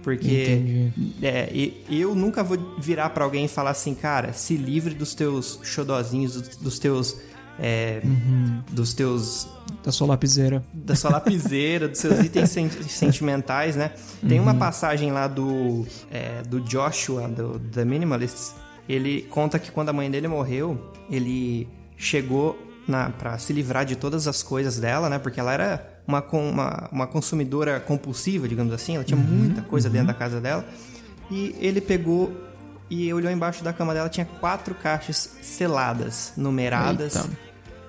Porque 0.04 0.90
é, 1.22 1.50
eu 1.90 2.16
nunca 2.16 2.42
vou 2.42 2.58
virar 2.80 3.10
pra 3.10 3.26
alguém 3.26 3.46
e 3.46 3.48
falar 3.48 3.72
assim, 3.72 3.94
cara, 3.94 4.32
se 4.32 4.56
livre 4.56 4.94
dos 4.94 5.14
teus 5.14 5.60
xodozinhos, 5.64 6.58
dos 6.58 6.80
teus 6.80 7.18
é, 7.60 8.02
dos 8.72 8.94
teus 8.94 9.48
Da 9.84 9.92
sua 9.92 10.08
lapiseira. 10.08 10.64
da 10.74 10.96
sua 10.96 11.12
lapiseira, 11.12 11.88
dos 11.88 12.00
seus 12.00 12.20
itens 12.20 12.50
sen- 12.52 12.70
sentimentais, 12.70 13.76
né? 13.76 13.92
Tem 14.28 14.40
uma 14.40 14.54
passagem 14.54 15.12
lá 15.12 15.28
do, 15.28 15.86
é, 16.12 16.42
do 16.44 16.60
Joshua, 16.62 17.28
do 17.28 17.60
The 17.60 17.84
Minimalists. 17.86 18.54
Ele 18.88 19.24
conta 19.24 19.60
que 19.60 19.72
quando 19.72 19.90
a 19.90 19.94
mãe 19.94 20.10
dele 20.10 20.28
morreu, 20.28 20.92
ele 21.10 21.68
chegou 21.98 22.58
na, 22.88 23.10
pra 23.10 23.38
se 23.38 23.52
livrar 23.52 23.84
de 23.86 23.96
todas 23.96 24.28
as 24.28 24.42
coisas 24.42 24.80
dela, 24.80 25.10
né? 25.10 25.20
Porque 25.20 25.40
ela 25.40 25.52
era 25.52 26.02
uma, 26.08 26.24
uma, 26.32 26.90
uma 26.92 27.08
consumidora 27.08 27.80
compulsiva, 27.82 28.48
digamos 28.48 28.72
assim. 28.74 28.96
Ela 28.96 29.04
tinha 29.04 29.20
muita 29.20 29.62
coisa 29.62 29.90
dentro 29.90 30.08
da 30.08 30.14
casa 30.14 30.40
dela. 30.40 30.64
E 31.30 31.54
ele 31.60 31.82
pegou 31.82 32.32
e 32.90 33.14
olhou 33.14 33.30
embaixo 33.30 33.62
da 33.62 33.74
cama 33.74 33.94
dela, 33.94 34.08
tinha 34.08 34.26
quatro 34.26 34.74
caixas 34.74 35.32
seladas, 35.42 36.32
numeradas. 36.38 37.16
Eita. 37.18 37.30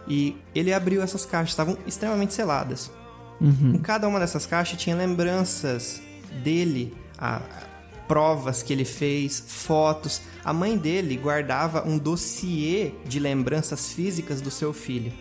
E 0.08 0.36
ele 0.54 0.72
abriu 0.72 1.02
essas 1.02 1.24
caixas, 1.26 1.50
estavam 1.50 1.76
extremamente 1.86 2.32
seladas. 2.34 2.90
Uhum. 3.40 3.74
Em 3.74 3.78
cada 3.78 4.08
uma 4.08 4.18
dessas 4.18 4.46
caixas 4.46 4.80
tinha 4.80 4.96
lembranças 4.96 6.00
dele, 6.42 6.96
a- 7.18 7.40
provas 8.08 8.62
que 8.62 8.72
ele 8.72 8.86
fez, 8.86 9.38
fotos. 9.46 10.22
A 10.42 10.52
mãe 10.52 10.78
dele 10.78 11.14
guardava 11.16 11.86
um 11.86 11.98
dossiê 11.98 12.92
de 13.06 13.20
lembranças 13.20 13.92
físicas 13.92 14.40
do 14.40 14.50
seu 14.50 14.72
filho. 14.72 15.12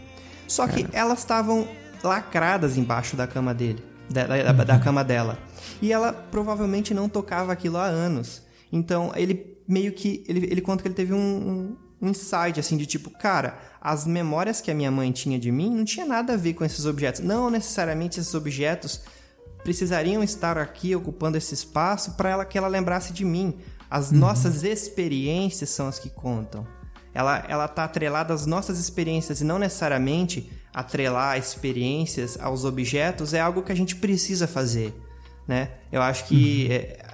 Só 0.48 0.66
que 0.68 0.88
elas 0.94 1.20
estavam 1.20 1.68
lacradas 2.02 2.78
embaixo 2.78 3.18
da 3.18 3.28
cama 3.28 3.54
dele, 3.54 3.84
da, 4.10 4.26
da- 4.54 4.64
da 4.64 4.80
cama 4.80 5.04
dela. 5.04 5.38
E 5.82 5.92
ela 5.92 6.14
provavelmente 6.14 6.94
não 6.94 7.10
tocava 7.10 7.52
aquilo 7.52 7.76
há 7.78 7.84
anos. 7.86 8.42
Então 8.72 9.12
ele 9.16 9.58
meio 9.68 9.92
que. 9.92 10.24
Ele, 10.28 10.48
ele 10.50 10.62
conta 10.62 10.82
que 10.82 10.88
ele 10.88 10.96
teve 10.96 11.14
um 11.14 11.76
insight 12.02 12.60
assim 12.60 12.78
de 12.78 12.86
tipo, 12.86 13.10
cara, 13.10 13.60
as 13.82 14.06
memórias 14.06 14.62
que 14.62 14.70
a 14.70 14.74
minha 14.74 14.92
mãe 14.92 15.12
tinha 15.12 15.40
de 15.40 15.52
mim 15.52 15.70
não 15.76 15.86
tinha 15.86 16.06
nada 16.06 16.34
a 16.34 16.38
ver 16.38 16.54
com 16.54 16.64
esses 16.64 16.86
objetos. 16.86 17.22
Não 17.22 17.50
necessariamente 17.50 18.20
esses 18.20 18.34
objetos 18.34 19.02
precisariam 19.64 20.24
estar 20.24 20.58
aqui 20.58 20.96
ocupando 20.96 21.38
esse 21.38 21.54
espaço 21.54 22.12
para 22.12 22.30
ela 22.30 22.46
que 22.46 22.58
ela 22.58 22.68
lembrasse 22.68 23.12
de 23.12 23.26
mim. 23.26 23.58
As 23.90 24.12
nossas 24.12 24.64
experiências 24.64 25.70
são 25.70 25.88
as 25.88 26.00
que 26.00 26.10
contam. 26.10 26.68
Ela 27.14 27.44
ela 27.48 27.68
tá 27.68 27.84
atrelada 27.84 28.34
às 28.34 28.46
nossas 28.46 28.80
experiências 28.80 29.42
e 29.42 29.44
não 29.44 29.58
necessariamente 29.58 30.52
atrelar 30.74 31.38
experiências 31.38 32.38
aos 32.40 32.64
objetos 32.64 33.34
é 33.34 33.40
algo 33.40 33.64
que 33.64 33.72
a 33.72 33.76
gente 33.76 33.96
precisa 33.96 34.46
fazer, 34.46 34.94
né? 35.48 35.72
Eu 35.92 36.02
acho 36.02 36.26
que 36.26 36.72
é, 36.72 37.07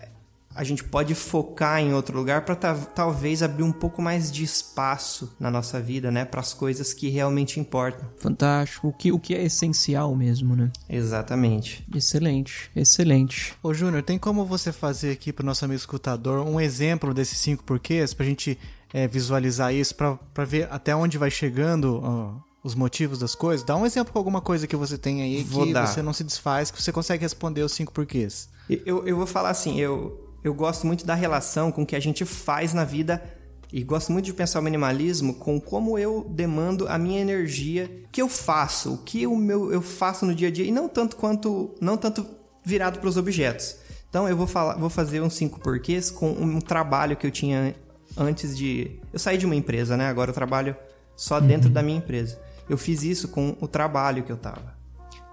a 0.55 0.63
gente 0.63 0.83
pode 0.83 1.15
focar 1.15 1.79
em 1.79 1.93
outro 1.93 2.17
lugar 2.17 2.45
para 2.45 2.55
talvez 2.55 3.41
abrir 3.41 3.63
um 3.63 3.71
pouco 3.71 4.01
mais 4.01 4.31
de 4.31 4.43
espaço 4.43 5.35
na 5.39 5.49
nossa 5.49 5.79
vida, 5.79 6.11
né, 6.11 6.25
para 6.25 6.41
as 6.41 6.53
coisas 6.53 6.93
que 6.93 7.09
realmente 7.09 7.59
importam. 7.59 8.07
Fantástico. 8.17 8.87
O 8.87 8.93
que, 8.93 9.11
o 9.11 9.19
que 9.19 9.33
é 9.33 9.43
essencial 9.43 10.15
mesmo, 10.15 10.55
né? 10.55 10.71
Exatamente. 10.89 11.85
Excelente, 11.93 12.69
excelente. 12.75 13.53
Ô 13.63 13.73
Júnior, 13.73 14.03
tem 14.03 14.17
como 14.17 14.45
você 14.45 14.71
fazer 14.71 15.11
aqui 15.11 15.33
pro 15.33 15.45
nosso 15.45 15.65
amigo 15.65 15.79
escutador 15.79 16.45
um 16.45 16.59
exemplo 16.59 17.13
desses 17.13 17.37
cinco 17.37 17.63
porquês 17.63 18.13
pra 18.13 18.25
gente 18.25 18.57
é, 18.93 19.07
visualizar 19.07 19.73
isso, 19.73 19.95
pra, 19.95 20.15
pra 20.33 20.45
ver 20.45 20.67
até 20.71 20.95
onde 20.95 21.17
vai 21.17 21.31
chegando 21.31 21.99
ó, 22.03 22.35
os 22.63 22.75
motivos 22.75 23.17
das 23.19 23.33
coisas? 23.35 23.65
Dá 23.65 23.75
um 23.75 23.85
exemplo 23.85 24.13
com 24.13 24.19
alguma 24.19 24.39
coisa 24.41 24.67
que 24.67 24.75
você 24.75 24.97
tem 24.97 25.21
aí 25.21 25.43
Vou 25.43 25.65
que 25.65 25.73
dar. 25.73 25.87
você 25.87 26.01
não 26.01 26.13
se 26.13 26.23
desfaz, 26.23 26.69
que 26.69 26.81
você 26.81 26.91
consegue 26.91 27.23
responder 27.23 27.63
os 27.63 27.71
cinco 27.71 27.91
porquês. 27.91 28.49
Eu, 28.69 29.05
eu 29.05 29.17
vou 29.17 29.25
falar 29.25 29.49
assim, 29.49 29.79
eu, 29.79 30.32
eu 30.43 30.53
gosto 30.53 30.85
muito 30.85 31.05
da 31.05 31.15
relação 31.15 31.71
com 31.71 31.83
o 31.83 31.85
que 31.85 31.95
a 31.95 31.99
gente 31.99 32.25
faz 32.25 32.73
na 32.73 32.83
vida 32.83 33.23
e 33.71 33.83
gosto 33.83 34.11
muito 34.11 34.25
de 34.25 34.33
pensar 34.33 34.59
o 34.59 34.63
minimalismo 34.63 35.33
com 35.33 35.59
como 35.59 35.97
eu 35.97 36.27
demando 36.29 36.87
a 36.87 36.97
minha 36.97 37.19
energia, 37.19 37.89
o 38.05 38.09
que 38.09 38.21
eu 38.21 38.29
faço, 38.29 38.93
o 38.93 38.97
que 38.99 39.25
o 39.25 39.35
meu, 39.35 39.71
eu 39.71 39.81
faço 39.81 40.25
no 40.25 40.35
dia 40.35 40.49
a 40.49 40.51
dia 40.51 40.65
e 40.65 40.71
não 40.71 40.87
tanto 40.87 41.15
quanto, 41.15 41.73
não 41.81 41.97
tanto 41.97 42.25
virado 42.63 42.99
para 42.99 43.09
os 43.09 43.17
objetos. 43.17 43.77
Então 44.09 44.29
eu 44.29 44.37
vou 44.37 44.45
falar, 44.45 44.75
vou 44.75 44.89
fazer 44.89 45.21
uns 45.21 45.33
cinco 45.33 45.59
porquês 45.59 46.11
com 46.11 46.29
um 46.29 46.61
trabalho 46.61 47.17
que 47.17 47.25
eu 47.25 47.31
tinha 47.31 47.73
antes 48.15 48.55
de 48.55 48.99
eu 49.11 49.17
saí 49.17 49.39
de 49.39 49.45
uma 49.45 49.55
empresa, 49.55 49.97
né? 49.97 50.07
Agora 50.07 50.29
eu 50.29 50.35
trabalho 50.35 50.75
só 51.15 51.39
dentro 51.39 51.69
da 51.69 51.81
minha 51.81 51.97
empresa. 51.97 52.39
Eu 52.69 52.77
fiz 52.77 53.01
isso 53.01 53.27
com 53.27 53.57
o 53.59 53.67
trabalho 53.67 54.23
que 54.23 54.31
eu 54.31 54.37
tava. 54.37 54.75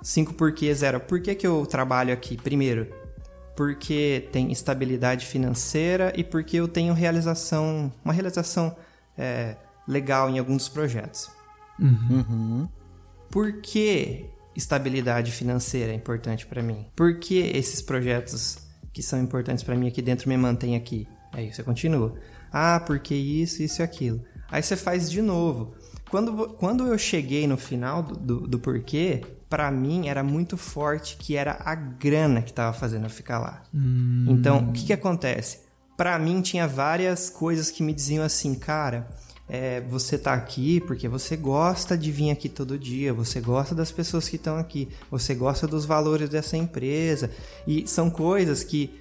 Cinco 0.02 0.32
porquês 0.32 0.82
era, 0.82 0.98
por 0.98 1.20
que, 1.20 1.34
que 1.34 1.46
eu 1.46 1.66
trabalho 1.66 2.12
aqui? 2.12 2.38
Primeiro, 2.38 2.88
porque 3.60 4.26
tem 4.32 4.50
estabilidade 4.50 5.26
financeira 5.26 6.14
e 6.16 6.24
porque 6.24 6.56
eu 6.56 6.66
tenho 6.66 6.94
realização, 6.94 7.92
uma 8.02 8.14
realização 8.14 8.74
é, 9.18 9.54
legal 9.86 10.30
em 10.30 10.38
alguns 10.38 10.66
projetos. 10.66 11.30
Por 13.30 13.60
que 13.60 14.30
estabilidade 14.56 15.30
financeira 15.30 15.92
é 15.92 15.94
importante 15.94 16.46
para 16.46 16.62
mim? 16.62 16.86
Por 16.96 17.18
que 17.18 17.36
esses 17.36 17.82
projetos 17.82 18.66
que 18.94 19.02
são 19.02 19.20
importantes 19.20 19.62
para 19.62 19.76
mim 19.76 19.88
aqui 19.88 20.00
dentro 20.00 20.26
me 20.26 20.38
mantêm 20.38 20.74
aqui? 20.74 21.06
Aí 21.30 21.52
você 21.52 21.62
continua. 21.62 22.14
Ah, 22.50 22.82
porque 22.86 23.14
isso, 23.14 23.62
isso 23.62 23.82
e 23.82 23.84
aquilo. 23.84 24.24
Aí 24.50 24.62
você 24.62 24.74
faz 24.74 25.10
de 25.10 25.20
novo. 25.20 25.74
Quando, 26.08 26.48
quando 26.54 26.86
eu 26.86 26.96
cheguei 26.96 27.46
no 27.46 27.58
final 27.58 28.02
do, 28.02 28.16
do, 28.16 28.48
do 28.48 28.58
porquê, 28.58 29.20
para 29.50 29.68
mim 29.68 30.08
era 30.08 30.22
muito 30.22 30.56
forte 30.56 31.16
que 31.16 31.36
era 31.36 31.60
a 31.64 31.74
grana 31.74 32.40
que 32.40 32.52
tava 32.52 32.72
fazendo 32.72 33.04
eu 33.06 33.10
ficar 33.10 33.40
lá. 33.40 33.64
Então, 34.30 34.68
o 34.68 34.72
que 34.72 34.86
que 34.86 34.92
acontece? 34.92 35.58
Para 35.96 36.16
mim 36.18 36.40
tinha 36.40 36.68
várias 36.68 37.28
coisas 37.28 37.68
que 37.68 37.82
me 37.82 37.92
diziam 37.92 38.24
assim, 38.24 38.54
cara, 38.54 39.10
é, 39.48 39.80
você 39.80 40.16
tá 40.16 40.32
aqui 40.32 40.80
porque 40.80 41.08
você 41.08 41.36
gosta 41.36 41.98
de 41.98 42.12
vir 42.12 42.30
aqui 42.30 42.48
todo 42.48 42.78
dia, 42.78 43.12
você 43.12 43.40
gosta 43.40 43.74
das 43.74 43.90
pessoas 43.90 44.28
que 44.28 44.36
estão 44.36 44.56
aqui, 44.56 44.88
você 45.10 45.34
gosta 45.34 45.66
dos 45.66 45.84
valores 45.84 46.28
dessa 46.28 46.56
empresa. 46.56 47.28
E 47.66 47.86
são 47.88 48.08
coisas 48.08 48.62
que, 48.62 48.94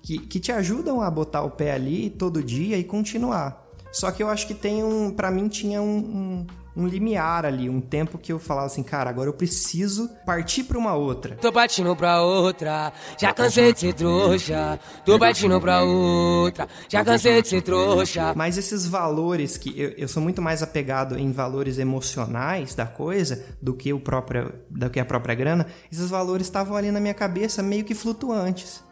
que, 0.00 0.18
que 0.18 0.40
te 0.40 0.50
ajudam 0.50 1.02
a 1.02 1.10
botar 1.10 1.42
o 1.42 1.50
pé 1.50 1.72
ali 1.72 2.08
todo 2.08 2.42
dia 2.42 2.78
e 2.78 2.82
continuar. 2.82 3.62
Só 3.92 4.10
que 4.10 4.22
eu 4.22 4.30
acho 4.30 4.46
que 4.46 4.54
tem 4.54 4.82
um. 4.82 5.10
Pra 5.10 5.30
mim 5.30 5.48
tinha 5.48 5.82
um, 5.82 5.98
um, 5.98 6.46
um 6.76 6.86
limiar 6.86 7.44
ali, 7.44 7.68
um 7.68 7.80
tempo 7.80 8.18
que 8.18 8.32
eu 8.32 8.38
falava 8.38 8.66
assim, 8.66 8.82
cara, 8.82 9.10
agora 9.10 9.28
eu 9.28 9.34
preciso 9.34 10.08
partir 10.24 10.64
pra 10.64 10.78
uma 10.78 10.94
outra. 10.94 11.36
Tô 11.36 11.52
partindo 11.52 11.94
pra 11.94 12.22
outra, 12.22 12.92
já 13.18 13.32
cansei 13.32 13.72
de 13.72 13.80
ser 13.80 13.94
trouxa. 13.94 14.78
Tô 15.04 15.18
partindo 15.18 15.60
pra 15.60 15.82
outra, 15.82 16.68
já 16.88 17.04
cansei 17.04 17.42
de 17.42 17.48
ser 17.48 17.62
trouxa. 17.62 18.32
Mas 18.34 18.56
esses 18.56 18.86
valores 18.86 19.56
que 19.56 19.78
eu, 19.78 19.90
eu 19.90 20.08
sou 20.08 20.22
muito 20.22 20.40
mais 20.40 20.62
apegado 20.62 21.18
em 21.18 21.30
valores 21.32 21.78
emocionais 21.78 22.74
da 22.74 22.86
coisa 22.86 23.44
do 23.60 23.74
que 23.74 23.92
o 23.92 24.00
próprio 24.00 24.52
do 24.70 24.88
que 24.90 25.00
a 25.00 25.04
própria 25.04 25.34
grana, 25.34 25.66
esses 25.90 26.08
valores 26.08 26.46
estavam 26.46 26.76
ali 26.76 26.90
na 26.90 27.00
minha 27.00 27.14
cabeça 27.14 27.62
meio 27.62 27.84
que 27.84 27.94
flutuantes. 27.94 28.82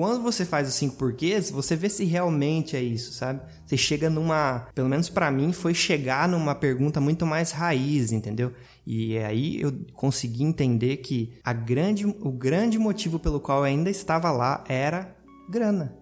Quando 0.00 0.22
você 0.22 0.46
faz 0.46 0.66
os 0.66 0.72
cinco 0.72 0.96
porquês, 0.96 1.50
você 1.50 1.76
vê 1.76 1.90
se 1.90 2.06
realmente 2.06 2.74
é 2.74 2.80
isso, 2.80 3.12
sabe? 3.12 3.42
Você 3.66 3.76
chega 3.76 4.08
numa, 4.08 4.66
pelo 4.74 4.88
menos 4.88 5.10
pra 5.10 5.30
mim, 5.30 5.52
foi 5.52 5.74
chegar 5.74 6.26
numa 6.26 6.54
pergunta 6.54 7.02
muito 7.02 7.26
mais 7.26 7.50
raiz, 7.50 8.10
entendeu? 8.10 8.50
E 8.86 9.18
aí 9.18 9.60
eu 9.60 9.70
consegui 9.92 10.42
entender 10.42 10.96
que 10.96 11.34
a 11.44 11.52
grande, 11.52 12.06
o 12.06 12.32
grande 12.32 12.78
motivo 12.78 13.18
pelo 13.18 13.40
qual 13.40 13.58
eu 13.58 13.64
ainda 13.64 13.90
estava 13.90 14.30
lá 14.30 14.64
era 14.66 15.14
grana 15.50 15.94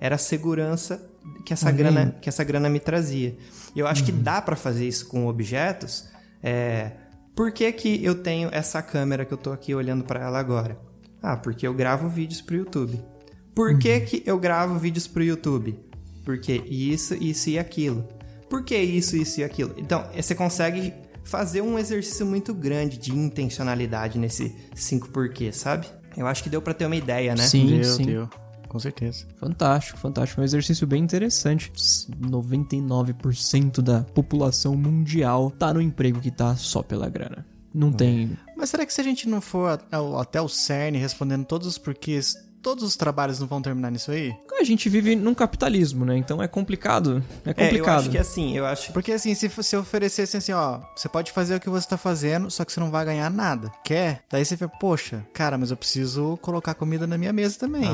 era 0.00 0.16
a 0.16 0.18
segurança 0.18 1.08
que 1.46 1.52
essa, 1.52 1.70
grana, 1.70 2.16
que 2.20 2.28
essa 2.28 2.42
grana 2.42 2.68
me 2.68 2.80
trazia. 2.80 3.36
Eu 3.76 3.86
acho 3.86 4.02
que 4.02 4.10
dá 4.10 4.42
pra 4.42 4.56
fazer 4.56 4.88
isso 4.88 5.06
com 5.06 5.28
objetos. 5.28 6.08
É... 6.42 6.90
Por 7.36 7.52
que, 7.52 7.70
que 7.70 8.04
eu 8.04 8.16
tenho 8.16 8.48
essa 8.50 8.82
câmera 8.82 9.24
que 9.24 9.32
eu 9.32 9.38
tô 9.38 9.52
aqui 9.52 9.76
olhando 9.76 10.02
pra 10.02 10.24
ela 10.24 10.40
agora? 10.40 10.76
Ah, 11.22 11.36
porque 11.36 11.64
eu 11.64 11.72
gravo 11.72 12.08
vídeos 12.08 12.40
pro 12.40 12.56
YouTube. 12.56 13.00
Por 13.58 13.76
que, 13.76 13.98
que 13.98 14.22
eu 14.24 14.38
gravo 14.38 14.78
vídeos 14.78 15.08
pro 15.08 15.20
YouTube? 15.20 15.76
Porque 16.24 16.62
isso, 16.68 17.12
isso 17.14 17.50
e 17.50 17.58
aquilo. 17.58 18.06
Por 18.48 18.62
que 18.62 18.78
isso, 18.78 19.16
isso 19.16 19.40
e 19.40 19.42
aquilo? 19.42 19.74
Então, 19.76 20.08
eh, 20.14 20.22
você 20.22 20.32
consegue 20.32 20.94
fazer 21.24 21.60
um 21.60 21.76
exercício 21.76 22.24
muito 22.24 22.54
grande 22.54 22.96
de 22.96 23.10
intencionalidade 23.10 24.16
nesse 24.16 24.54
cinco 24.76 25.08
porquês, 25.08 25.56
sabe? 25.56 25.88
Eu 26.16 26.28
acho 26.28 26.40
que 26.40 26.48
deu 26.48 26.62
pra 26.62 26.72
ter 26.72 26.86
uma 26.86 26.94
ideia, 26.94 27.34
né? 27.34 27.42
Sim, 27.42 27.80
deu, 27.80 27.84
sim. 27.84 28.04
deu. 28.04 28.30
Com 28.68 28.78
certeza. 28.78 29.26
Fantástico, 29.40 29.98
fantástico. 29.98 30.40
É 30.40 30.42
um 30.42 30.44
exercício 30.44 30.86
bem 30.86 31.02
interessante. 31.02 31.72
99% 31.72 33.82
da 33.82 34.04
população 34.04 34.76
mundial 34.76 35.50
tá 35.50 35.74
no 35.74 35.80
emprego 35.80 36.20
que 36.20 36.30
tá 36.30 36.54
só 36.54 36.80
pela 36.80 37.08
grana. 37.08 37.44
Não 37.74 37.90
tem. 37.90 38.38
Mas 38.56 38.70
será 38.70 38.86
que 38.86 38.92
se 38.92 39.00
a 39.00 39.04
gente 39.04 39.28
não 39.28 39.40
for 39.40 39.80
até 40.20 40.40
o 40.40 40.48
CERN 40.48 40.96
respondendo 40.96 41.44
todos 41.44 41.66
os 41.66 41.76
porquês, 41.76 42.36
todos 42.62 42.84
os 42.84 42.96
trabalhos 42.96 43.38
não 43.40 43.46
vão 43.46 43.62
terminar 43.62 43.90
nisso 43.90 44.10
aí? 44.10 44.34
A 44.58 44.64
gente 44.64 44.88
vive 44.88 45.14
num 45.14 45.34
capitalismo, 45.34 46.04
né? 46.04 46.16
Então 46.16 46.42
é 46.42 46.48
complicado. 46.48 47.22
É 47.44 47.50
É, 47.50 47.52
eu 47.52 47.54
complicado. 47.54 47.98
acho 48.00 48.10
que 48.10 48.18
assim, 48.18 48.56
eu 48.56 48.66
acho 48.66 48.92
Porque 48.92 49.12
assim, 49.12 49.34
se 49.34 49.48
você 49.48 49.76
oferecesse 49.76 50.36
assim, 50.36 50.52
ó, 50.52 50.80
você 50.96 51.08
pode 51.08 51.30
fazer 51.32 51.54
o 51.56 51.60
que 51.60 51.70
você 51.70 51.88
tá 51.88 51.96
fazendo, 51.96 52.50
só 52.50 52.64
que 52.64 52.72
você 52.72 52.80
não 52.80 52.90
vai 52.90 53.04
ganhar 53.04 53.30
nada. 53.30 53.70
Quer? 53.84 54.22
Daí 54.30 54.44
você 54.44 54.56
fala, 54.56 54.70
poxa, 54.80 55.24
cara, 55.32 55.56
mas 55.56 55.70
eu 55.70 55.76
preciso 55.76 56.36
colocar 56.42 56.74
comida 56.74 57.06
na 57.06 57.16
minha 57.16 57.32
mesa 57.32 57.58
também. 57.58 57.88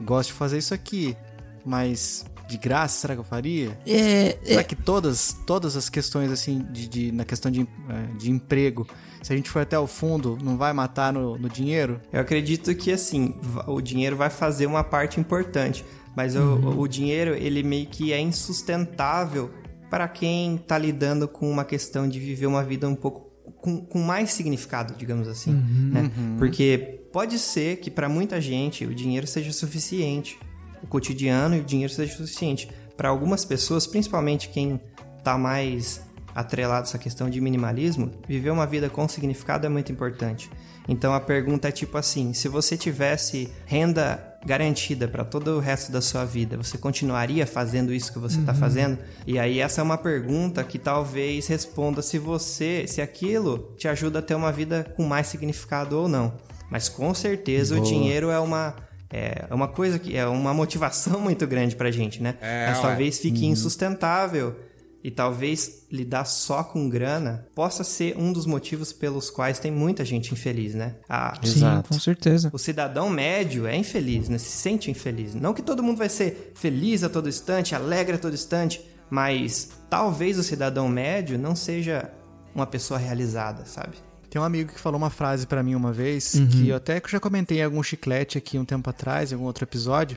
Gosto 0.00 0.28
de 0.30 0.34
fazer 0.34 0.58
isso 0.58 0.74
aqui, 0.74 1.16
mas 1.64 2.24
de 2.52 2.58
graça, 2.58 3.00
será 3.00 3.14
que 3.14 3.20
eu 3.20 3.24
faria? 3.24 3.78
É, 3.86 4.38
Será 4.44 4.62
que 4.64 4.76
todas, 4.76 5.36
todas 5.46 5.76
as 5.76 5.88
questões, 5.88 6.30
assim, 6.30 6.66
de, 6.70 6.88
de- 6.88 7.12
na 7.12 7.24
questão 7.24 7.50
de, 7.50 7.62
eh, 7.62 8.16
de 8.18 8.30
emprego, 8.30 8.86
se 9.22 9.32
a 9.32 9.36
gente 9.36 9.48
for 9.50 9.62
até 9.62 9.78
o 9.78 9.86
fundo, 9.86 10.38
não 10.42 10.56
vai 10.56 10.72
matar 10.72 11.12
no, 11.12 11.38
no 11.38 11.48
dinheiro? 11.48 12.00
Eu 12.12 12.20
acredito 12.20 12.74
que 12.74 12.92
assim, 12.92 13.34
o 13.66 13.80
dinheiro 13.80 14.16
vai 14.16 14.30
fazer 14.30 14.66
uma 14.66 14.84
parte 14.84 15.18
importante, 15.20 15.84
mas 16.16 16.36
o- 16.36 16.78
o, 16.78 16.86
dinheiro 16.88 17.34
ele 17.34 17.62
meio 17.62 17.86
que 17.86 18.12
é 18.12 18.20
insustentável 18.20 19.50
para 19.90 20.08
quem 20.08 20.56
tá 20.56 20.78
lidando 20.78 21.26
com 21.28 21.50
uma 21.50 21.64
questão 21.64 22.08
de 22.08 22.18
viver 22.18 22.46
uma 22.46 22.62
vida 22.64 22.88
um 22.88 22.94
pouco 22.94 23.30
com, 23.60 23.78
com 23.84 23.98
mais 24.00 24.30
significado, 24.32 24.94
digamos 24.96 25.28
assim, 25.28 25.52
né? 25.52 26.10
Porque 26.38 27.00
pode 27.12 27.38
ser 27.38 27.76
que 27.76 27.90
para 27.90 28.08
muita 28.08 28.40
gente 28.40 28.84
o 28.86 28.94
dinheiro 28.94 29.26
seja 29.26 29.52
suficiente, 29.52 30.38
o 30.82 30.86
cotidiano 30.86 31.56
e 31.56 31.60
o 31.60 31.64
dinheiro 31.64 31.92
seja 31.92 32.16
suficiente. 32.16 32.68
Para 32.96 33.08
algumas 33.08 33.44
pessoas, 33.44 33.86
principalmente 33.86 34.48
quem 34.48 34.80
tá 35.22 35.38
mais 35.38 36.02
atrelado 36.34 36.80
a 36.80 36.88
essa 36.88 36.98
questão 36.98 37.28
de 37.28 37.40
minimalismo, 37.40 38.10
viver 38.26 38.50
uma 38.50 38.66
vida 38.66 38.88
com 38.88 39.08
significado 39.08 39.66
é 39.66 39.68
muito 39.68 39.92
importante. 39.92 40.50
Então 40.88 41.14
a 41.14 41.20
pergunta 41.20 41.68
é 41.68 41.72
tipo 41.72 41.96
assim: 41.96 42.32
se 42.32 42.48
você 42.48 42.76
tivesse 42.76 43.48
renda 43.66 44.28
garantida 44.44 45.06
para 45.06 45.24
todo 45.24 45.56
o 45.56 45.60
resto 45.60 45.92
da 45.92 46.00
sua 46.00 46.24
vida, 46.24 46.56
você 46.56 46.76
continuaria 46.76 47.46
fazendo 47.46 47.92
isso 47.92 48.12
que 48.12 48.18
você 48.18 48.40
está 48.40 48.52
fazendo? 48.52 48.98
E 49.26 49.38
aí 49.38 49.60
essa 49.60 49.80
é 49.80 49.84
uma 49.84 49.98
pergunta 49.98 50.64
que 50.64 50.78
talvez 50.78 51.46
responda 51.46 52.02
se 52.02 52.18
você, 52.18 52.84
se 52.88 53.00
aquilo 53.00 53.72
te 53.76 53.86
ajuda 53.86 54.18
a 54.18 54.22
ter 54.22 54.34
uma 54.34 54.50
vida 54.50 54.92
com 54.96 55.04
mais 55.04 55.28
significado 55.28 55.96
ou 55.96 56.08
não. 56.08 56.34
Mas 56.68 56.88
com 56.88 57.14
certeza 57.14 57.78
o 57.78 57.82
dinheiro 57.82 58.30
é 58.30 58.40
uma 58.40 58.74
é 59.12 59.46
uma 59.54 59.68
coisa 59.68 59.98
que 59.98 60.16
é 60.16 60.26
uma 60.26 60.54
motivação 60.54 61.20
muito 61.20 61.46
grande 61.46 61.76
pra 61.76 61.90
gente, 61.90 62.22
né? 62.22 62.34
É, 62.40 62.68
Mas 62.68 62.78
ué. 62.78 62.82
talvez 62.82 63.18
fique 63.18 63.44
insustentável 63.46 64.56
e 65.04 65.10
talvez 65.10 65.84
lidar 65.90 66.24
só 66.24 66.62
com 66.62 66.88
grana 66.88 67.46
possa 67.54 67.82
ser 67.82 68.16
um 68.16 68.32
dos 68.32 68.46
motivos 68.46 68.92
pelos 68.92 69.30
quais 69.30 69.58
tem 69.58 69.70
muita 69.70 70.04
gente 70.04 70.32
infeliz, 70.32 70.74
né? 70.74 70.94
Ah, 71.08 71.38
sim, 71.42 71.60
com 71.88 71.98
certeza. 71.98 72.50
o 72.52 72.58
cidadão 72.58 73.10
médio 73.10 73.66
é 73.66 73.76
infeliz, 73.76 74.28
né? 74.28 74.38
Se 74.38 74.50
sente 74.50 74.90
infeliz. 74.90 75.34
Não 75.34 75.52
que 75.52 75.62
todo 75.62 75.82
mundo 75.82 75.98
vai 75.98 76.08
ser 76.08 76.52
feliz 76.54 77.02
a 77.02 77.08
todo 77.08 77.28
instante, 77.28 77.74
alegre 77.74 78.14
a 78.14 78.18
todo 78.18 78.32
instante, 78.32 78.80
mas 79.10 79.70
talvez 79.90 80.38
o 80.38 80.42
cidadão 80.42 80.88
médio 80.88 81.36
não 81.36 81.56
seja 81.56 82.10
uma 82.54 82.66
pessoa 82.66 82.98
realizada, 82.98 83.64
sabe? 83.66 83.96
Tem 84.32 84.40
um 84.40 84.44
amigo 84.46 84.72
que 84.72 84.80
falou 84.80 84.96
uma 84.96 85.10
frase 85.10 85.46
pra 85.46 85.62
mim 85.62 85.74
uma 85.74 85.92
vez, 85.92 86.32
Uhum. 86.32 86.48
que 86.48 86.68
eu 86.70 86.76
até 86.76 87.02
já 87.06 87.20
comentei 87.20 87.58
em 87.58 87.62
algum 87.64 87.82
chiclete 87.82 88.38
aqui 88.38 88.58
um 88.58 88.64
tempo 88.64 88.88
atrás, 88.88 89.30
em 89.30 89.34
algum 89.34 89.44
outro 89.44 89.62
episódio, 89.62 90.16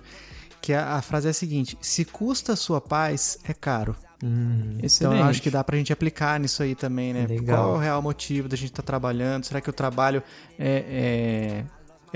que 0.61 0.71
a, 0.71 0.93
a 0.93 1.01
frase 1.01 1.27
é 1.27 1.31
a 1.31 1.33
seguinte: 1.33 1.77
se 1.81 2.05
custa 2.05 2.53
a 2.53 2.55
sua 2.55 2.79
paz, 2.79 3.37
é 3.43 3.53
caro. 3.53 3.93
Excelente. 4.81 4.95
Então 4.95 5.13
eu 5.17 5.23
acho 5.25 5.41
que 5.41 5.49
dá 5.51 5.61
pra 5.65 5.75
gente 5.75 5.91
aplicar 5.91 6.39
nisso 6.39 6.63
aí 6.63 6.75
também, 6.75 7.13
né? 7.13 7.25
Legal. 7.27 7.57
Qual 7.65 7.73
é 7.75 7.77
o 7.77 7.81
real 7.81 8.01
motivo 8.01 8.47
da 8.47 8.55
gente 8.55 8.71
estar 8.71 8.83
trabalhando? 8.83 9.43
Será 9.43 9.59
que 9.59 9.69
o 9.69 9.73
trabalho 9.73 10.23
é, 10.57 10.85
é, 10.87 11.65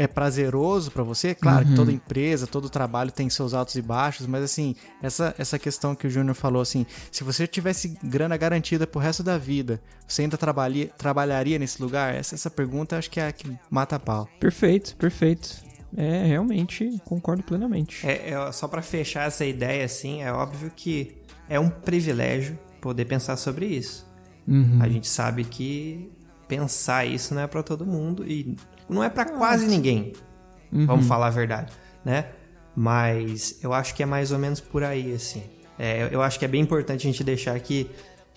é 0.02 0.08
prazeroso 0.08 0.92
pra 0.92 1.04
você? 1.04 1.36
Claro 1.36 1.66
Uhum. 1.66 1.72
que 1.72 1.76
toda 1.76 1.92
empresa, 1.92 2.48
todo 2.48 2.70
trabalho 2.70 3.12
tem 3.12 3.30
seus 3.30 3.54
altos 3.54 3.76
e 3.76 3.82
baixos, 3.82 4.26
mas 4.26 4.44
assim, 4.44 4.74
essa, 5.04 5.36
essa 5.38 5.60
questão 5.60 5.94
que 5.94 6.08
o 6.08 6.10
Júnior 6.10 6.36
falou, 6.36 6.62
assim, 6.62 6.86
se 7.12 7.24
você 7.24 7.46
tivesse 7.46 7.98
grana 8.04 8.38
garantida 8.38 8.88
pro 8.88 9.00
resto 9.00 9.22
da 9.24 9.38
vida, 9.38 9.82
você 10.08 10.22
ainda 10.22 10.38
trabalharia, 10.38 10.88
trabalharia 10.98 11.60
nesse 11.60 11.82
lugar? 11.82 12.16
Essa, 12.16 12.36
essa 12.36 12.50
pergunta 12.50 12.98
acho 12.98 13.12
que 13.12 13.20
é 13.20 13.28
a 13.28 13.32
que 13.34 13.52
mata 13.70 13.98
a 13.98 14.00
pau. 14.00 14.28
Perfeito, 14.40 14.96
perfeito. 14.96 15.68
É, 15.98 16.26
realmente, 16.28 17.02
concordo 17.04 17.44
plenamente. 17.44 18.08
É, 18.08 18.30
é, 18.32 18.52
só 18.52 18.68
pra 18.68 18.82
fechar 18.82 19.28
essa 19.28 19.44
ideia, 19.44 19.84
assim, 19.84 20.22
é 20.24 20.32
óbvio 20.32 20.72
que 20.76 21.18
é 21.50 21.60
um 21.60 21.70
privilégio 21.70 22.58
poder 22.80 23.06
pensar 23.06 23.36
sobre 23.38 23.66
isso. 23.66 24.08
A 24.80 24.88
gente 24.88 25.08
sabe 25.08 25.44
que 25.44 26.10
pensar 26.48 27.06
isso 27.06 27.36
não 27.36 27.42
é 27.44 27.48
pra 27.48 27.62
todo 27.62 27.86
mundo 27.86 28.26
e 28.28 28.56
não 28.90 29.04
é 29.04 29.10
pra 29.10 29.26
quase 29.26 29.68
ninguém. 29.68 30.14
Vamos 30.72 31.08
falar 31.08 31.28
a 31.28 31.32
verdade, 31.32 31.74
né? 32.06 32.26
Mas 32.76 33.60
eu 33.64 33.74
acho 33.74 33.96
que 33.96 34.04
é 34.04 34.06
mais 34.06 34.32
ou 34.32 34.40
menos 34.40 34.60
por 34.60 34.84
aí, 34.84 35.14
assim. 35.14 35.44
É, 35.78 36.08
eu 36.12 36.22
acho 36.22 36.38
que 36.38 36.46
é 36.46 36.48
bem 36.48 36.62
importante 36.62 37.08
a 37.08 37.12
gente 37.12 37.24
deixar 37.24 37.60
que 37.60 37.90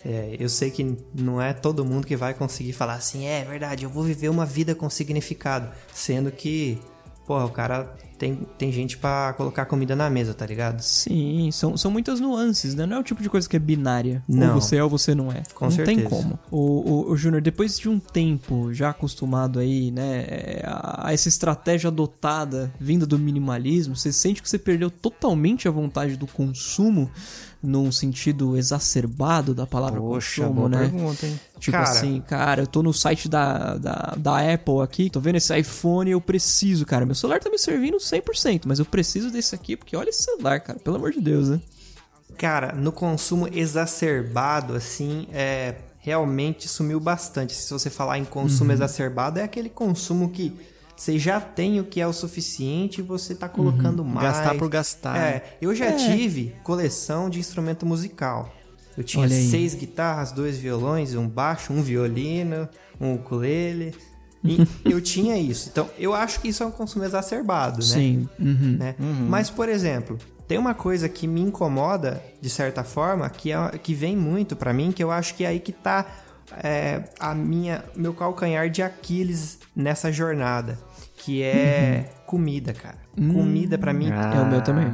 é, 0.04 0.36
eu 0.38 0.48
sei 0.48 0.70
que 0.70 0.96
não 1.14 1.40
é 1.40 1.52
todo 1.52 1.84
mundo 1.84 2.06
que 2.06 2.16
vai 2.16 2.34
conseguir 2.34 2.72
falar 2.72 2.94
assim, 2.94 3.26
é 3.26 3.44
verdade, 3.44 3.84
eu 3.84 3.90
vou 3.90 4.02
viver 4.02 4.28
uma 4.28 4.44
vida 4.44 4.74
com 4.74 4.90
significado, 4.90 5.70
sendo 5.92 6.32
que, 6.32 6.80
porra, 7.24 7.44
o 7.44 7.50
cara 7.50 7.94
tem, 8.22 8.38
tem 8.56 8.70
gente 8.70 8.96
pra 8.96 9.32
colocar 9.32 9.64
comida 9.64 9.96
na 9.96 10.08
mesa, 10.08 10.32
tá 10.32 10.46
ligado? 10.46 10.80
Sim, 10.80 11.50
são, 11.50 11.76
são 11.76 11.90
muitas 11.90 12.20
nuances, 12.20 12.72
né? 12.72 12.86
Não 12.86 12.98
é 12.98 13.00
o 13.00 13.02
tipo 13.02 13.20
de 13.20 13.28
coisa 13.28 13.48
que 13.48 13.56
é 13.56 13.58
binária. 13.58 14.22
Não. 14.28 14.54
Ou 14.54 14.60
você 14.60 14.76
é 14.76 14.84
ou 14.84 14.88
você 14.88 15.12
não 15.12 15.32
é. 15.32 15.42
Com 15.52 15.64
não 15.64 15.76
tem 15.76 15.96
certeza. 15.96 16.08
como. 16.08 16.38
O, 16.48 16.58
o, 16.58 17.10
o 17.10 17.16
Júnior, 17.16 17.42
depois 17.42 17.76
de 17.80 17.88
um 17.88 17.98
tempo 17.98 18.72
já 18.72 18.90
acostumado 18.90 19.58
aí, 19.58 19.90
né, 19.90 20.24
é, 20.28 20.62
a, 20.64 21.08
a 21.08 21.12
essa 21.12 21.28
estratégia 21.28 21.88
adotada 21.88 22.72
vinda 22.78 23.04
do 23.04 23.18
minimalismo, 23.18 23.96
você 23.96 24.12
sente 24.12 24.40
que 24.40 24.48
você 24.48 24.58
perdeu 24.58 24.88
totalmente 24.88 25.66
a 25.66 25.72
vontade 25.72 26.16
do 26.16 26.28
consumo 26.28 27.10
num 27.62 27.92
sentido 27.92 28.56
exacerbado 28.56 29.54
da 29.54 29.66
palavra 29.66 30.00
Poxa, 30.00 30.42
consumo, 30.42 30.54
boa 30.54 30.68
né? 30.68 30.78
pergunta, 30.78 31.26
hein? 31.26 31.40
Tipo 31.60 31.78
Cara. 31.78 31.90
assim, 31.90 32.20
cara, 32.20 32.62
eu 32.62 32.66
tô 32.66 32.82
no 32.82 32.92
site 32.92 33.28
da, 33.28 33.76
da, 33.76 34.14
da 34.18 34.52
Apple 34.52 34.80
aqui, 34.82 35.08
tô 35.08 35.20
vendo 35.20 35.36
esse 35.36 35.56
iPhone 35.56 36.10
eu 36.10 36.20
preciso, 36.20 36.84
cara. 36.84 37.06
Meu 37.06 37.14
celular 37.14 37.38
tá 37.38 37.48
me 37.48 37.58
servindo 37.58 37.98
100%, 37.98 38.62
mas 38.66 38.80
eu 38.80 38.84
preciso 38.84 39.30
desse 39.30 39.54
aqui 39.54 39.76
porque 39.76 39.96
olha 39.96 40.08
esse 40.08 40.24
celular, 40.24 40.60
cara, 40.60 40.78
pelo 40.80 40.96
amor 40.96 41.12
de 41.12 41.20
Deus, 41.20 41.50
né? 41.50 41.60
Cara, 42.36 42.72
no 42.72 42.90
consumo 42.90 43.48
exacerbado, 43.52 44.74
assim, 44.74 45.28
é, 45.32 45.76
realmente 46.00 46.66
sumiu 46.68 46.98
bastante. 46.98 47.54
Se 47.54 47.72
você 47.72 47.88
falar 47.88 48.18
em 48.18 48.24
consumo 48.24 48.72
exacerbado, 48.72 49.38
é 49.38 49.44
aquele 49.44 49.68
consumo 49.68 50.30
que 50.30 50.52
você 50.96 51.18
já 51.18 51.40
tem 51.40 51.80
o 51.80 51.84
que 51.84 52.00
é 52.00 52.06
o 52.06 52.12
suficiente 52.12 53.00
e 53.00 53.02
você 53.02 53.34
tá 53.34 53.48
colocando 53.48 54.04
mais. 54.04 54.36
Gastar 54.36 54.54
por 54.56 54.68
gastar. 54.68 55.16
É, 55.16 55.56
eu 55.60 55.74
já 55.74 55.92
tive 55.92 56.54
coleção 56.62 57.28
de 57.28 57.38
instrumento 57.38 57.84
musical. 57.84 58.52
Eu 58.96 59.02
tinha 59.02 59.28
seis 59.28 59.74
guitarras, 59.74 60.32
dois 60.32 60.58
violões, 60.58 61.14
um 61.14 61.26
baixo, 61.26 61.72
um 61.72 61.82
violino, 61.82 62.68
um 63.00 63.14
ukulele. 63.14 63.94
E 64.44 64.58
eu 64.84 65.00
tinha 65.00 65.36
isso. 65.38 65.70
Então, 65.72 65.88
eu 65.98 66.14
acho 66.14 66.40
que 66.40 66.48
isso 66.48 66.62
é 66.62 66.66
um 66.66 66.70
consumo 66.70 67.04
exacerbado, 67.04 67.78
né? 67.78 67.84
Sim. 67.84 68.28
uhum. 68.38 68.76
né? 68.78 68.94
Mas, 69.28 69.48
por 69.48 69.68
exemplo, 69.68 70.18
tem 70.46 70.58
uma 70.58 70.74
coisa 70.74 71.08
que 71.08 71.26
me 71.26 71.40
incomoda, 71.40 72.22
de 72.40 72.50
certa 72.50 72.84
forma, 72.84 73.30
que, 73.30 73.52
é, 73.52 73.78
que 73.78 73.94
vem 73.94 74.14
muito 74.16 74.54
pra 74.54 74.72
mim, 74.72 74.92
que 74.92 75.02
eu 75.02 75.10
acho 75.10 75.34
que 75.34 75.44
é 75.44 75.48
aí 75.48 75.60
que 75.60 75.72
tá 75.72 76.06
é, 76.62 77.04
a 77.18 77.34
minha, 77.34 77.84
meu 77.94 78.14
calcanhar 78.14 78.68
de 78.70 78.82
Aquiles 78.82 79.58
nessa 79.74 80.10
jornada, 80.10 80.78
que 81.16 81.42
é 81.42 82.10
comida, 82.26 82.72
cara. 82.72 82.98
Comida 83.14 83.78
pra 83.78 83.92
mim, 83.92 84.10
É 84.10 84.40
o 84.40 84.46
meu 84.46 84.62
também. 84.62 84.92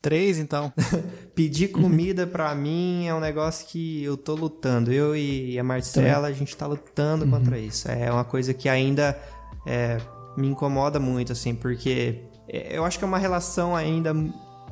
Três, 0.00 0.38
então. 0.38 0.72
pedir 1.34 1.68
comida 1.68 2.26
pra 2.26 2.54
mim 2.54 3.06
é 3.06 3.14
um 3.14 3.20
negócio 3.20 3.66
que 3.66 4.04
eu 4.04 4.16
tô 4.16 4.34
lutando. 4.34 4.92
Eu 4.92 5.16
e 5.16 5.58
a 5.58 5.64
Marcela, 5.64 6.28
a 6.28 6.32
gente 6.32 6.56
tá 6.56 6.66
lutando 6.66 7.26
contra 7.26 7.58
isso. 7.58 7.90
É 7.90 8.12
uma 8.12 8.24
coisa 8.24 8.52
que 8.52 8.68
ainda 8.68 9.18
é, 9.66 9.98
me 10.36 10.48
incomoda 10.48 11.00
muito, 11.00 11.32
assim, 11.32 11.54
porque 11.54 12.20
é, 12.48 12.76
eu 12.76 12.84
acho 12.84 12.98
que 12.98 13.04
é 13.04 13.08
uma 13.08 13.18
relação 13.18 13.74
ainda 13.74 14.14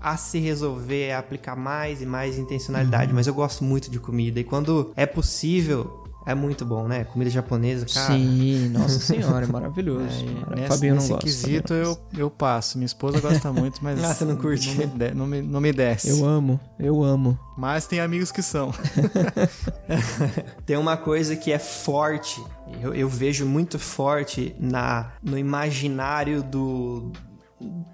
a 0.03 0.16
se 0.16 0.38
resolver, 0.38 1.05
é 1.09 1.14
aplicar 1.16 1.57
mais 1.57 2.03
e 2.03 2.07
mais 2.07 2.38
intencionalidade. 2.38 3.12
Mas 3.12 3.26
eu 3.26 3.34
gosto 3.34 3.62
muito 3.64 3.90
de 3.90 3.98
comida 4.00 4.40
e 4.40 4.44
quando 4.44 4.92
é 4.96 5.07
possível, 5.07 6.00
é 6.24 6.34
muito 6.36 6.64
bom, 6.64 6.86
né? 6.86 7.03
Comida 7.05 7.28
japonesa, 7.30 7.84
cara. 7.86 8.14
Sim, 8.14 8.68
nossa 8.68 8.98
senhora, 9.00 9.44
é 9.44 9.48
maravilhoso. 9.48 10.24
Mara- 10.40 10.55
Nesse, 10.57 10.68
Fabinho 10.68 10.94
não 10.94 11.00
nesse 11.03 11.12
gosta. 11.12 11.24
quesito 11.26 11.74
eu, 11.74 11.98
eu 12.16 12.30
passo. 12.30 12.78
Minha 12.78 12.86
esposa 12.86 13.20
gosta 13.20 13.53
muito, 13.53 13.78
mas. 13.82 14.03
Ah, 14.05 14.14
você 14.14 14.24
não 14.24 14.36
curte? 14.36 14.68
Não 14.68 14.76
me, 14.76 14.86
de- 14.86 15.14
não 15.14 15.26
me, 15.26 15.42
não 15.42 15.61
me 15.61 15.72
desce. 15.72 16.09
Eu 16.11 16.24
amo, 16.24 16.61
eu 16.78 17.03
amo. 17.03 17.36
Mas 17.59 17.86
tem 17.88 17.98
amigos 18.00 18.30
que 18.30 18.40
são. 18.42 18.72
Tem 20.64 20.76
uma 20.76 20.96
coisa 20.96 21.36
que 21.36 21.53
é 21.53 21.59
forte, 21.59 22.42
eu, 22.80 22.94
eu 22.94 23.09
vejo 23.09 23.44
muito 23.44 23.78
forte 23.78 24.55
na, 24.59 25.12
no 25.22 25.36
imaginário 25.38 26.42
do, 26.42 27.12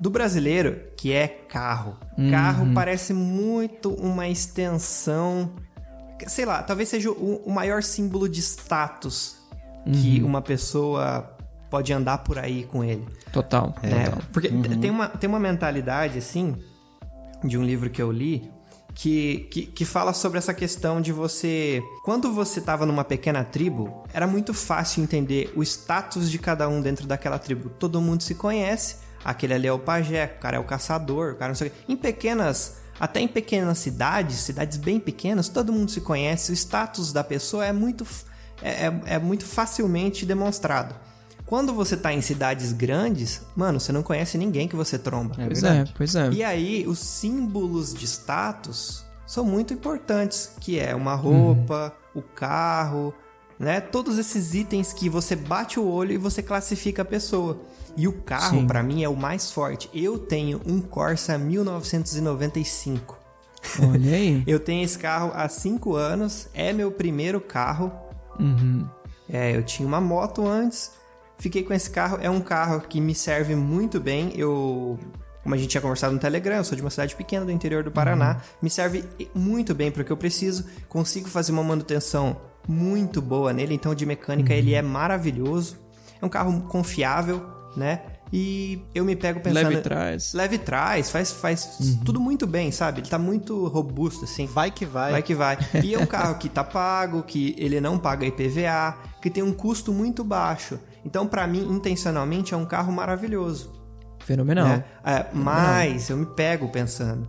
do 0.00 0.10
brasileiro, 0.10 0.80
que 0.96 1.12
é 1.12 1.26
carro. 1.28 1.96
Carro 2.30 2.72
parece 2.74 3.12
muito 3.12 3.90
uma 3.94 4.28
extensão. 4.28 5.52
Sei 6.26 6.44
lá, 6.44 6.62
talvez 6.62 6.88
seja 6.88 7.10
o, 7.10 7.42
o 7.44 7.50
maior 7.50 7.82
símbolo 7.82 8.28
de 8.28 8.40
status 8.40 9.36
que 9.92 10.22
uma 10.22 10.42
pessoa 10.42 11.34
pode 11.70 11.92
andar 11.92 12.18
por 12.18 12.38
aí 12.38 12.64
com 12.64 12.84
ele. 12.84 13.06
Total, 13.32 13.74
né? 13.82 14.04
total. 14.04 14.22
Porque 14.32 14.48
t- 14.48 14.76
tem, 14.76 14.90
uma, 14.90 15.08
tem 15.08 15.28
uma 15.28 15.38
mentalidade, 15.38 16.18
assim, 16.18 16.56
de 17.44 17.56
um 17.56 17.62
livro 17.64 17.88
que 17.88 18.02
eu 18.02 18.10
li, 18.12 18.50
que, 18.94 19.48
que, 19.50 19.66
que 19.66 19.84
fala 19.84 20.12
sobre 20.12 20.38
essa 20.38 20.52
questão 20.52 21.00
de 21.00 21.12
você. 21.12 21.82
Quando 22.04 22.32
você 22.32 22.60
tava 22.60 22.84
numa 22.84 23.04
pequena 23.04 23.44
tribo, 23.44 24.02
era 24.12 24.26
muito 24.26 24.52
fácil 24.52 25.02
entender 25.02 25.52
o 25.56 25.62
status 25.62 26.30
de 26.30 26.38
cada 26.38 26.68
um 26.68 26.80
dentro 26.82 27.06
daquela 27.06 27.38
tribo. 27.38 27.70
Todo 27.70 28.00
mundo 28.00 28.22
se 28.22 28.34
conhece. 28.34 28.96
Aquele 29.24 29.54
ali 29.54 29.66
é 29.66 29.72
o 29.72 29.78
pajé, 29.78 30.34
o 30.36 30.40
cara 30.40 30.56
é 30.56 30.60
o 30.60 30.64
caçador, 30.64 31.32
o 31.32 31.36
cara 31.36 31.48
não 31.48 31.56
sei 31.56 31.68
o 31.68 31.70
quê. 31.70 31.76
Em 31.88 31.96
pequenas 31.96 32.76
Até 33.00 33.20
em 33.20 33.28
pequenas 33.28 33.78
cidades, 33.78 34.36
cidades 34.38 34.76
bem 34.76 34.98
pequenas, 34.98 35.48
todo 35.48 35.72
mundo 35.72 35.90
se 35.90 36.00
conhece, 36.00 36.50
o 36.50 36.54
status 36.54 37.12
da 37.12 37.22
pessoa 37.22 37.64
é 37.64 37.72
muito, 37.72 38.04
é, 38.60 38.86
é, 38.86 39.00
é 39.06 39.18
muito 39.18 39.44
facilmente 39.44 40.26
demonstrado. 40.26 40.94
Quando 41.46 41.72
você 41.72 41.96
tá 41.96 42.12
em 42.12 42.20
cidades 42.20 42.72
grandes, 42.72 43.40
mano, 43.56 43.80
você 43.80 43.90
não 43.90 44.02
conhece 44.02 44.36
ninguém 44.36 44.68
que 44.68 44.76
você 44.76 44.98
tromba. 44.98 45.34
É 45.38 45.46
pois 45.46 45.62
verdade. 45.62 45.90
é, 45.90 45.94
pois 45.96 46.14
é. 46.14 46.30
E 46.30 46.44
aí, 46.44 46.84
os 46.86 46.98
símbolos 46.98 47.94
de 47.94 48.04
status 48.04 49.04
são 49.26 49.44
muito 49.44 49.72
importantes, 49.72 50.50
que 50.60 50.78
é 50.78 50.94
uma 50.94 51.14
roupa, 51.14 51.94
uhum. 52.14 52.20
o 52.20 52.22
carro, 52.22 53.14
né? 53.58 53.80
Todos 53.80 54.18
esses 54.18 54.54
itens 54.54 54.92
que 54.92 55.08
você 55.08 55.34
bate 55.34 55.80
o 55.80 55.86
olho 55.88 56.12
e 56.12 56.18
você 56.18 56.42
classifica 56.42 57.00
a 57.00 57.04
pessoa. 57.04 57.58
E 57.98 58.06
o 58.06 58.12
carro, 58.12 58.64
para 58.64 58.80
mim, 58.80 59.02
é 59.02 59.08
o 59.08 59.16
mais 59.16 59.50
forte. 59.50 59.90
Eu 59.92 60.20
tenho 60.20 60.60
um 60.64 60.80
Corsa 60.80 61.36
1995. 61.36 63.18
Olha 63.82 64.14
aí. 64.14 64.44
eu 64.46 64.60
tenho 64.60 64.84
esse 64.84 64.96
carro 64.96 65.32
há 65.34 65.48
5 65.48 65.96
anos, 65.96 66.48
é 66.54 66.72
meu 66.72 66.92
primeiro 66.92 67.40
carro. 67.40 67.90
Uhum. 68.38 68.86
É, 69.28 69.56
eu 69.56 69.64
tinha 69.64 69.86
uma 69.86 70.00
moto 70.00 70.46
antes, 70.46 70.92
fiquei 71.38 71.64
com 71.64 71.74
esse 71.74 71.90
carro. 71.90 72.18
É 72.22 72.30
um 72.30 72.40
carro 72.40 72.82
que 72.82 73.00
me 73.00 73.16
serve 73.16 73.56
muito 73.56 73.98
bem. 73.98 74.32
Eu 74.36 74.96
como 75.42 75.56
a 75.56 75.58
gente 75.58 75.70
tinha 75.70 75.80
conversado 75.80 76.14
no 76.14 76.20
Telegram, 76.20 76.58
eu 76.58 76.64
sou 76.64 76.76
de 76.76 76.82
uma 76.82 76.90
cidade 76.90 77.16
pequena 77.16 77.44
do 77.44 77.50
interior 77.50 77.82
do 77.82 77.90
Paraná, 77.90 78.34
uhum. 78.34 78.40
me 78.62 78.70
serve 78.70 79.02
muito 79.34 79.74
bem 79.74 79.90
para 79.90 80.02
o 80.02 80.04
que 80.04 80.12
eu 80.12 80.16
preciso, 80.16 80.66
consigo 80.88 81.26
fazer 81.26 81.52
uma 81.52 81.64
manutenção 81.64 82.36
muito 82.66 83.22
boa 83.22 83.50
nele, 83.50 83.74
então 83.74 83.94
de 83.94 84.04
mecânica 84.04 84.52
uhum. 84.52 84.58
ele 84.58 84.74
é 84.74 84.82
maravilhoso. 84.82 85.78
É 86.20 86.26
um 86.26 86.28
carro 86.28 86.60
confiável, 86.68 87.57
né? 87.78 88.02
E 88.32 88.82
eu 88.94 89.04
me 89.04 89.16
pego 89.16 89.40
pensando. 89.40 89.68
Leve 89.68 89.80
trás. 89.80 90.32
Leve 90.34 90.58
trás, 90.58 91.10
faz, 91.10 91.32
faz 91.32 91.78
uhum. 91.80 92.04
tudo 92.04 92.20
muito 92.20 92.46
bem, 92.46 92.70
sabe? 92.70 93.00
Ele 93.00 93.08
tá 93.08 93.18
muito 93.18 93.66
robusto, 93.68 94.24
assim. 94.24 94.46
Vai 94.46 94.70
que 94.70 94.84
vai. 94.84 95.12
Vai 95.12 95.22
que 95.22 95.34
vai. 95.34 95.58
E 95.82 95.94
é 95.94 95.98
um 95.98 96.06
carro 96.06 96.34
que 96.36 96.48
tá 96.48 96.62
pago, 96.62 97.22
que 97.22 97.54
ele 97.56 97.80
não 97.80 97.98
paga 97.98 98.26
IPVA, 98.26 98.98
que 99.22 99.30
tem 99.30 99.42
um 99.42 99.52
custo 99.52 99.92
muito 99.92 100.22
baixo. 100.22 100.78
Então, 101.04 101.26
para 101.26 101.46
mim, 101.46 101.66
intencionalmente, 101.70 102.52
é 102.52 102.56
um 102.56 102.66
carro 102.66 102.92
maravilhoso. 102.92 103.72
Fenomenal. 104.18 104.68
Né? 104.68 104.84
É, 105.04 105.26
mas 105.32 106.10
eu 106.10 106.16
me 106.16 106.26
pego 106.26 106.68
pensando. 106.68 107.26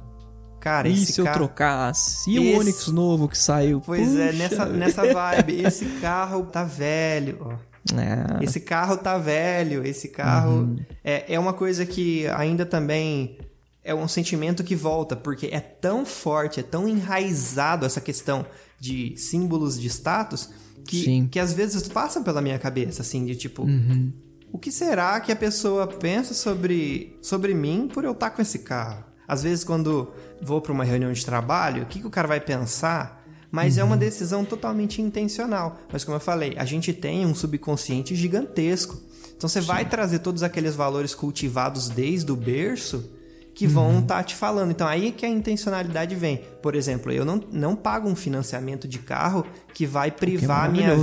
Cara, 0.60 0.90
e 0.90 0.94
esse 0.94 1.14
se 1.14 1.24
carro... 1.24 1.36
eu 1.36 1.48
trocasse? 1.48 2.30
E 2.30 2.38
esse... 2.38 2.58
o 2.58 2.60
Onix 2.60 2.88
novo 2.90 3.30
que 3.30 3.38
saiu? 3.38 3.82
Pois 3.86 4.10
Puxa. 4.10 4.22
é, 4.22 4.34
nessa, 4.34 4.66
nessa 4.66 5.02
vibe. 5.14 5.62
Esse 5.62 5.86
carro 6.02 6.44
tá 6.44 6.66
velho, 6.66 7.38
ó. 7.40 7.69
É. 7.98 8.44
Esse 8.44 8.60
carro 8.60 8.98
tá 8.98 9.18
velho, 9.18 9.86
esse 9.86 10.10
carro. 10.10 10.62
Uhum. 10.62 10.80
É, 11.04 11.34
é 11.34 11.40
uma 11.40 11.54
coisa 11.54 11.86
que 11.86 12.28
ainda 12.28 12.66
também 12.66 13.38
é 13.84 13.96
um 13.96 14.08
sentimento 14.08 14.64
que 14.64 14.76
volta, 14.76 15.16
porque 15.16 15.48
é 15.48 15.60
tão 15.60 16.06
forte, 16.06 16.60
é 16.60 16.64
tão 16.64 16.88
enraizado 16.88 17.86
essa 17.86 18.02
questão 18.02 18.46
de 18.80 19.16
símbolos 19.18 19.80
de 19.80 19.88
status 19.88 20.50
que, 20.86 21.28
que 21.28 21.40
às 21.40 21.54
vezes 21.54 21.88
passam 21.88 22.24
pela 22.24 22.42
minha 22.42 22.58
cabeça, 22.58 23.02
assim, 23.02 23.26
de 23.26 23.36
tipo. 23.36 23.64
Uhum. 23.64 24.12
O 24.52 24.58
que 24.58 24.72
será 24.72 25.20
que 25.20 25.32
a 25.32 25.36
pessoa 25.36 25.86
pensa 25.86 26.34
sobre, 26.34 27.16
sobre 27.22 27.54
mim 27.54 27.88
por 27.94 28.04
eu 28.04 28.14
estar 28.14 28.32
com 28.32 28.42
esse 28.42 28.60
carro? 28.60 29.04
Às 29.28 29.44
vezes, 29.44 29.64
quando 29.64 30.12
vou 30.42 30.60
para 30.60 30.72
uma 30.72 30.84
reunião 30.84 31.14
de 31.14 31.24
trabalho, 31.24 31.84
o 31.84 31.86
que, 31.86 32.00
que 32.00 32.08
o 32.08 32.10
cara 32.10 32.28
vai 32.28 32.40
pensar? 32.40 33.19
Mas 33.52 33.76
uhum. 33.76 33.82
é 33.82 33.84
uma 33.86 33.94
uhum. 33.94 34.00
decisão 34.00 34.46
totalmente 34.46 35.02
intencional. 35.02 35.80
Mas, 35.92 36.04
como 36.04 36.16
eu 36.16 36.22
falei, 36.22 36.56
a 36.58 36.66
gente 36.66 36.94
tem 36.94 37.26
um 37.26 37.34
subconsciente 37.34 38.16
gigantesco. 38.16 39.02
Então, 39.36 39.50
você 39.50 39.62
Sim. 39.62 39.68
vai 39.68 39.86
trazer 39.86 40.20
todos 40.20 40.44
aqueles 40.44 40.76
valores 40.76 41.16
cultivados 41.16 41.90
desde 41.90 42.32
o 42.32 42.36
berço 42.36 43.10
que 43.54 43.68
vão 43.68 44.00
estar 44.00 44.00
uhum. 44.00 44.06
tá 44.06 44.24
te 44.24 44.36
falando. 44.36 44.72
Então, 44.72 44.88
aí 44.88 45.12
que 45.12 45.26
a 45.26 45.30
intencionalidade 45.30 46.16
vem. 46.16 46.42
Por 46.62 46.76
exemplo, 46.76 47.12
eu 47.12 47.26
não, 47.26 47.44
não 47.52 47.76
pago 47.76 48.08
um 48.08 48.16
financiamento 48.16 48.88
de 48.88 49.00
carro 49.00 49.46
que 49.74 49.86
vai 49.86 50.08
é 50.08 50.12
privar 50.12 50.66
a 50.66 50.70
minha 50.70 50.96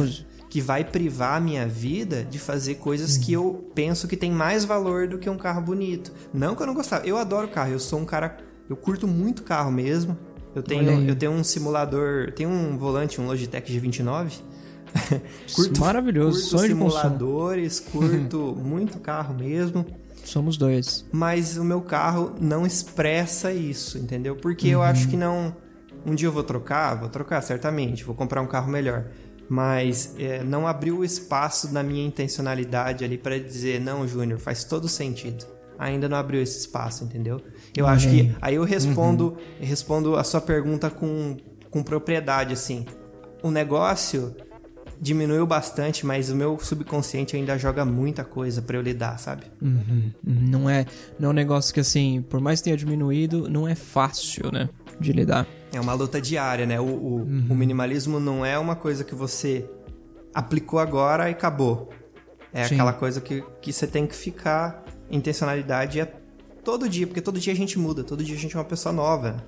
que 0.48 0.60
vai 0.60 0.84
privar 0.84 1.36
a 1.36 1.40
minha 1.40 1.66
vida 1.66 2.24
de 2.24 2.38
fazer 2.38 2.76
coisas 2.76 3.18
que 3.18 3.32
eu 3.32 3.70
penso 3.74 4.08
que 4.08 4.16
tem 4.16 4.30
mais 4.30 4.64
valor 4.64 5.06
do 5.06 5.18
que 5.18 5.28
um 5.28 5.36
carro 5.36 5.60
bonito. 5.60 6.12
Não 6.32 6.54
que 6.54 6.62
eu 6.62 6.66
não 6.66 6.72
gostava. 6.72 7.06
Eu 7.06 7.18
adoro 7.18 7.48
carro. 7.48 7.72
Eu 7.72 7.78
sou 7.78 7.98
um 7.98 8.06
cara. 8.06 8.38
Eu 8.68 8.76
curto 8.76 9.06
muito 9.06 9.42
carro 9.42 9.70
mesmo. 9.70 10.16
Eu 10.56 10.62
tenho, 10.62 11.08
eu 11.08 11.14
tenho 11.14 11.32
um 11.32 11.44
simulador. 11.44 12.32
Tenho 12.32 12.48
um 12.48 12.78
volante, 12.78 13.20
um 13.20 13.26
Logitech 13.26 13.70
G29. 13.70 14.32
curto, 15.54 15.80
Maravilhoso. 15.80 16.50
Curto 16.50 16.66
simuladores, 16.66 17.78
curto 17.80 18.56
muito 18.58 18.98
carro 18.98 19.34
mesmo. 19.34 19.84
Somos 20.24 20.56
dois. 20.56 21.04
Mas 21.12 21.58
o 21.58 21.64
meu 21.64 21.82
carro 21.82 22.34
não 22.40 22.66
expressa 22.66 23.52
isso, 23.52 23.98
entendeu? 23.98 24.34
Porque 24.34 24.68
uhum. 24.68 24.72
eu 24.72 24.82
acho 24.82 25.08
que 25.08 25.16
não. 25.16 25.54
Um 26.04 26.14
dia 26.14 26.28
eu 26.28 26.32
vou 26.32 26.42
trocar, 26.42 26.94
vou 26.94 27.08
trocar 27.08 27.42
certamente, 27.42 28.02
vou 28.02 28.14
comprar 28.14 28.40
um 28.40 28.46
carro 28.46 28.70
melhor 28.70 29.06
mas 29.48 30.14
é, 30.18 30.42
não 30.42 30.66
abriu 30.66 31.04
espaço 31.04 31.72
na 31.72 31.82
minha 31.82 32.04
intencionalidade 32.04 33.04
ali 33.04 33.16
para 33.16 33.38
dizer 33.38 33.80
não, 33.80 34.06
Júnior, 34.06 34.40
faz 34.40 34.64
todo 34.64 34.88
sentido. 34.88 35.46
Ainda 35.78 36.08
não 36.08 36.16
abriu 36.16 36.42
esse 36.42 36.58
espaço, 36.58 37.04
entendeu? 37.04 37.40
Eu 37.76 37.84
uhum. 37.84 37.90
acho 37.90 38.08
que 38.08 38.34
aí 38.40 38.54
eu 38.54 38.64
respondo, 38.64 39.36
uhum. 39.60 39.66
respondo 39.66 40.16
a 40.16 40.24
sua 40.24 40.40
pergunta 40.40 40.88
com, 40.90 41.36
com 41.70 41.82
propriedade 41.82 42.52
assim. 42.52 42.86
O 43.42 43.50
negócio 43.50 44.34
diminuiu 44.98 45.46
bastante, 45.46 46.06
mas 46.06 46.30
o 46.30 46.36
meu 46.36 46.58
subconsciente 46.58 47.36
ainda 47.36 47.58
joga 47.58 47.84
muita 47.84 48.24
coisa 48.24 48.62
para 48.62 48.78
eu 48.78 48.82
lidar, 48.82 49.18
sabe? 49.18 49.44
Uhum. 49.60 50.10
Não 50.24 50.70
é, 50.70 50.86
não 51.18 51.28
é 51.28 51.32
um 51.32 51.34
negócio 51.34 51.74
que 51.74 51.80
assim, 51.80 52.24
por 52.30 52.40
mais 52.40 52.60
que 52.60 52.64
tenha 52.64 52.76
diminuído, 52.76 53.48
não 53.48 53.68
é 53.68 53.74
fácil, 53.74 54.50
né? 54.50 54.70
de 55.00 55.12
lidar. 55.12 55.46
É 55.72 55.80
uma 55.80 55.92
luta 55.92 56.20
diária, 56.20 56.66
né? 56.66 56.80
O, 56.80 56.84
o, 56.84 57.14
uhum. 57.20 57.46
o 57.50 57.54
minimalismo 57.54 58.18
não 58.18 58.44
é 58.44 58.58
uma 58.58 58.74
coisa 58.74 59.04
que 59.04 59.14
você 59.14 59.68
aplicou 60.34 60.78
agora 60.78 61.28
e 61.28 61.32
acabou. 61.32 61.90
É 62.52 62.64
Sim. 62.64 62.74
aquela 62.74 62.92
coisa 62.92 63.20
que, 63.20 63.44
que 63.60 63.72
você 63.72 63.86
tem 63.86 64.06
que 64.06 64.14
ficar. 64.14 64.84
Intencionalidade 65.10 66.00
é 66.00 66.04
todo 66.64 66.88
dia, 66.88 67.06
porque 67.06 67.20
todo 67.20 67.38
dia 67.38 67.52
a 67.52 67.56
gente 67.56 67.78
muda, 67.78 68.02
todo 68.02 68.24
dia 68.24 68.34
a 68.34 68.38
gente 68.38 68.56
é 68.56 68.58
uma 68.58 68.64
pessoa 68.64 68.92
nova. 68.92 69.44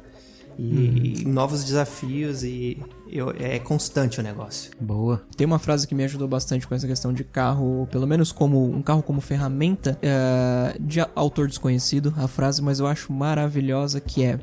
E, 0.59 0.63
uhum. 0.63 0.97
e 0.97 1.25
novos 1.25 1.63
desafios 1.63 2.43
e 2.43 2.83
eu, 3.11 3.33
é 3.39 3.59
constante 3.59 4.21
o 4.21 4.23
negócio. 4.23 4.73
Boa. 4.81 5.23
Tem 5.37 5.47
uma 5.47 5.59
frase 5.59 5.87
que 5.87 5.95
me 5.95 6.05
ajudou 6.05 6.29
bastante 6.29 6.67
com 6.67 6.75
essa 6.75 6.87
questão 6.87 7.13
de 7.13 7.25
carro, 7.25 7.89
pelo 7.91 8.07
menos 8.07 8.33
como 8.33 8.65
um 8.65 8.83
carro 8.83 9.03
como 9.03 9.21
ferramenta, 9.21 9.99
é, 10.03 10.77
de 10.81 11.01
autor 11.15 11.49
desconhecido, 11.49 12.13
a 12.17 12.29
frase, 12.29 12.63
mas 12.63 12.81
eu 12.81 12.87
acho 12.87 13.13
maravilhosa 13.13 14.01
que 14.01 14.25
é 14.25 14.39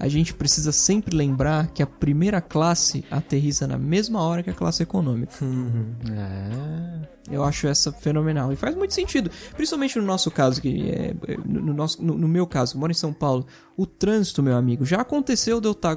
a 0.00 0.08
gente 0.08 0.32
precisa 0.32 0.72
sempre 0.72 1.14
lembrar 1.14 1.66
que 1.68 1.82
a 1.82 1.86
primeira 1.86 2.40
classe 2.40 3.04
aterriza 3.10 3.66
na 3.66 3.76
mesma 3.76 4.22
hora 4.22 4.42
que 4.42 4.48
a 4.48 4.54
classe 4.54 4.82
econômica. 4.82 5.32
Uhum. 5.44 5.94
É. 6.10 7.08
Eu 7.30 7.44
acho 7.44 7.66
essa 7.66 7.92
fenomenal. 7.92 8.50
E 8.50 8.56
faz 8.56 8.74
muito 8.74 8.94
sentido. 8.94 9.30
Principalmente 9.54 9.98
no 9.98 10.04
nosso 10.04 10.30
caso, 10.30 10.60
que 10.60 10.90
é, 10.90 11.14
no, 11.44 11.74
nosso, 11.74 12.02
no, 12.02 12.16
no 12.16 12.26
meu 12.26 12.46
caso, 12.46 12.76
eu 12.76 12.80
moro 12.80 12.90
em 12.90 12.94
São 12.94 13.12
Paulo. 13.12 13.46
O 13.76 13.84
trânsito, 13.84 14.42
meu 14.42 14.56
amigo, 14.56 14.86
já 14.86 15.02
aconteceu 15.02 15.60
de 15.60 15.68
eu 15.68 15.72
estar 15.72 15.96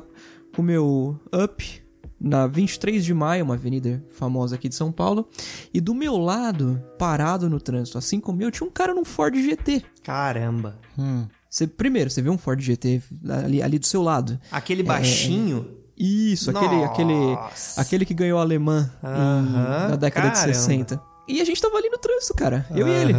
com 0.53 0.61
o 0.61 0.63
meu 0.63 1.19
up 1.33 1.82
na 2.23 2.47
23 2.47 3.03
de 3.03 3.13
maio, 3.13 3.43
uma 3.43 3.55
avenida 3.55 4.01
famosa 4.15 4.55
aqui 4.55 4.69
de 4.69 4.75
São 4.75 4.93
Paulo, 4.93 5.27
e 5.73 5.81
do 5.81 5.93
meu 5.93 6.17
lado, 6.17 6.81
parado 6.97 7.49
no 7.49 7.59
trânsito, 7.59 7.97
assim 7.97 8.21
como 8.21 8.41
eu, 8.41 8.49
tinha 8.49 8.65
um 8.65 8.71
cara 8.71 8.93
num 8.93 9.03
Ford 9.03 9.35
GT. 9.35 9.83
Caramba. 10.01 10.79
Hum. 10.97 11.27
Você, 11.49 11.67
primeiro, 11.67 12.09
você 12.09 12.21
vê 12.21 12.29
um 12.29 12.37
Ford 12.37 12.59
GT 12.59 13.03
ali, 13.43 13.61
ali 13.61 13.77
do 13.77 13.85
seu 13.85 14.01
lado. 14.01 14.39
Aquele 14.49 14.81
é, 14.81 14.85
baixinho? 14.85 15.67
É, 15.79 15.83
isso, 15.95 16.49
aquele, 16.49 16.83
aquele, 16.83 17.37
aquele 17.77 18.05
que 18.05 18.13
ganhou 18.13 18.39
a 18.39 18.41
alemã 18.41 18.89
na 19.03 19.95
década 19.97 20.31
Caramba. 20.31 20.51
de 20.51 20.57
60. 20.57 21.01
E 21.27 21.39
a 21.39 21.45
gente 21.45 21.61
tava 21.61 21.77
ali 21.77 21.89
no 21.89 21.97
trânsito, 21.97 22.33
cara. 22.33 22.65
Eu 22.71 22.87
e 22.87 22.91
ele. 22.91 23.13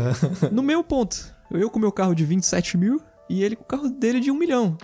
No 0.51 0.63
meu 0.63 0.83
ponto. 0.83 1.33
Eu 1.51 1.71
com 1.71 1.79
meu 1.79 1.93
carro 1.93 2.15
de 2.15 2.25
27 2.25 2.77
mil 2.77 3.01
e 3.29 3.43
ele 3.43 3.57
com 3.57 3.63
o 3.63 3.67
carro 3.67 3.89
dele 3.89 4.21
de 4.21 4.31
um 4.31 4.39
milhão. 4.39 4.77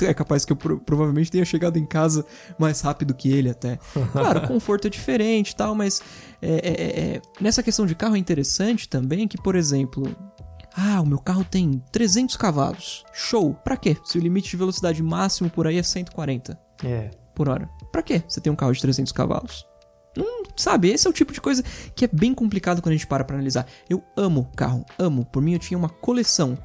É 0.00 0.14
capaz 0.14 0.44
que 0.44 0.52
eu 0.52 0.56
provavelmente 0.56 1.30
tenha 1.30 1.44
chegado 1.44 1.78
em 1.78 1.86
casa 1.86 2.24
mais 2.58 2.80
rápido 2.80 3.14
que 3.14 3.30
ele 3.30 3.50
até. 3.50 3.78
Claro, 4.12 4.40
o 4.40 4.48
conforto 4.48 4.86
é 4.86 4.90
diferente 4.90 5.50
e 5.50 5.56
tal, 5.56 5.74
mas 5.74 6.02
é, 6.42 6.48
é, 6.48 7.00
é, 7.16 7.22
nessa 7.40 7.62
questão 7.62 7.86
de 7.86 7.94
carro 7.94 8.16
é 8.16 8.18
interessante 8.18 8.88
também 8.88 9.28
que, 9.28 9.38
por 9.40 9.54
exemplo, 9.54 10.04
ah, 10.76 11.00
o 11.00 11.06
meu 11.06 11.18
carro 11.18 11.44
tem 11.44 11.82
300 11.92 12.36
cavalos. 12.36 13.04
Show. 13.12 13.54
Pra 13.54 13.76
quê? 13.76 13.96
Se 14.04 14.18
o 14.18 14.20
limite 14.20 14.50
de 14.50 14.56
velocidade 14.56 15.02
máximo 15.02 15.48
por 15.50 15.66
aí 15.66 15.78
é 15.78 15.82
140 15.82 16.58
é. 16.84 17.10
por 17.34 17.48
hora. 17.48 17.68
Pra 17.92 18.02
quê 18.02 18.22
você 18.26 18.40
tem 18.40 18.52
um 18.52 18.56
carro 18.56 18.72
de 18.72 18.80
300 18.80 19.12
cavalos? 19.12 19.66
Não, 20.16 20.42
sabe, 20.56 20.88
esse 20.88 21.06
é 21.06 21.10
o 21.10 21.12
tipo 21.12 21.32
de 21.32 21.40
coisa 21.40 21.62
que 21.94 22.04
é 22.04 22.08
bem 22.12 22.34
complicado 22.34 22.82
quando 22.82 22.94
a 22.94 22.96
gente 22.96 23.06
para 23.06 23.24
pra 23.24 23.36
analisar. 23.36 23.66
Eu 23.88 24.02
amo 24.16 24.50
carro, 24.56 24.84
amo. 24.98 25.24
Por 25.24 25.40
mim 25.40 25.52
eu 25.52 25.58
tinha 25.58 25.78
uma 25.78 25.88
coleção. 25.88 26.58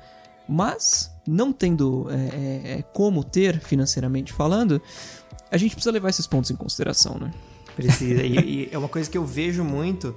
Mas, 0.48 1.12
não 1.28 1.52
tendo 1.52 2.08
é, 2.10 2.14
é, 2.16 2.80
é 2.80 2.82
como 2.82 3.24
ter 3.24 3.60
financeiramente 3.60 4.32
falando, 4.32 4.82
a 5.52 5.58
gente 5.58 5.72
precisa 5.76 5.92
levar 5.92 6.10
esses 6.10 6.28
pontos 6.28 6.52
em 6.52 6.56
consideração, 6.56 7.18
né? 7.18 7.32
Precisa. 7.76 8.24
e, 8.24 8.38
e 8.38 8.70
é 8.72 8.78
uma 8.78 8.88
coisa 8.88 9.10
que 9.10 9.18
eu 9.18 9.26
vejo 9.26 9.64
muito. 9.64 10.16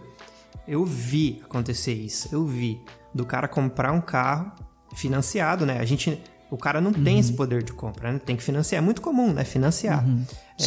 Eu 0.66 0.85
vi 0.85 1.41
acontecer 1.45 1.95
isso. 1.95 2.29
Eu 2.31 2.45
vi 2.47 2.81
do 3.14 3.24
cara 3.24 3.49
comprar 3.49 3.93
um 3.93 4.01
carro 4.01 4.53
financiado, 4.95 5.64
né? 5.64 5.79
A 5.79 5.85
gente 5.85 6.20
O 6.51 6.57
cara 6.57 6.81
não 6.81 6.93
tem 6.93 7.18
esse 7.18 7.33
poder 7.33 7.62
de 7.62 7.72
compra, 7.72 8.12
né? 8.12 8.18
Tem 8.18 8.37
que 8.37 8.43
financiar. 8.43 8.83
É 8.83 8.85
muito 8.85 9.03
comum, 9.03 9.33
né? 9.33 9.45
Financiar. 9.45 10.05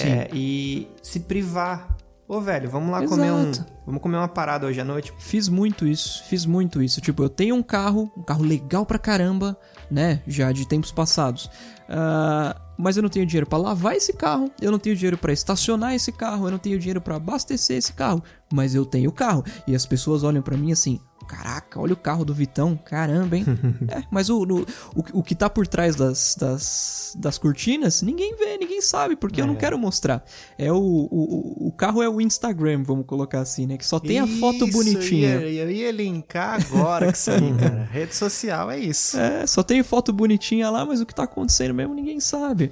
É, 0.08 0.30
e 0.34 0.88
se 1.02 1.22
privar. 1.22 1.98
Ô, 2.32 2.40
velho, 2.40 2.70
vamos 2.70 2.92
lá 2.92 3.06
comer 3.06 3.30
um. 3.30 3.50
Exato. 3.50 3.74
Vamos 3.86 4.02
comer 4.02 4.16
uma 4.16 4.28
parada 4.30 4.66
hoje 4.66 4.80
à 4.80 4.86
noite. 4.86 5.12
Fiz 5.18 5.50
muito 5.50 5.86
isso, 5.86 6.24
fiz 6.30 6.46
muito 6.46 6.82
isso. 6.82 7.02
Tipo, 7.02 7.24
eu 7.24 7.30
tenho 7.30 7.54
um 7.54 7.62
carro, 7.62 8.10
um 8.16 8.24
carro 8.24 8.42
legal 8.42 8.86
pra 8.86 8.98
caramba, 8.98 9.60
né? 9.90 10.22
Já 10.26 10.50
de 10.54 10.66
tempos 10.66 10.94
passados. 10.94 11.52
Ah, 11.90 12.56
mas 12.78 12.96
eu 12.96 13.04
não 13.04 13.10
tenho 13.10 13.26
dinheiro 13.26 13.46
pra 13.46 13.58
lavar 13.58 13.98
esse 13.98 14.14
carro, 14.14 14.50
eu 14.62 14.72
não 14.72 14.80
tenho 14.80 14.96
dinheiro 14.96 15.18
pra 15.18 15.34
estacionar 15.34 15.94
esse 15.94 16.10
carro, 16.10 16.48
eu 16.48 16.52
não 16.52 16.58
tenho 16.58 16.80
dinheiro 16.80 17.02
pra 17.02 17.18
abastecer 17.18 17.76
esse 17.76 17.92
carro. 17.92 18.24
Mas 18.54 18.76
eu 18.76 18.86
tenho 18.86 19.10
o 19.10 19.14
carro. 19.14 19.44
E 19.68 19.76
as 19.76 19.86
pessoas 19.86 20.24
olham 20.24 20.42
pra 20.42 20.56
mim 20.56 20.72
assim. 20.72 21.02
Caraca, 21.32 21.80
olha 21.80 21.94
o 21.94 21.98
carro 21.98 22.26
do 22.26 22.34
Vitão, 22.34 22.78
caramba, 22.84 23.38
hein? 23.38 23.46
é, 23.88 24.04
mas 24.12 24.30
o, 24.30 24.46
no- 24.46 24.66
o, 24.94 25.20
o 25.20 25.24
que 25.24 25.34
tá 25.34 25.50
por 25.50 25.66
trás 25.66 25.96
das, 25.96 26.36
das, 26.38 27.16
das 27.18 27.38
cortinas, 27.38 28.02
ninguém 28.02 28.36
vê, 28.36 28.58
ninguém 28.58 28.82
sabe, 28.82 29.16
porque 29.16 29.40
eu 29.42 29.48
não 29.48 29.56
quero 29.56 29.78
mostrar. 29.80 30.26
É 30.58 30.70
o, 30.74 30.76
o, 30.78 31.68
o 31.68 31.72
carro 31.72 32.04
é 32.04 32.10
o 32.10 32.20
Instagram, 32.20 32.84
vamos 32.84 33.06
colocar 33.06 33.40
assim, 33.40 33.66
né? 33.66 33.78
Que 33.78 33.86
só 33.86 33.98
tem 33.98 34.20
a 34.20 34.28
foto 34.28 34.66
Isso, 34.68 34.74
bonitinha. 34.78 35.36
Eu 35.36 35.50
ia, 35.50 35.62
eu 35.64 35.72
ia 35.72 35.92
linkar 35.92 36.60
agora 36.66 37.06
com 37.06 37.14
isso 37.14 37.32
aí, 37.32 37.54
cara. 37.58 37.88
Rede 37.90 38.14
social 38.14 38.70
é 38.70 38.78
isso. 38.78 39.18
É, 39.18 39.48
só 39.48 39.64
tem 39.64 39.82
foto 39.84 40.12
bonitinha 40.12 40.70
lá, 40.70 40.86
mas 40.86 41.00
o 41.00 41.06
que 41.06 41.16
tá 41.16 41.24
acontecendo 41.24 41.74
mesmo 41.74 41.94
ninguém 41.96 42.20
sabe. 42.20 42.70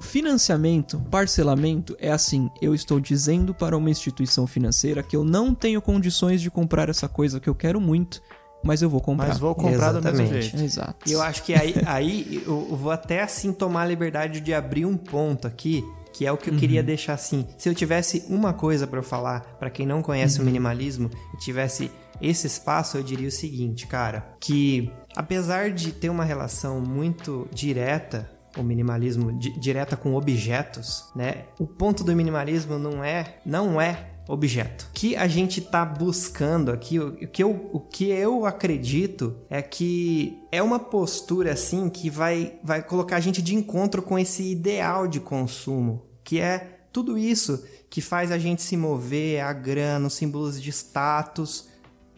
Financiamento, 0.00 0.98
parcelamento 1.10 1.96
é 1.98 2.10
assim: 2.10 2.50
eu 2.62 2.74
estou 2.74 3.00
dizendo 3.00 3.52
para 3.52 3.76
uma 3.76 3.90
instituição 3.90 4.46
financeira 4.46 5.02
que 5.02 5.16
eu 5.16 5.24
não 5.24 5.54
tenho 5.54 5.82
condições 5.82 6.40
de 6.40 6.50
comprar 6.50 6.88
essa 6.88 7.08
coisa 7.08 7.40
que 7.40 7.48
eu 7.48 7.54
quero 7.54 7.80
muito, 7.80 8.22
mas 8.62 8.80
eu 8.80 8.88
vou 8.88 9.00
comprar. 9.00 9.28
Mas 9.28 9.38
vou 9.38 9.54
comprar 9.54 9.92
do 9.92 10.02
mesmo 10.02 10.22
Exatamente. 10.22 10.42
jeito. 10.42 10.64
Exato. 10.64 11.08
E 11.08 11.12
eu 11.12 11.22
acho 11.22 11.42
que 11.42 11.54
aí, 11.54 11.74
aí 11.86 12.42
eu 12.46 12.76
vou 12.76 12.92
até 12.92 13.22
assim 13.22 13.52
tomar 13.52 13.82
a 13.82 13.86
liberdade 13.86 14.40
de 14.40 14.54
abrir 14.54 14.86
um 14.86 14.96
ponto 14.96 15.46
aqui, 15.46 15.84
que 16.12 16.26
é 16.26 16.32
o 16.32 16.36
que 16.36 16.50
eu 16.50 16.56
queria 16.56 16.82
deixar 16.82 17.14
assim. 17.14 17.46
Se 17.56 17.68
eu 17.68 17.74
tivesse 17.74 18.24
uma 18.28 18.52
coisa 18.52 18.86
pra 18.86 18.98
eu 19.00 19.04
falar, 19.04 19.56
pra 19.58 19.70
quem 19.70 19.86
não 19.86 20.02
conhece 20.02 20.40
o 20.40 20.44
minimalismo, 20.44 21.10
e 21.34 21.38
tivesse 21.38 21.90
esse 22.20 22.46
espaço, 22.46 22.96
eu 22.96 23.02
diria 23.02 23.28
o 23.28 23.32
seguinte, 23.32 23.86
cara, 23.86 24.34
que 24.40 24.90
apesar 25.16 25.70
de 25.70 25.92
ter 25.92 26.08
uma 26.08 26.24
relação 26.24 26.80
muito 26.80 27.48
direta 27.52 28.28
o 28.58 28.64
minimalismo 28.64 29.32
di- 29.38 29.58
direta 29.58 29.96
com 29.96 30.14
objetos, 30.14 31.04
né? 31.14 31.44
O 31.58 31.66
ponto 31.66 32.04
do 32.04 32.14
minimalismo 32.14 32.78
não 32.78 33.02
é 33.02 33.38
não 33.44 33.80
é 33.80 34.10
objeto. 34.28 34.86
O 34.90 34.92
que 34.92 35.16
a 35.16 35.26
gente 35.26 35.60
tá 35.60 35.84
buscando 35.84 36.70
aqui, 36.70 36.98
o 36.98 37.08
o 37.08 37.26
que 37.28 37.42
eu, 37.42 37.70
o 37.72 37.80
que 37.80 38.04
eu 38.10 38.44
acredito 38.44 39.36
é 39.48 39.62
que 39.62 40.38
é 40.52 40.62
uma 40.62 40.78
postura 40.78 41.52
assim 41.52 41.88
que 41.88 42.10
vai 42.10 42.58
vai 42.62 42.82
colocar 42.82 43.16
a 43.16 43.20
gente 43.20 43.40
de 43.40 43.54
encontro 43.54 44.02
com 44.02 44.18
esse 44.18 44.42
ideal 44.42 45.08
de 45.08 45.18
consumo, 45.20 46.02
que 46.22 46.40
é 46.40 46.80
tudo 46.92 47.16
isso 47.16 47.64
que 47.88 48.00
faz 48.02 48.30
a 48.30 48.38
gente 48.38 48.60
se 48.60 48.76
mover, 48.76 49.40
a 49.40 49.52
grana, 49.52 50.08
os 50.08 50.14
símbolos 50.14 50.60
de 50.60 50.68
status, 50.70 51.68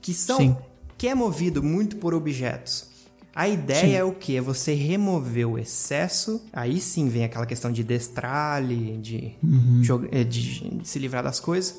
que 0.01 0.13
são 0.13 0.39
Sim. 0.39 0.57
que 0.99 1.07
é 1.07 1.15
movido 1.15 1.63
muito 1.63 1.97
por 1.97 2.13
objetos. 2.13 2.90
A 3.35 3.49
ideia 3.49 3.99
é 3.99 4.05
o 4.05 4.13
que? 4.13 4.37
É 4.37 4.41
você 4.41 4.75
remover 4.75 5.49
o 5.49 5.59
excesso. 5.59 6.43
Aí 6.53 6.81
sim 6.81 7.09
vem 7.09 7.25
aquela 7.25 7.47
questão 7.47 7.71
de 7.71 7.85
destralhe, 7.85 8.97
de, 8.99 9.35
joga- 9.83 10.09
eh, 10.11 10.25
de 10.25 10.81
se 10.83 10.99
livrar 10.99 11.23
das 11.23 11.39
coisas. 11.39 11.77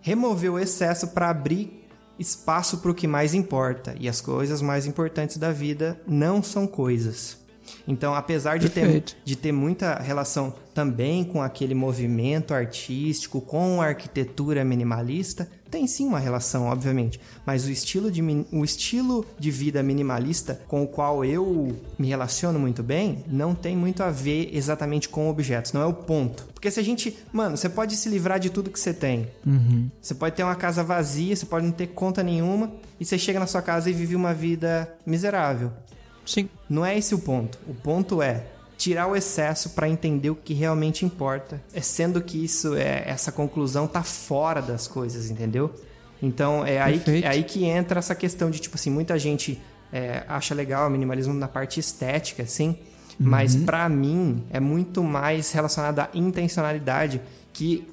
Remover 0.00 0.52
o 0.52 0.58
excesso 0.58 1.08
para 1.08 1.28
abrir 1.28 1.84
espaço 2.18 2.78
para 2.78 2.90
o 2.90 2.94
que 2.94 3.06
mais 3.06 3.34
importa. 3.34 3.94
E 3.98 4.08
as 4.08 4.20
coisas 4.20 4.62
mais 4.62 4.86
importantes 4.86 5.36
da 5.38 5.50
vida 5.52 6.00
não 6.06 6.42
são 6.42 6.66
coisas. 6.66 7.38
Então, 7.86 8.14
apesar 8.14 8.58
de 8.58 8.68
ter, 8.68 9.04
de 9.24 9.36
ter 9.36 9.52
muita 9.52 9.94
relação 10.00 10.52
também 10.74 11.24
com 11.24 11.40
aquele 11.42 11.74
movimento 11.74 12.52
artístico, 12.54 13.40
com 13.40 13.80
a 13.80 13.86
arquitetura 13.86 14.64
minimalista, 14.64 15.48
tem 15.70 15.86
sim 15.86 16.06
uma 16.06 16.18
relação, 16.18 16.66
obviamente. 16.66 17.20
Mas 17.46 17.64
o 17.64 17.70
estilo 17.70 18.10
de, 18.10 18.20
o 18.52 18.64
estilo 18.64 19.24
de 19.38 19.50
vida 19.50 19.82
minimalista 19.82 20.60
com 20.66 20.82
o 20.82 20.86
qual 20.86 21.24
eu 21.24 21.76
me 21.98 22.08
relaciono 22.08 22.58
muito 22.58 22.82
bem 22.82 23.24
não 23.28 23.54
tem 23.54 23.76
muito 23.76 24.02
a 24.02 24.10
ver 24.10 24.50
exatamente 24.52 25.08
com 25.08 25.28
objetos, 25.28 25.72
não 25.72 25.82
é 25.82 25.86
o 25.86 25.94
ponto. 25.94 26.46
Porque 26.52 26.70
se 26.70 26.80
a 26.80 26.82
gente. 26.82 27.16
Mano, 27.32 27.56
você 27.56 27.68
pode 27.68 27.96
se 27.96 28.08
livrar 28.08 28.38
de 28.38 28.50
tudo 28.50 28.70
que 28.70 28.78
você 28.78 28.92
tem. 28.92 29.28
Você 30.00 30.14
pode 30.14 30.34
ter 30.34 30.42
uma 30.42 30.56
casa 30.56 30.82
vazia, 30.82 31.34
você 31.34 31.46
pode 31.46 31.66
não 31.66 31.72
ter 31.72 31.86
conta 31.88 32.22
nenhuma, 32.22 32.70
e 32.98 33.04
você 33.04 33.16
chega 33.16 33.40
na 33.40 33.46
sua 33.46 33.62
casa 33.62 33.88
e 33.88 33.92
vive 33.92 34.14
uma 34.14 34.34
vida 34.34 34.92
miserável. 35.06 35.72
Sim. 36.26 36.48
Não 36.68 36.84
é 36.84 36.96
esse 36.96 37.14
o 37.14 37.18
ponto. 37.18 37.58
O 37.66 37.74
ponto 37.74 38.22
é 38.22 38.44
tirar 38.80 39.06
o 39.08 39.14
excesso 39.14 39.70
para 39.70 39.86
entender 39.86 40.30
o 40.30 40.34
que 40.34 40.54
realmente 40.54 41.04
importa. 41.04 41.62
É 41.74 41.82
sendo 41.82 42.22
que 42.22 42.42
isso 42.42 42.74
é 42.74 43.04
essa 43.06 43.30
conclusão 43.30 43.86
tá 43.86 44.02
fora 44.02 44.62
das 44.62 44.88
coisas, 44.88 45.30
entendeu? 45.30 45.70
Então 46.22 46.64
é 46.64 46.80
aí, 46.80 46.98
que, 46.98 47.22
é 47.22 47.28
aí 47.28 47.44
que 47.44 47.66
entra 47.66 47.98
essa 47.98 48.14
questão 48.14 48.50
de 48.50 48.58
tipo 48.58 48.76
assim, 48.76 48.88
muita 48.90 49.18
gente 49.18 49.60
é, 49.92 50.24
acha 50.26 50.54
legal 50.54 50.88
o 50.88 50.90
minimalismo 50.90 51.34
na 51.34 51.46
parte 51.46 51.78
estética, 51.78 52.42
assim, 52.42 52.78
mas 53.18 53.54
pra 53.54 53.86
mim 53.86 54.42
é 54.50 54.58
muito 54.58 55.04
mais 55.04 55.52
relacionado 55.52 55.98
à 55.98 56.08
intencionalidade 56.14 57.20
que 57.52 57.86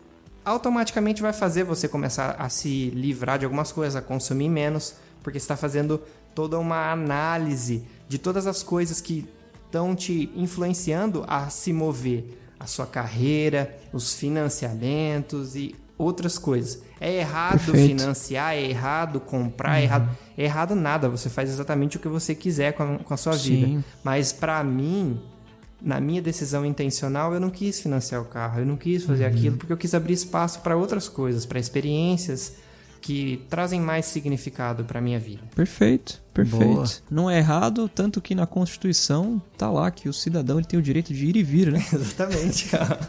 automaticamente 0.46 1.22
vai 1.22 1.34
fazer 1.34 1.66
você 1.66 1.90
começar 1.90 2.38
a 2.40 2.48
se 2.48 2.92
livrar 2.92 3.38
de 3.38 3.44
algumas 3.44 3.74
coisas, 3.74 3.98
a 3.98 4.02
consumir 4.02 4.48
menos, 4.48 4.96
porque 5.22 5.38
você 5.38 5.44
está 5.44 5.58
fazendo 5.58 6.02
toda 6.34 6.58
uma 6.58 6.94
análise 6.94 7.84
de 8.08 8.18
todas 8.18 8.48
as 8.48 8.64
coisas 8.64 9.02
que 9.02 9.28
estão 9.68 9.96
te 9.96 10.32
influenciando 10.36 11.24
a 11.28 11.50
se 11.50 11.72
mover, 11.72 12.42
a 12.60 12.66
sua 12.66 12.88
carreira, 12.88 13.78
os 13.94 14.16
financiamentos 14.16 15.56
e 15.56 15.76
outras 15.98 16.38
coisas. 16.38 16.82
É 17.00 17.20
errado 17.20 17.60
Perfeito. 17.60 18.00
financiar, 18.00 18.54
é 18.54 18.64
errado 18.64 19.20
comprar, 19.20 19.80
é 19.80 19.84
errado. 19.84 20.18
É 20.38 20.44
errado 20.44 20.76
nada, 20.76 21.10
você 21.10 21.30
faz 21.30 21.50
exatamente 21.50 21.98
o 21.98 22.00
que 22.00 22.08
você 22.08 22.34
quiser 22.34 22.74
com 22.74 22.84
a, 22.84 22.98
com 23.00 23.14
a 23.14 23.18
sua 23.18 23.38
Sim. 23.38 23.66
vida. 23.66 23.84
Mas 24.04 24.32
pra 24.32 24.64
mim, 24.64 25.20
na 25.82 26.00
minha 26.00 26.22
decisão 26.22 26.66
intencional, 26.66 27.34
eu 27.34 27.40
não 27.40 27.50
quis 27.50 27.80
financiar 27.80 28.22
o 28.22 28.26
carro, 28.26 28.62
eu 28.62 28.66
não 28.66 28.78
quis 28.78 29.04
fazer 29.04 29.26
aquilo 29.26 29.58
porque 29.58 29.74
eu 29.74 29.78
quis 29.78 29.94
abrir 29.94 30.14
espaço 30.14 30.62
para 30.62 30.76
outras 30.76 31.08
coisas, 31.08 31.46
para 31.46 31.60
experiências 31.60 32.54
que 33.02 33.44
trazem 33.50 33.80
mais 33.80 34.06
significado 34.06 34.84
pra 34.84 35.00
minha 35.00 35.20
vida. 35.20 35.42
Perfeito, 35.56 36.22
perfeito. 36.34 36.66
Boa. 36.66 36.86
Não 37.10 37.30
é 37.30 37.38
errado, 37.38 37.90
tanto 37.90 38.22
que 38.22 38.36
na 38.36 38.46
Constituição 38.46 39.42
tá 39.58 39.70
lá 39.70 39.90
que 39.92 40.10
o 40.10 40.14
cidadão 40.14 40.58
ele 40.58 40.68
tem 40.68 40.80
o 40.80 40.84
direito 40.84 41.14
de 41.14 41.26
ir 41.26 41.36
e 41.36 41.44
vir, 41.44 41.72
né? 41.72 41.80
Exatamente, 41.94 42.70
cara. 42.70 43.00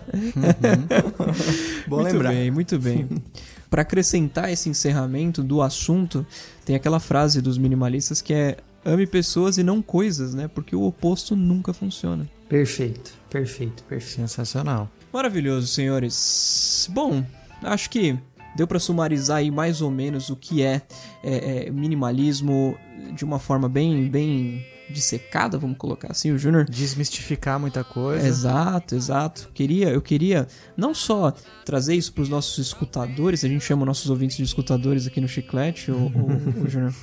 Bom 1.87 2.01
muito 2.01 2.13
lembrar. 2.13 2.31
bem, 2.31 2.51
muito 2.51 2.79
bem. 2.79 3.09
Pra 3.71 3.83
acrescentar 3.83 4.51
esse 4.51 4.69
encerramento 4.71 5.43
do 5.43 5.61
assunto, 5.61 6.27
tem 6.65 6.75
aquela 6.75 6.99
frase 6.99 7.43
dos 7.43 7.59
minimalistas 7.59 8.23
que 8.23 8.33
é 8.33 8.57
ame 8.83 9.07
pessoas 9.07 9.59
e 9.59 9.63
não 9.63 9.83
coisas, 9.83 10.33
né? 10.33 10.49
Porque 10.49 10.75
o 10.75 10.83
oposto 10.85 11.37
nunca 11.37 11.75
funciona. 11.75 12.27
Perfeito, 12.49 13.13
perfeito, 13.29 13.83
perfeito. 13.85 14.21
Sensacional. 14.23 14.91
Maravilhoso, 15.13 15.67
senhores. 15.67 16.89
Bom, 16.93 17.23
acho 17.63 17.91
que 17.91 18.19
deu 18.57 18.67
pra 18.67 18.79
sumarizar 18.79 19.39
aí 19.39 19.51
mais 19.51 19.81
ou 19.81 19.91
menos 19.91 20.31
o 20.31 20.37
que 20.37 20.63
é, 20.63 20.83
é, 21.23 21.67
é, 21.67 21.71
minimalismo 21.71 22.77
de 23.15 23.25
uma 23.25 23.39
forma 23.39 23.69
bem, 23.69 24.09
bem 24.09 24.65
dissecada, 24.91 25.59
vamos 25.59 25.77
colocar 25.77 26.11
assim, 26.11 26.33
o 26.33 26.39
Júnior. 26.39 26.65
Desmistificar 26.65 27.61
muita 27.61 27.85
coisa. 27.85 28.27
Exato, 28.27 28.95
exato. 28.95 29.51
Queria, 29.53 29.91
eu 29.91 30.01
queria 30.01 30.47
não 30.77 30.95
só 30.95 31.33
trazer 31.65 31.95
isso 31.95 32.13
para 32.13 32.23
os 32.23 32.29
nossos 32.29 32.59
escutadores, 32.59 33.45
a 33.45 33.49
gente 33.49 33.65
chama 33.65 33.85
nossos 33.85 34.11
ouvintes 34.11 34.37
de 34.37 34.43
escutadores 34.43 35.07
aqui 35.07 35.21
no 35.21 35.29
Chiclete, 35.29 35.91
o, 35.91 35.97
o, 35.97 36.65
o 36.65 36.69
Júnior. 36.69 36.95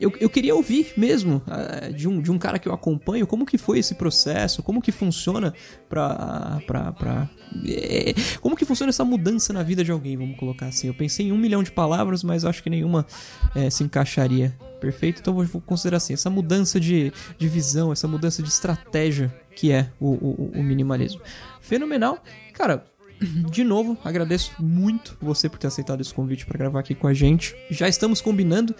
Eu, 0.00 0.12
eu 0.18 0.30
queria 0.30 0.54
ouvir 0.54 0.94
mesmo 0.96 1.42
ah, 1.46 1.90
de, 1.90 2.08
um, 2.08 2.22
de 2.22 2.30
um 2.30 2.38
cara 2.38 2.58
que 2.58 2.66
eu 2.66 2.72
acompanho 2.72 3.26
como 3.26 3.44
que 3.44 3.58
foi 3.58 3.78
esse 3.78 3.94
processo, 3.94 4.62
como 4.62 4.80
que 4.80 4.90
funciona 4.90 5.52
pra. 5.88 6.60
pra, 6.66 6.92
pra 6.92 7.30
é, 7.68 8.14
como 8.40 8.56
que 8.56 8.64
funciona 8.64 8.88
essa 8.88 9.04
mudança 9.04 9.52
na 9.52 9.62
vida 9.62 9.84
de 9.84 9.92
alguém, 9.92 10.16
vamos 10.16 10.38
colocar 10.38 10.66
assim. 10.66 10.86
Eu 10.86 10.94
pensei 10.94 11.26
em 11.26 11.32
um 11.32 11.36
milhão 11.36 11.62
de 11.62 11.70
palavras, 11.70 12.24
mas 12.24 12.44
acho 12.46 12.62
que 12.62 12.70
nenhuma 12.70 13.06
é, 13.54 13.68
se 13.68 13.84
encaixaria. 13.84 14.56
Perfeito? 14.80 15.20
Então 15.20 15.34
vou 15.34 15.60
considerar 15.60 15.98
assim, 15.98 16.14
essa 16.14 16.30
mudança 16.30 16.80
de, 16.80 17.12
de 17.36 17.48
visão, 17.48 17.92
essa 17.92 18.08
mudança 18.08 18.42
de 18.42 18.48
estratégia 18.48 19.30
que 19.54 19.70
é 19.70 19.90
o, 20.00 20.12
o, 20.12 20.52
o 20.54 20.62
minimalismo. 20.62 21.20
Fenomenal. 21.60 22.22
Cara, 22.54 22.86
de 23.50 23.62
novo, 23.62 23.98
agradeço 24.02 24.52
muito 24.58 25.16
você 25.20 25.48
por 25.48 25.58
ter 25.58 25.66
aceitado 25.66 26.00
esse 26.00 26.14
convite 26.14 26.46
para 26.46 26.58
gravar 26.58 26.80
aqui 26.80 26.94
com 26.94 27.06
a 27.06 27.12
gente. 27.12 27.54
Já 27.70 27.88
estamos 27.88 28.20
combinando, 28.20 28.74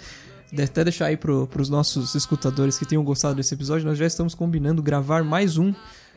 até 0.59 0.85
deixar 0.85 1.07
aí 1.07 1.17
para 1.17 1.33
os 1.33 1.69
nossos 1.69 2.15
escutadores 2.15 2.79
que 2.79 2.85
tenham 2.85 3.05
gostado 3.05 3.35
desse 3.35 3.55
episódio, 3.55 3.87
nós 3.87 3.99
já 3.99 4.07
estamos 4.07 4.35
combinando 4.35 4.83
gravar 4.83 5.23
mais 5.23 5.57
um 5.57 5.73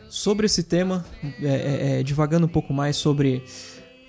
sobre 0.10 0.46
esse 0.46 0.64
tema, 0.64 1.06
é, 1.42 1.48
é, 1.48 2.00
é, 2.00 2.04
divagando 2.04 2.46
um 2.46 2.50
pouco 2.50 2.74
mais 2.74 2.96
sobre 2.96 3.44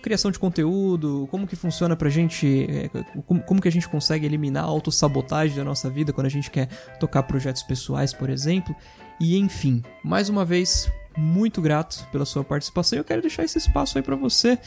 criação 0.02 0.30
de 0.30 0.38
conteúdo, 0.38 1.26
como 1.30 1.46
que 1.46 1.56
funciona 1.56 1.96
pra 1.96 2.10
gente, 2.10 2.66
é, 2.68 2.90
como, 3.22 3.42
como 3.42 3.60
que 3.60 3.68
a 3.68 3.72
gente 3.72 3.88
consegue 3.88 4.26
eliminar 4.26 4.64
a 4.64 4.66
autossabotagem 4.66 5.56
da 5.56 5.64
nossa 5.64 5.88
vida 5.88 6.12
quando 6.12 6.26
a 6.26 6.30
gente 6.30 6.50
quer 6.50 6.68
tocar 7.00 7.22
projetos 7.22 7.62
pessoais, 7.62 8.12
por 8.12 8.28
exemplo. 8.28 8.76
E 9.18 9.38
enfim, 9.38 9.82
mais 10.02 10.28
uma 10.28 10.44
vez, 10.44 10.90
muito 11.16 11.60
grato 11.60 12.06
pela 12.10 12.24
sua 12.24 12.44
participação. 12.44 12.98
Eu 12.98 13.04
quero 13.04 13.20
deixar 13.20 13.44
esse 13.44 13.58
espaço 13.58 13.98
aí 13.98 14.02
para 14.02 14.16
você 14.16 14.58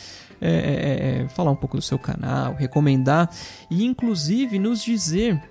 é, 0.41 0.49
é, 0.49 1.21
é, 1.23 1.27
falar 1.29 1.51
um 1.51 1.55
pouco 1.55 1.77
do 1.77 1.81
seu 1.81 1.97
canal, 1.99 2.53
recomendar 2.53 3.29
e 3.69 3.85
inclusive 3.85 4.59
nos 4.59 4.83
dizer 4.83 5.41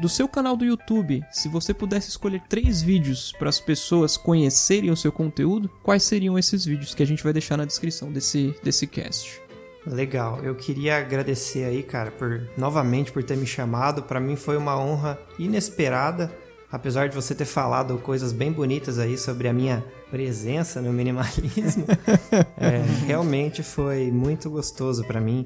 do 0.00 0.08
seu 0.08 0.26
canal 0.26 0.56
do 0.56 0.64
YouTube, 0.64 1.22
se 1.30 1.46
você 1.46 1.74
pudesse 1.74 2.08
escolher 2.08 2.40
três 2.48 2.80
vídeos 2.80 3.32
para 3.32 3.50
as 3.50 3.60
pessoas 3.60 4.16
conhecerem 4.16 4.90
o 4.90 4.96
seu 4.96 5.12
conteúdo, 5.12 5.68
quais 5.82 6.02
seriam 6.04 6.38
esses 6.38 6.64
vídeos 6.64 6.94
que 6.94 7.02
a 7.02 7.06
gente 7.06 7.22
vai 7.22 7.34
deixar 7.34 7.58
na 7.58 7.66
descrição 7.66 8.10
desse, 8.10 8.54
desse 8.62 8.86
cast? 8.86 9.42
Legal, 9.86 10.42
eu 10.42 10.54
queria 10.54 10.98
agradecer 10.98 11.64
aí, 11.64 11.82
cara, 11.82 12.10
por 12.10 12.48
novamente 12.56 13.12
por 13.12 13.22
ter 13.22 13.36
me 13.36 13.46
chamado. 13.46 14.02
Para 14.02 14.20
mim 14.20 14.36
foi 14.36 14.56
uma 14.56 14.78
honra 14.78 15.18
inesperada, 15.38 16.30
apesar 16.70 17.08
de 17.08 17.14
você 17.14 17.34
ter 17.34 17.44
falado 17.44 17.98
coisas 17.98 18.32
bem 18.32 18.52
bonitas 18.52 18.98
aí 18.98 19.18
sobre 19.18 19.48
a 19.48 19.52
minha 19.52 19.84
presença 20.10 20.80
no 20.80 20.92
minimalismo. 20.92 21.84
é, 22.56 23.06
realmente 23.06 23.62
foi 23.62 24.10
muito 24.10 24.48
gostoso 24.50 25.04
para 25.04 25.20
mim 25.20 25.44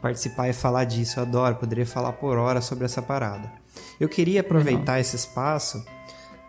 participar 0.00 0.48
e 0.48 0.52
falar 0.52 0.84
disso. 0.84 1.18
Eu 1.18 1.24
adoro, 1.24 1.56
poderia 1.56 1.86
falar 1.86 2.12
por 2.12 2.36
hora 2.38 2.60
sobre 2.60 2.84
essa 2.84 3.02
parada. 3.02 3.50
Eu 3.98 4.08
queria 4.08 4.40
aproveitar 4.40 5.00
esse 5.00 5.16
espaço 5.16 5.84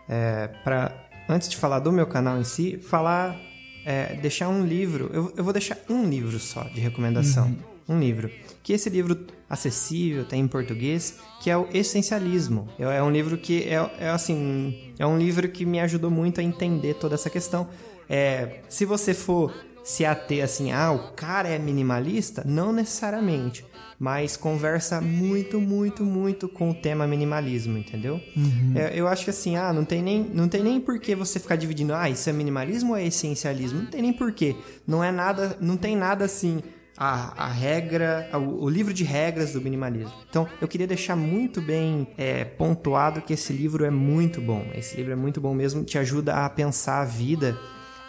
é, 0.08 0.48
para, 0.62 0.92
antes 1.28 1.48
de 1.48 1.56
falar 1.56 1.78
do 1.78 1.92
meu 1.92 2.06
canal 2.06 2.38
em 2.38 2.44
si, 2.44 2.78
falar, 2.78 3.36
é, 3.84 4.16
deixar 4.16 4.48
um 4.48 4.64
livro. 4.64 5.10
Eu, 5.12 5.32
eu, 5.36 5.44
vou 5.44 5.52
deixar 5.52 5.78
um 5.88 6.04
livro 6.04 6.38
só 6.38 6.64
de 6.64 6.80
recomendação. 6.80 7.46
Uhum. 7.46 7.96
Um 7.96 8.00
livro. 8.00 8.30
Que 8.64 8.72
esse 8.72 8.90
livro 8.90 9.26
acessível, 9.48 10.24
tem 10.24 10.40
em 10.40 10.48
português, 10.48 11.18
que 11.40 11.50
é 11.50 11.56
o 11.56 11.68
Essencialismo. 11.72 12.66
É 12.78 13.00
um 13.02 13.10
livro 13.10 13.38
que 13.38 13.62
é, 13.62 13.90
é 14.00 14.08
assim, 14.08 14.92
é 14.98 15.06
um 15.06 15.16
livro 15.16 15.48
que 15.48 15.64
me 15.64 15.78
ajudou 15.80 16.10
muito 16.10 16.40
a 16.40 16.42
entender 16.42 16.94
toda 16.94 17.14
essa 17.14 17.30
questão. 17.30 17.68
É, 18.08 18.62
se 18.68 18.84
você 18.84 19.14
for 19.14 19.54
se 19.84 20.04
ater 20.04 20.42
assim, 20.42 20.72
ah, 20.72 20.90
o 20.90 21.12
cara 21.12 21.48
é 21.48 21.58
minimalista, 21.58 22.42
não 22.44 22.72
necessariamente 22.72 23.64
mas 23.98 24.36
conversa 24.36 25.00
muito, 25.00 25.60
muito, 25.60 26.04
muito 26.04 26.48
com 26.48 26.70
o 26.70 26.74
tema 26.74 27.06
minimalismo, 27.06 27.78
entendeu? 27.78 28.20
Uhum. 28.36 28.72
É, 28.74 28.92
eu 28.98 29.06
acho 29.06 29.24
que 29.24 29.30
assim, 29.30 29.56
ah, 29.56 29.72
não 29.72 29.84
tem 29.84 30.02
nem, 30.02 30.22
não 30.22 30.48
tem 30.48 30.62
nem 30.62 30.80
por 30.80 30.98
que 30.98 31.14
você 31.14 31.38
ficar 31.38 31.56
dividindo, 31.56 31.94
ah, 31.94 32.10
isso 32.10 32.28
é 32.28 32.32
minimalismo 32.32 32.90
ou 32.90 32.96
é 32.96 33.06
essencialismo? 33.06 33.82
Não 33.82 33.86
tem 33.86 34.02
nem 34.02 34.12
por 34.12 34.32
quê. 34.32 34.56
Não 34.86 35.02
é 35.02 35.12
nada, 35.12 35.56
não 35.60 35.76
tem 35.76 35.96
nada 35.96 36.24
assim 36.24 36.60
a, 36.96 37.44
a 37.44 37.48
regra, 37.48 38.28
o, 38.34 38.64
o, 38.64 38.68
livro 38.68 38.94
de 38.94 39.04
regras 39.04 39.52
do 39.52 39.60
minimalismo. 39.60 40.12
Então, 40.28 40.46
eu 40.60 40.68
queria 40.68 40.86
deixar 40.86 41.16
muito 41.16 41.60
bem 41.60 42.06
é, 42.16 42.44
pontuado 42.44 43.20
que 43.20 43.32
esse 43.32 43.52
livro 43.52 43.84
é 43.84 43.90
muito 43.90 44.40
bom. 44.40 44.64
Esse 44.74 44.96
livro 44.96 45.12
é 45.12 45.16
muito 45.16 45.40
bom 45.40 45.54
mesmo, 45.54 45.82
te 45.84 45.98
ajuda 45.98 46.44
a 46.44 46.48
pensar 46.48 47.02
a 47.02 47.04
vida 47.04 47.56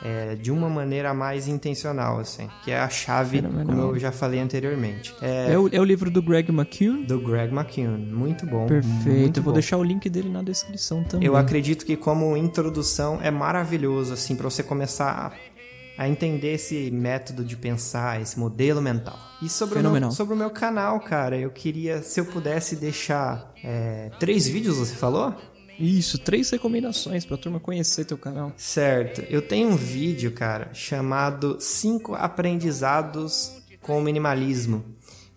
é, 0.04 0.36
de 0.36 0.52
uma 0.52 0.70
maneira 0.70 1.14
mais 1.14 1.48
intencional, 1.48 2.20
assim, 2.20 2.48
que 2.64 2.70
é 2.70 2.78
a 2.80 2.88
chave, 2.90 3.42
Fenomenal. 3.42 3.66
como 3.66 3.82
eu 3.96 4.00
já 4.00 4.12
falei 4.12 4.40
anteriormente. 4.40 5.16
É, 5.20 5.54
é, 5.54 5.58
o, 5.58 5.68
é 5.72 5.80
o 5.80 5.84
livro 5.84 6.12
do 6.12 6.22
Greg 6.22 6.52
McKeown? 6.52 7.04
Do 7.04 7.20
Greg 7.20 7.52
McKeown, 7.52 7.98
muito 7.98 8.46
bom. 8.46 8.68
Perfeito, 8.68 9.20
muito 9.20 9.42
vou 9.42 9.52
bom. 9.52 9.54
deixar 9.54 9.78
o 9.78 9.84
link 9.84 10.08
dele 10.10 10.30
na 10.30 10.44
descrição 10.44 11.04
também. 11.04 11.26
Eu 11.26 11.36
acredito 11.36 11.86
que 11.86 11.98
como 11.98 12.38
introdução 12.38 13.20
é 13.22 13.32
maravilhoso, 13.32 14.14
assim, 14.14 14.36
para 14.36 14.48
você 14.48 14.62
começar 14.62 15.10
a, 15.10 15.55
a 15.98 16.10
entender 16.10 16.54
esse 16.54 16.92
método 16.92 17.44
de 17.44 17.56
pensar, 17.56 18.22
esse 18.22 18.38
modelo 18.38 18.82
mental. 18.82 19.18
E 19.42 19.48
sobre, 19.48 19.80
o 19.80 19.92
meu, 19.92 20.12
sobre 20.12 20.34
o 20.34 20.38
meu 20.38 20.50
canal, 20.50 21.00
cara, 21.00 21.38
eu 21.38 21.50
queria, 21.50 22.02
se 22.02 22.20
eu 22.20 22.26
pudesse 22.26 22.76
deixar 22.76 23.54
é, 23.64 24.12
três 24.20 24.48
vídeos, 24.48 24.78
você 24.78 24.96
falou? 24.96 25.34
Isso, 25.80 26.18
três 26.18 26.50
recomendações 26.50 27.26
pra 27.26 27.38
turma 27.38 27.60
conhecer 27.60 28.06
teu 28.06 28.18
canal. 28.18 28.54
Certo. 28.56 29.22
Eu 29.30 29.42
tenho 29.42 29.70
um 29.70 29.76
vídeo, 29.76 30.32
cara, 30.32 30.74
chamado 30.74 31.58
Cinco 31.60 32.16
Aprendizados 32.16 33.52
com 33.82 34.00
o 34.00 34.02
Minimalismo, 34.02 34.84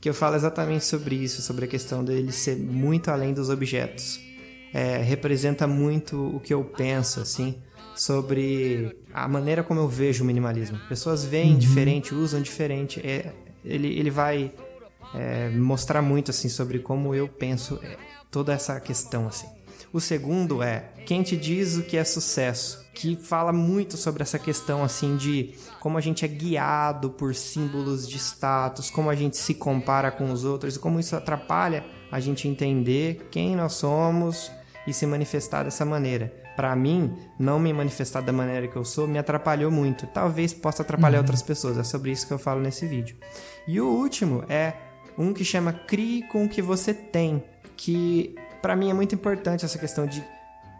que 0.00 0.08
eu 0.08 0.14
falo 0.14 0.36
exatamente 0.36 0.84
sobre 0.84 1.16
isso, 1.16 1.42
sobre 1.42 1.64
a 1.64 1.68
questão 1.68 2.04
dele 2.04 2.32
ser 2.32 2.56
muito 2.56 3.10
além 3.10 3.34
dos 3.34 3.50
objetos. 3.50 4.20
É, 4.72 4.98
representa 4.98 5.66
muito 5.66 6.36
o 6.36 6.40
que 6.40 6.52
eu 6.52 6.62
penso, 6.62 7.20
assim, 7.20 7.56
sobre 7.98 8.96
a 9.12 9.26
maneira 9.26 9.62
como 9.62 9.80
eu 9.80 9.88
vejo 9.88 10.22
o 10.22 10.26
minimalismo. 10.26 10.78
Pessoas 10.88 11.24
veem 11.24 11.52
uhum. 11.52 11.58
diferente, 11.58 12.14
usam 12.14 12.40
diferente. 12.40 13.00
É, 13.04 13.32
ele, 13.64 13.98
ele 13.98 14.10
vai 14.10 14.52
é, 15.14 15.50
mostrar 15.50 16.00
muito, 16.00 16.30
assim, 16.30 16.48
sobre 16.48 16.78
como 16.78 17.14
eu 17.14 17.28
penso 17.28 17.78
é, 17.82 17.96
toda 18.30 18.52
essa 18.52 18.78
questão, 18.80 19.26
assim. 19.26 19.48
O 19.92 20.00
segundo 20.00 20.62
é 20.62 20.90
Quem 21.06 21.22
te 21.22 21.36
diz 21.36 21.76
o 21.76 21.82
que 21.82 21.96
é 21.96 22.04
sucesso, 22.04 22.84
que 22.94 23.16
fala 23.16 23.52
muito 23.52 23.96
sobre 23.96 24.22
essa 24.22 24.38
questão 24.38 24.84
assim 24.84 25.16
de 25.16 25.54
como 25.80 25.96
a 25.96 26.00
gente 26.00 26.26
é 26.26 26.28
guiado 26.28 27.08
por 27.08 27.34
símbolos 27.34 28.06
de 28.06 28.18
status, 28.18 28.90
como 28.90 29.08
a 29.08 29.14
gente 29.14 29.38
se 29.38 29.54
compara 29.54 30.10
com 30.10 30.30
os 30.30 30.44
outros 30.44 30.76
e 30.76 30.78
como 30.78 31.00
isso 31.00 31.16
atrapalha 31.16 31.86
a 32.12 32.20
gente 32.20 32.46
entender 32.46 33.28
quem 33.30 33.56
nós 33.56 33.72
somos 33.74 34.52
e 34.86 34.92
se 34.92 35.06
manifestar 35.06 35.64
dessa 35.64 35.86
maneira. 35.86 36.47
Para 36.58 36.74
mim, 36.74 37.16
não 37.38 37.56
me 37.60 37.72
manifestar 37.72 38.20
da 38.20 38.32
maneira 38.32 38.66
que 38.66 38.74
eu 38.74 38.84
sou 38.84 39.06
me 39.06 39.16
atrapalhou 39.16 39.70
muito. 39.70 40.08
Talvez 40.08 40.52
possa 40.52 40.82
atrapalhar 40.82 41.18
uhum. 41.18 41.22
outras 41.22 41.40
pessoas. 41.40 41.78
É 41.78 41.84
sobre 41.84 42.10
isso 42.10 42.26
que 42.26 42.32
eu 42.32 42.38
falo 42.38 42.60
nesse 42.60 42.84
vídeo. 42.84 43.16
E 43.68 43.80
o 43.80 43.86
último 43.86 44.42
é 44.48 44.72
um 45.16 45.32
que 45.32 45.44
chama 45.44 45.72
Crie 45.72 46.24
com 46.24 46.44
o 46.44 46.48
que 46.48 46.60
você 46.60 46.92
tem, 46.92 47.44
que 47.76 48.34
para 48.60 48.74
mim 48.74 48.90
é 48.90 48.92
muito 48.92 49.14
importante 49.14 49.64
essa 49.64 49.78
questão 49.78 50.04
de 50.04 50.20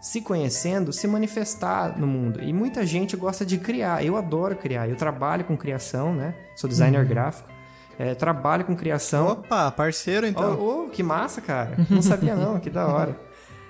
se 0.00 0.20
conhecendo, 0.20 0.92
se 0.92 1.06
manifestar 1.06 1.96
no 1.96 2.08
mundo. 2.08 2.42
E 2.42 2.52
muita 2.52 2.84
gente 2.84 3.16
gosta 3.16 3.46
de 3.46 3.56
criar. 3.56 4.04
Eu 4.04 4.16
adoro 4.16 4.56
criar. 4.56 4.88
Eu 4.88 4.96
trabalho 4.96 5.44
com 5.44 5.56
criação, 5.56 6.12
né? 6.12 6.34
Sou 6.56 6.68
designer 6.68 7.02
uhum. 7.02 7.08
gráfico. 7.08 7.48
É, 7.96 8.16
trabalho 8.16 8.64
com 8.64 8.74
criação. 8.74 9.28
Opa, 9.28 9.70
parceiro 9.70 10.26
então. 10.26 10.58
Oh, 10.60 10.86
oh, 10.86 10.88
que 10.88 11.04
massa, 11.04 11.40
cara. 11.40 11.76
Não 11.88 12.02
sabia 12.02 12.34
não, 12.34 12.58
que 12.58 12.68
da 12.68 12.84
hora. 12.88 13.27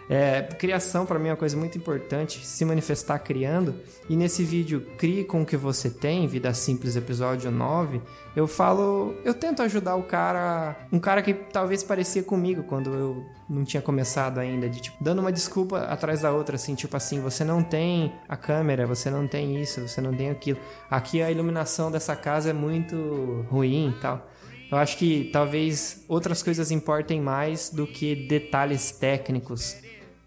É, 0.09 0.41
criação 0.43 1.05
para 1.05 1.19
mim 1.19 1.29
é 1.29 1.33
uma 1.33 1.37
coisa 1.37 1.57
muito 1.57 1.77
importante, 1.77 2.45
se 2.45 2.65
manifestar 2.65 3.19
criando. 3.19 3.75
E 4.09 4.17
nesse 4.17 4.43
vídeo 4.43 4.87
Crie 4.97 5.23
com 5.25 5.43
o 5.43 5.47
que 5.47 5.57
você 5.57 5.91
tem, 5.91 6.27
Vida 6.27 6.55
Simples, 6.55 6.97
episódio 6.97 7.51
9, 7.51 8.01
eu 8.35 8.47
falo, 8.47 9.15
eu 9.23 9.35
tento 9.35 9.61
ajudar 9.63 9.97
o 9.97 10.05
cara, 10.05 10.77
um 10.91 10.99
cara 10.99 11.21
que 11.21 11.35
talvez 11.35 11.83
parecia 11.83 12.23
comigo 12.23 12.63
quando 12.63 12.95
eu 12.95 13.27
não 13.49 13.65
tinha 13.65 13.83
começado 13.83 14.39
ainda, 14.39 14.69
de 14.69 14.81
tipo, 14.81 14.97
dando 15.03 15.21
uma 15.21 15.33
desculpa 15.33 15.81
atrás 15.81 16.23
da 16.23 16.33
outra, 16.33 16.57
assim, 16.57 16.75
tipo 16.75 16.97
assim, 16.97 17.21
você 17.21 17.45
não 17.45 17.63
tem 17.63 18.15
a 18.27 18.37
câmera, 18.37 18.87
você 18.87 19.11
não 19.11 19.27
tem 19.29 19.61
isso, 19.61 19.87
você 19.87 20.01
não 20.01 20.15
tem 20.15 20.31
aquilo. 20.31 20.59
Aqui 20.91 21.21
a 21.21 21.31
iluminação 21.31 21.91
dessa 21.91 22.17
casa 22.17 22.51
é 22.51 22.53
muito 22.55 23.45
ruim 23.51 23.95
e 23.97 24.01
tal. 24.01 24.27
Eu 24.71 24.77
acho 24.77 24.99
que 24.99 25.31
talvez 25.33 26.05
outras 26.09 26.43
coisas 26.43 26.71
importem 26.71 27.21
mais 27.21 27.71
do 27.71 27.87
que 27.87 28.15
detalhes 28.15 28.91
técnicos 28.91 29.77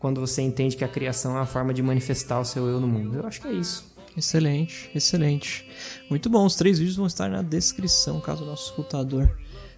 quando 0.01 0.19
você 0.19 0.41
entende 0.41 0.75
que 0.75 0.83
a 0.83 0.87
criação 0.87 1.33
é 1.33 1.35
uma 1.35 1.45
forma 1.45 1.71
de 1.71 1.83
manifestar 1.83 2.39
o 2.39 2.43
seu 2.43 2.67
eu 2.67 2.81
no 2.81 2.87
mundo. 2.87 3.19
Eu 3.19 3.27
acho 3.27 3.39
que 3.39 3.47
é 3.47 3.53
isso. 3.53 3.85
Excelente, 4.17 4.89
excelente. 4.93 5.65
Muito 6.09 6.27
bom, 6.27 6.43
os 6.45 6.55
três 6.55 6.79
vídeos 6.79 6.97
vão 6.97 7.05
estar 7.05 7.29
na 7.29 7.43
descrição, 7.43 8.19
caso 8.19 8.43
o 8.43 8.47
nosso 8.47 8.71
escutador 8.71 9.31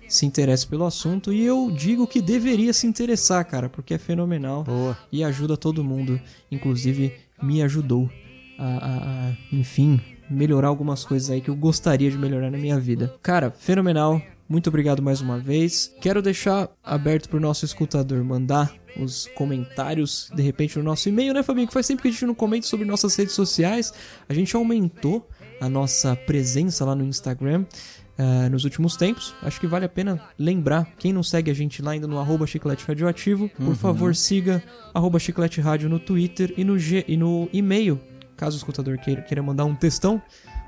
se 0.07 0.26
interesse 0.26 0.65
pelo 0.65 0.86
assunto. 0.86 1.32
E 1.32 1.43
eu 1.43 1.69
digo 1.69 2.07
que 2.07 2.21
deveria 2.21 2.71
se 2.74 2.88
interessar, 2.88 3.45
cara, 3.45 3.69
porque 3.69 3.93
é 3.93 3.97
fenomenal 3.97 4.63
Boa. 4.63 4.97
e 5.11 5.24
ajuda 5.24 5.57
todo 5.57 5.84
mundo. 5.84 6.19
Inclusive, 6.49 7.13
me 7.41 7.61
ajudou 7.61 8.09
a, 8.57 8.65
a, 8.65 9.28
a, 9.30 9.32
enfim, 9.51 9.99
melhorar 10.30 10.69
algumas 10.69 11.03
coisas 11.03 11.30
aí 11.30 11.41
que 11.41 11.49
eu 11.49 11.55
gostaria 11.55 12.09
de 12.09 12.17
melhorar 12.17 12.49
na 12.49 12.57
minha 12.57 12.80
vida. 12.80 13.13
Cara, 13.21 13.51
fenomenal. 13.51 14.21
Muito 14.47 14.67
obrigado 14.67 15.01
mais 15.01 15.19
uma 15.19 15.38
vez. 15.38 15.93
Quero 15.99 16.21
deixar 16.21 16.69
aberto 16.84 17.30
para 17.30 17.38
o 17.38 17.41
nosso 17.41 17.65
escutador 17.65 18.24
mandar 18.24 18.74
os 18.98 19.28
comentários, 19.36 20.30
de 20.34 20.41
repente, 20.41 20.78
no 20.78 20.84
nosso 20.84 21.10
e-mail, 21.10 21.34
né, 21.34 21.44
Fabinho? 21.44 21.68
Que 21.68 21.74
faz 21.74 21.86
sempre 21.86 22.04
que 22.04 22.08
a 22.10 22.12
gente 22.12 22.26
não 22.26 22.36
comenta 22.36 22.68
sobre 22.68 22.86
nossas 22.86 23.16
redes 23.16 23.34
sociais. 23.34 23.94
A 24.28 24.34
gente 24.34 24.56
aumentou 24.56 25.28
a 25.60 25.70
nossa 25.70 26.16
presença 26.16 26.86
lá 26.86 26.96
no 26.96 27.04
Instagram. 27.04 27.66
Uh, 28.14 28.48
nos 28.52 28.64
últimos 28.64 28.96
tempos, 28.96 29.34
acho 29.41 29.60
que 29.60 29.66
vale 29.66 29.86
a 29.86 29.89
pena 29.89 30.22
lembrar. 30.38 30.88
Quem 31.00 31.12
não 31.12 31.24
segue 31.24 31.50
a 31.50 31.54
gente 31.54 31.82
lá 31.82 31.94
ainda 31.94 32.06
no 32.06 32.20
arroba 32.20 32.46
chiclete 32.46 32.86
radioativo, 32.86 33.50
uhum. 33.58 33.66
por 33.66 33.76
favor 33.76 34.16
siga 34.16 34.62
arroba 34.94 35.18
chiclete 35.18 35.60
rádio 35.60 35.89
no 35.89 35.98
Twitter 35.98 36.54
e 36.56 36.64
no, 36.64 36.78
G, 36.78 37.04
e 37.08 37.18
no 37.18 37.50
e-mail, 37.52 38.00
caso 38.38 38.56
o 38.56 38.60
escutador 38.60 39.00
queira, 39.00 39.24
queira 39.24 39.41
mandar 39.41 39.66
um 39.66 39.74
textão, 39.74 40.22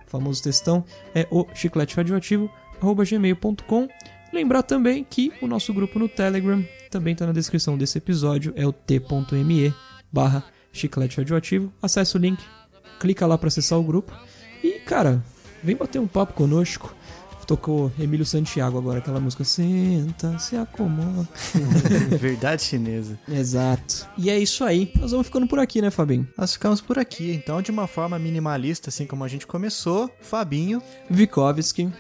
famoso 0.07 0.41
textão, 0.41 0.84
é 1.13 1.28
o 1.30 1.45
chiclete 1.53 1.95
radioativo 1.95 2.49
arroba 2.82 3.05
gmail.com. 3.05 3.88
Lembrar 4.34 4.63
também 4.63 5.05
que 5.07 5.32
o 5.39 5.45
nosso 5.45 5.71
grupo 5.71 5.99
no 5.99 6.09
Telegram 6.09 6.65
também 6.95 7.11
está 7.11 7.25
na 7.25 7.33
descrição 7.33 7.77
desse 7.77 7.97
episódio, 7.97 8.53
é 8.55 8.65
o 8.65 8.71
t.me 8.71 9.73
barra 10.09 10.45
chiclete 10.71 11.17
radioativo. 11.17 11.73
Acesse 11.81 12.15
o 12.15 12.19
link, 12.19 12.41
clica 13.01 13.25
lá 13.25 13.37
para 13.37 13.49
acessar 13.49 13.77
o 13.77 13.83
grupo 13.83 14.13
e, 14.63 14.79
cara, 14.79 15.21
vem 15.61 15.75
bater 15.75 15.99
um 15.99 16.07
papo 16.07 16.33
conosco, 16.33 16.95
Tocou 17.45 17.91
Emílio 17.99 18.25
Santiago 18.25 18.75
agora, 18.75 18.97
aquela 18.97 19.19
música 19.19 19.43
Senta, 19.43 20.39
se 20.39 20.55
acomoda. 20.55 21.29
Verdade 22.19 22.63
chinesa. 22.63 23.19
Exato. 23.29 24.07
E 24.17 24.31
é 24.31 24.39
isso 24.39 24.63
aí. 24.63 24.91
Nós 24.95 25.11
vamos 25.11 25.27
ficando 25.27 25.45
por 25.45 25.59
aqui, 25.59 25.79
né, 25.79 25.91
Fabinho? 25.91 26.27
Nós 26.35 26.53
ficamos 26.53 26.81
por 26.81 26.97
aqui, 26.97 27.33
então, 27.33 27.61
de 27.61 27.69
uma 27.69 27.85
forma 27.85 28.17
minimalista, 28.17 28.89
assim 28.89 29.05
como 29.05 29.23
a 29.23 29.27
gente 29.27 29.45
começou. 29.45 30.09
Fabinho, 30.21 30.81
Vikovski. 31.07 31.91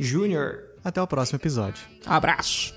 Júnior. 0.00 0.60
até 0.82 1.02
o 1.02 1.06
próximo 1.06 1.36
episódio. 1.36 1.84
Abraço. 2.06 2.72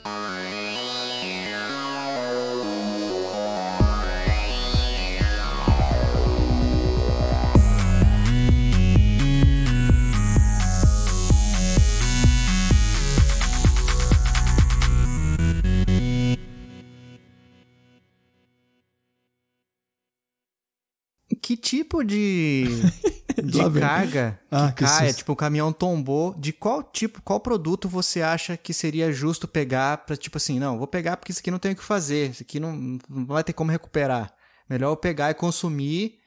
Que 21.47 21.55
tipo 21.55 22.03
de, 22.03 22.65
de 23.41 23.79
carga 23.79 24.37
Ah, 24.51 24.67
que 24.67 24.83
que 24.83 24.91
caia? 24.91 25.13
Tipo, 25.13 25.31
o 25.31 25.35
caminhão 25.35 25.71
tombou. 25.71 26.35
De 26.37 26.51
qual 26.51 26.83
tipo, 26.83 27.21
qual 27.21 27.39
produto 27.39 27.87
você 27.87 28.21
acha 28.21 28.57
que 28.57 28.73
seria 28.73 29.13
justo 29.13 29.47
pegar 29.47 29.99
pra, 29.99 30.17
tipo 30.17 30.35
assim, 30.35 30.59
não, 30.59 30.77
vou 30.77 30.87
pegar 30.87 31.15
porque 31.15 31.31
isso 31.31 31.39
aqui 31.39 31.49
não 31.49 31.57
tem 31.57 31.71
o 31.71 31.75
que 31.77 31.83
fazer, 31.85 32.31
isso 32.31 32.43
aqui 32.43 32.59
não, 32.59 32.99
não 33.09 33.25
vai 33.25 33.45
ter 33.45 33.53
como 33.53 33.71
recuperar. 33.71 34.33
Melhor 34.69 34.89
eu 34.89 34.97
pegar 34.97 35.31
e 35.31 35.35
consumir 35.35 36.19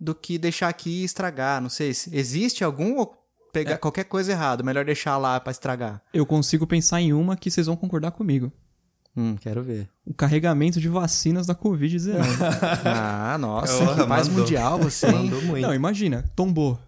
do 0.00 0.12
que 0.12 0.38
deixar 0.38 0.70
aqui 0.70 1.02
e 1.02 1.04
estragar. 1.04 1.60
Não 1.60 1.68
sei 1.68 1.94
se 1.94 2.12
existe 2.12 2.64
algum 2.64 2.96
ou 2.98 3.14
pegar 3.52 3.78
qualquer 3.78 4.06
coisa 4.06 4.32
errado, 4.32 4.64
melhor 4.64 4.84
deixar 4.84 5.16
lá 5.18 5.38
pra 5.38 5.52
estragar. 5.52 6.02
Eu 6.12 6.26
consigo 6.26 6.66
pensar 6.66 7.00
em 7.00 7.12
uma 7.12 7.36
que 7.36 7.48
vocês 7.48 7.68
vão 7.68 7.76
concordar 7.76 8.10
comigo. 8.10 8.52
Hum, 9.16 9.36
quero 9.36 9.62
ver. 9.62 9.88
O 10.04 10.12
carregamento 10.12 10.80
de 10.80 10.88
vacinas 10.88 11.46
da 11.46 11.54
Covid-19. 11.54 12.18
Ah, 12.84 13.38
nossa, 13.38 13.94
que 13.94 14.06
mandou. 14.06 14.32
mundial 14.32 14.78
você? 14.78 15.10
Mandou 15.10 15.40
muito. 15.42 15.66
Não, 15.66 15.74
imagina, 15.74 16.24
tombou. 16.34 16.78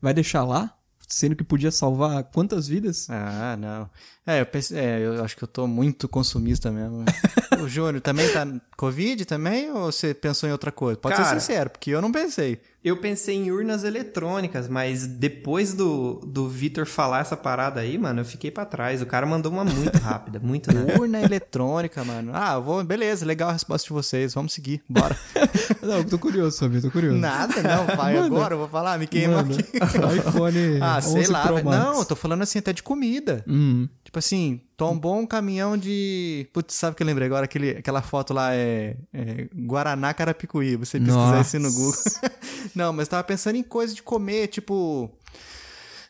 Vai 0.00 0.12
deixar 0.12 0.44
lá? 0.44 0.74
Sendo 1.08 1.34
que 1.34 1.42
podia 1.42 1.70
salvar 1.70 2.22
quantas 2.24 2.68
vidas? 2.68 3.08
Ah, 3.08 3.56
não. 3.58 3.88
É, 4.26 4.42
eu, 4.42 4.46
pense, 4.46 4.76
é, 4.76 5.00
eu 5.00 5.24
acho 5.24 5.34
que 5.36 5.42
eu 5.42 5.48
tô 5.48 5.66
muito 5.66 6.06
consumista 6.06 6.70
mesmo. 6.70 7.04
o 7.62 7.66
Júnior 7.66 8.02
também 8.02 8.30
tá 8.30 8.46
Covid 8.76 9.24
também 9.24 9.70
ou 9.70 9.90
você 9.90 10.12
pensou 10.12 10.46
em 10.48 10.52
outra 10.52 10.70
coisa? 10.70 10.98
Pode 11.00 11.16
Cara, 11.16 11.28
ser 11.28 11.40
sincero, 11.40 11.70
porque 11.70 11.90
eu 11.90 12.02
não 12.02 12.12
pensei. 12.12 12.60
Eu 12.82 12.96
pensei 12.98 13.34
em 13.34 13.50
urnas 13.50 13.82
eletrônicas, 13.82 14.68
mas 14.68 15.04
depois 15.04 15.74
do, 15.74 16.20
do 16.24 16.48
Vitor 16.48 16.86
falar 16.86 17.20
essa 17.20 17.36
parada 17.36 17.80
aí, 17.80 17.98
mano, 17.98 18.20
eu 18.20 18.24
fiquei 18.24 18.52
pra 18.52 18.64
trás. 18.64 19.02
O 19.02 19.06
cara 19.06 19.26
mandou 19.26 19.50
uma 19.50 19.64
muito 19.64 19.98
rápida, 19.98 20.38
muito 20.38 20.70
rápida. 20.72 21.00
Urna 21.00 21.20
eletrônica, 21.20 22.04
mano. 22.04 22.30
Ah, 22.32 22.56
vou, 22.60 22.82
beleza, 22.84 23.26
legal 23.26 23.48
a 23.48 23.52
resposta 23.52 23.88
de 23.88 23.92
vocês. 23.92 24.32
Vamos 24.32 24.52
seguir, 24.52 24.80
bora. 24.88 25.16
Não, 25.82 25.98
eu 25.98 26.04
tô 26.04 26.18
curioso, 26.20 26.56
Fabio, 26.60 26.80
tô 26.80 26.90
curioso. 26.90 27.18
Nada, 27.18 27.62
não, 27.62 27.86
pai, 27.86 28.14
Manda. 28.14 28.26
agora 28.26 28.54
eu 28.54 28.58
vou 28.58 28.68
falar, 28.68 28.98
me 28.98 29.06
queima 29.06 29.42
Manda. 29.42 29.54
aqui. 29.54 29.64
iPhone 30.18 30.78
Ah, 30.80 31.00
sei 31.00 31.22
11 31.22 31.32
lá. 31.32 31.42
Pro 31.42 31.54
velho. 31.56 31.66
Max. 31.68 31.84
Não, 31.84 31.98
eu 31.98 32.04
tô 32.04 32.14
falando 32.16 32.42
assim 32.42 32.58
até 32.58 32.72
de 32.72 32.82
comida. 32.82 33.44
Hum. 33.48 33.88
Tipo 34.04 34.18
assim, 34.18 34.60
tombou 34.78 35.18
um 35.18 35.26
caminhão 35.26 35.76
de. 35.76 36.48
Putz, 36.54 36.74
sabe 36.74 36.92
o 36.94 36.96
que 36.96 37.02
eu 37.02 37.06
lembrei 37.06 37.26
agora? 37.26 37.44
Aquele, 37.44 37.70
aquela 37.70 38.00
foto 38.00 38.32
lá 38.32 38.54
é, 38.54 38.96
é 39.12 39.48
Guaraná 39.54 40.14
Carapicuí. 40.14 40.76
Você 40.76 40.98
pesquisar 40.98 41.40
isso 41.42 41.58
no 41.58 41.70
Google. 41.70 42.00
não, 42.74 42.92
mas 42.92 43.08
tava 43.08 43.24
pensando 43.24 43.56
em 43.56 43.62
coisa 43.62 43.92
de 43.92 44.02
comer, 44.02 44.46
tipo. 44.46 45.10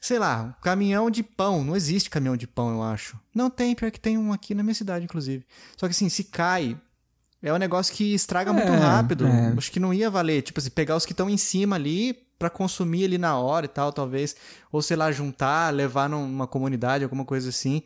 Sei 0.01 0.19
lá, 0.19 0.57
caminhão 0.63 1.11
de 1.11 1.23
pão. 1.25 1.65
Não 1.65 1.75
existe 1.75 2.09
caminhão 2.11 2.37
de 2.37 2.47
pão, 2.47 2.71
eu 2.71 2.83
acho. 2.83 3.19
Não 3.35 3.51
tem, 3.51 3.75
pior 3.75 3.91
que 3.91 3.99
tem 3.99 4.17
um 4.17 4.33
aqui 4.33 4.55
na 4.55 4.63
minha 4.63 4.75
cidade, 4.75 5.05
inclusive. 5.05 5.45
Só 5.77 5.87
que 5.89 5.93
assim, 5.93 6.09
se 6.09 6.23
cai. 6.25 6.79
É 7.43 7.53
um 7.53 7.57
negócio 7.57 7.95
que 7.95 8.15
estraga 8.15 8.53
muito 8.53 8.71
É, 8.71 8.77
rápido. 8.77 9.27
é. 9.27 9.55
Acho 9.57 9.73
que 9.73 9.81
não 9.81 9.95
ia 9.95 10.11
valer. 10.11 10.43
Tipo 10.43 10.61
assim, 10.61 10.71
pegar 10.71 10.95
os 10.95 11.07
que 11.07 11.13
estão 11.13 11.29
em 11.31 11.37
cima 11.39 11.75
ali 11.77 12.15
pra 12.39 12.51
consumir 12.51 13.05
ali 13.05 13.17
na 13.19 13.37
hora 13.39 13.65
e 13.65 13.69
tal, 13.69 13.93
talvez. 13.93 14.37
Ou 14.71 14.83
sei 14.83 14.97
lá, 14.97 15.11
juntar, 15.11 15.73
levar 15.73 16.09
numa 16.09 16.47
comunidade, 16.47 17.03
alguma 17.03 17.25
coisa 17.25 17.49
assim. 17.49 17.83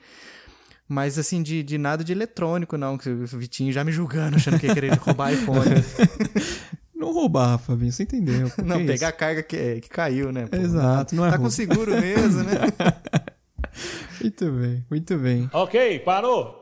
Mas 0.88 1.18
assim, 1.18 1.42
de, 1.42 1.62
de 1.62 1.78
nada 1.78 2.04
de 2.04 2.12
eletrônico, 2.12 2.76
não. 2.76 2.98
Que 2.98 3.08
o 3.08 3.26
Vitinho 3.26 3.72
já 3.72 3.82
me 3.84 3.92
julgando, 3.92 4.36
achando 4.36 4.58
que 4.58 4.66
ia 4.66 4.74
querer 4.74 4.92
roubar 4.94 5.32
iPhone. 5.32 5.60
Não 6.94 7.12
roubar, 7.12 7.58
Fabinho, 7.58 7.90
você 7.90 8.04
entendeu. 8.04 8.48
não, 8.64 8.76
pegar 8.78 8.94
isso? 8.94 9.04
a 9.06 9.10
carga 9.12 9.42
que, 9.42 9.80
que 9.80 9.88
caiu, 9.88 10.30
né? 10.30 10.46
pô? 10.46 10.56
Exato, 10.56 11.16
não 11.16 11.26
é 11.26 11.30
Tá 11.30 11.36
com 11.36 11.42
roubo. 11.42 11.54
seguro 11.54 12.00
mesmo, 12.00 12.44
né? 12.44 12.52
Muito 14.20 14.52
bem, 14.52 14.86
muito 14.88 15.18
bem. 15.18 15.50
Ok, 15.52 15.98
parou. 16.00 16.61